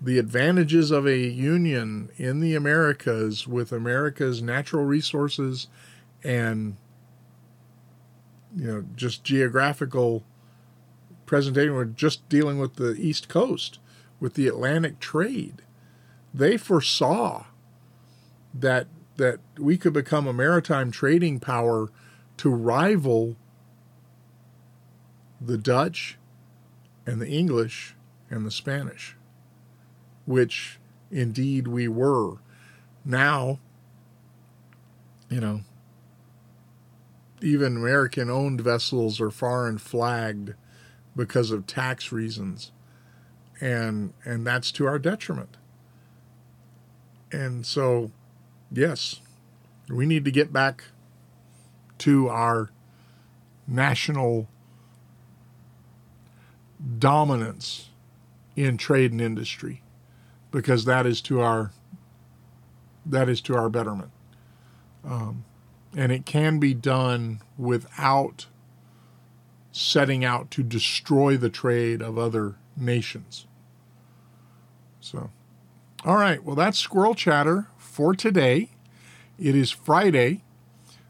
the 0.00 0.18
advantages 0.18 0.90
of 0.90 1.06
a 1.06 1.18
union 1.18 2.10
in 2.16 2.40
the 2.40 2.54
Americas 2.54 3.46
with 3.46 3.72
America's 3.72 4.40
natural 4.40 4.84
resources 4.84 5.68
and 6.22 6.76
you 8.56 8.66
know 8.66 8.84
just 8.96 9.24
geographical 9.24 10.24
presentation 11.26 11.74
we're 11.74 11.84
just 11.84 12.28
dealing 12.28 12.58
with 12.58 12.74
the 12.76 12.94
east 12.94 13.28
coast 13.28 13.78
with 14.18 14.34
the 14.34 14.48
atlantic 14.48 14.98
trade 14.98 15.62
they 16.34 16.56
foresaw 16.56 17.44
that 18.52 18.86
that 19.16 19.38
we 19.58 19.76
could 19.76 19.92
become 19.92 20.26
a 20.26 20.32
maritime 20.32 20.90
trading 20.90 21.38
power 21.38 21.90
to 22.38 22.48
rival 22.48 23.36
the 25.40 25.58
Dutch 25.58 26.18
and 27.06 27.20
the 27.20 27.28
English 27.28 27.94
and 28.28 28.46
the 28.46 28.50
Spanish, 28.50 29.16
which 30.30 30.78
indeed 31.10 31.66
we 31.66 31.88
were. 31.88 32.36
Now, 33.04 33.58
you 35.28 35.40
know, 35.40 35.62
even 37.42 37.76
American 37.76 38.30
owned 38.30 38.60
vessels 38.60 39.20
are 39.20 39.30
foreign 39.30 39.78
flagged 39.78 40.54
because 41.16 41.50
of 41.50 41.66
tax 41.66 42.12
reasons. 42.12 42.70
And 43.60 44.12
and 44.24 44.46
that's 44.46 44.70
to 44.72 44.86
our 44.86 45.00
detriment. 45.00 45.56
And 47.32 47.66
so, 47.66 48.12
yes, 48.72 49.20
we 49.88 50.06
need 50.06 50.24
to 50.24 50.30
get 50.30 50.52
back 50.52 50.84
to 51.98 52.28
our 52.28 52.70
national 53.66 54.48
dominance 56.98 57.88
in 58.56 58.76
trade 58.76 59.10
and 59.10 59.20
industry 59.20 59.82
because 60.50 60.84
that 60.84 61.06
is 61.06 61.20
to 61.20 61.40
our 61.40 61.70
that 63.06 63.28
is 63.28 63.40
to 63.40 63.54
our 63.54 63.68
betterment 63.68 64.10
um, 65.04 65.44
and 65.96 66.12
it 66.12 66.26
can 66.26 66.58
be 66.58 66.74
done 66.74 67.40
without 67.56 68.46
setting 69.72 70.24
out 70.24 70.50
to 70.50 70.62
destroy 70.62 71.36
the 71.36 71.50
trade 71.50 72.02
of 72.02 72.18
other 72.18 72.56
nations 72.76 73.46
so 75.00 75.30
all 76.02 76.16
right, 76.16 76.42
well, 76.42 76.56
that's 76.56 76.78
Squirrel 76.78 77.14
Chatter 77.14 77.66
for 77.76 78.14
today. 78.14 78.70
It 79.38 79.54
is 79.54 79.70
Friday, 79.70 80.42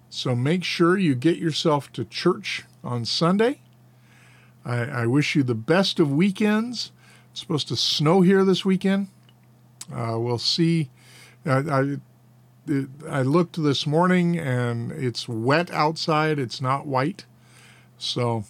so 0.08 0.34
make 0.34 0.64
sure 0.64 0.98
you 0.98 1.14
get 1.14 1.36
yourself 1.36 1.92
to 1.92 2.04
church 2.04 2.64
on 2.82 3.04
Sunday. 3.04 3.60
I, 4.64 4.78
I 4.78 5.06
wish 5.06 5.36
you 5.36 5.44
the 5.44 5.54
best 5.54 6.00
of 6.00 6.10
weekends. 6.10 6.90
It's 7.30 7.38
supposed 7.38 7.68
to 7.68 7.76
snow 7.76 8.22
here 8.22 8.44
this 8.44 8.64
weekend. 8.64 9.08
Uh, 9.92 10.18
we'll 10.18 10.38
see. 10.38 10.90
I, 11.44 11.58
I, 11.58 11.96
I 13.08 13.22
looked 13.22 13.62
this 13.62 13.86
morning 13.86 14.38
and 14.38 14.92
it's 14.92 15.28
wet 15.28 15.70
outside. 15.70 16.38
It's 16.38 16.60
not 16.60 16.86
white. 16.86 17.24
So 17.98 18.44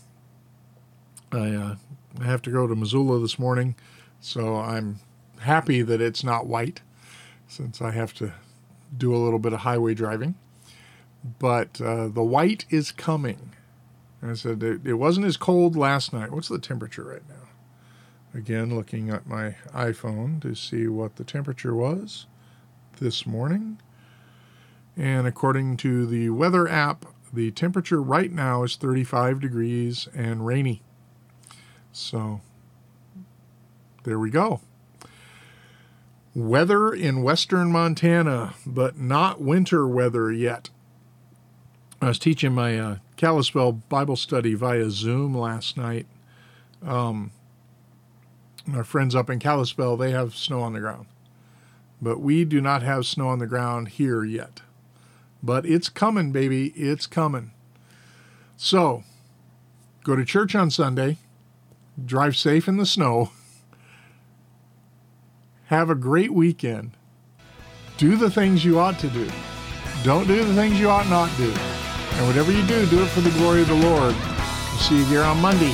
I, 1.33 1.51
uh, 1.51 1.77
I 2.21 2.25
have 2.25 2.43
to 2.43 2.51
go 2.51 2.67
to 2.67 2.75
Missoula 2.75 3.21
this 3.21 3.39
morning. 3.39 3.75
So 4.21 4.57
I'm 4.57 5.01
happy 5.41 5.83
that 5.83 6.01
it's 6.01 6.23
not 6.23 6.47
white 6.47 6.83
since 7.49 7.81
I 7.81 7.93
have 7.93 8.13
to 8.15 8.33
do 8.97 9.15
a 9.15 9.19
little 9.19 9.39
bit 9.39 9.53
of 9.53 9.61
highway 9.61 9.95
driving. 9.95 10.35
But 11.39 11.81
uh, 11.81 12.09
the 12.09 12.23
white 12.23 12.65
is 12.71 12.93
coming. 12.93 13.53
I 14.23 14.35
said 14.35 14.63
it, 14.63 14.87
it 14.87 14.95
wasn't 14.95 15.27
as 15.27 15.37
cold 15.37 15.77
last 15.77 16.13
night. 16.13 16.31
What's 16.31 16.49
the 16.49 16.59
temperature 16.59 17.05
right 17.05 17.23
now? 17.29 17.40
Again, 18.33 18.75
looking 18.75 19.11
at 19.11 19.27
my 19.27 19.57
iPhone 19.75 20.41
to 20.43 20.55
see 20.55 20.87
what 20.87 21.17
the 21.17 21.25
temperature 21.25 21.75
was 21.75 22.27
this 23.01 23.27
morning. 23.27 23.81
And 24.97 25.27
according 25.27 25.79
to 25.79 26.07
the 26.07 26.31
weather 26.31 26.69
app, 26.69 27.07
the 27.33 27.51
temperature 27.51 28.01
right 28.01 28.31
now 28.31 28.63
is 28.63 28.77
35 28.77 29.41
degrees 29.41 30.09
and 30.15 30.47
rainy. 30.47 30.83
So 31.93 32.41
there 34.05 34.19
we 34.19 34.31
go. 34.31 34.61
Weather 36.35 36.93
in 36.93 37.23
western 37.23 37.73
Montana, 37.73 38.55
but 38.65 38.97
not 38.97 39.41
winter 39.41 39.87
weather 39.89 40.31
yet. 40.31 40.71
I 42.01 42.09
was 42.09 42.19
teaching 42.19 42.55
my 42.55 42.79
uh, 42.79 42.97
Kalispell 43.17 43.73
Bible 43.73 44.17
study 44.17 44.55
via 44.55 44.91
Zoom 44.91 45.37
last 45.37 45.77
night. 45.77 46.07
Um, 46.83 47.33
our 48.75 48.85
friends 48.85 49.15
up 49.15 49.31
in 49.31 49.39
Kalispell, 49.39 49.97
they 49.97 50.11
have 50.11 50.35
snow 50.35 50.61
on 50.63 50.73
the 50.73 50.81
ground. 50.81 51.07
But 52.03 52.21
we 52.21 52.45
do 52.45 52.61
not 52.61 52.83
have 52.83 53.05
snow 53.07 53.29
on 53.29 53.39
the 53.39 53.47
ground 53.47 53.89
here 53.89 54.25
yet. 54.25 54.63
but 55.43 55.65
it's 55.67 55.89
coming, 55.89 56.33
baby. 56.33 56.69
It's 56.77 57.07
coming. 57.07 57.53
So, 58.57 59.05
go 60.05 60.15
to 60.17 60.25
church 60.25 60.55
on 60.55 60.71
Sunday, 60.71 61.17
drive 62.05 62.37
safe 62.37 62.69
in 62.69 62.77
the 62.77 62.87
snow, 62.87 63.31
have 65.67 65.89
a 65.89 65.95
great 65.95 66.33
weekend, 66.33 66.93
do 67.97 68.17
the 68.17 68.31
things 68.31 68.65
you 68.65 68.79
ought 68.79 68.99
to 68.99 69.09
do, 69.09 69.31
don't 70.03 70.27
do 70.27 70.45
the 70.45 70.55
things 70.55 70.79
you 70.79 70.89
ought 70.89 71.09
not 71.09 71.31
do. 71.37 71.51
And 71.51 72.27
whatever 72.27 72.53
you 72.53 72.67
do, 72.67 72.85
do 72.87 73.03
it 73.03 73.09
for 73.09 73.21
the 73.23 73.31
glory 73.31 73.63
of 73.63 73.69
the 73.69 73.75
Lord. 73.75 74.15
We'll 74.15 74.79
see 74.81 74.99
you 74.99 75.05
here 75.05 75.23
on 75.23 75.41
Monday 75.41 75.73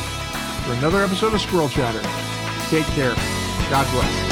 for 0.64 0.74
another 0.74 1.03
episode 1.03 1.34
of 1.34 1.41
Squirrel 1.41 1.68
Chatter. 1.68 2.26
Take 2.68 2.86
care. 2.86 3.14
God 3.70 3.86
bless. 3.92 4.26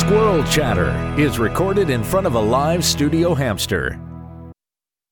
Squirrel 0.00 0.42
Chatter 0.44 0.90
is 1.16 1.38
recorded 1.38 1.90
in 1.90 2.02
front 2.02 2.26
of 2.26 2.34
a 2.34 2.40
live 2.40 2.84
studio 2.84 3.34
hamster. 3.34 4.00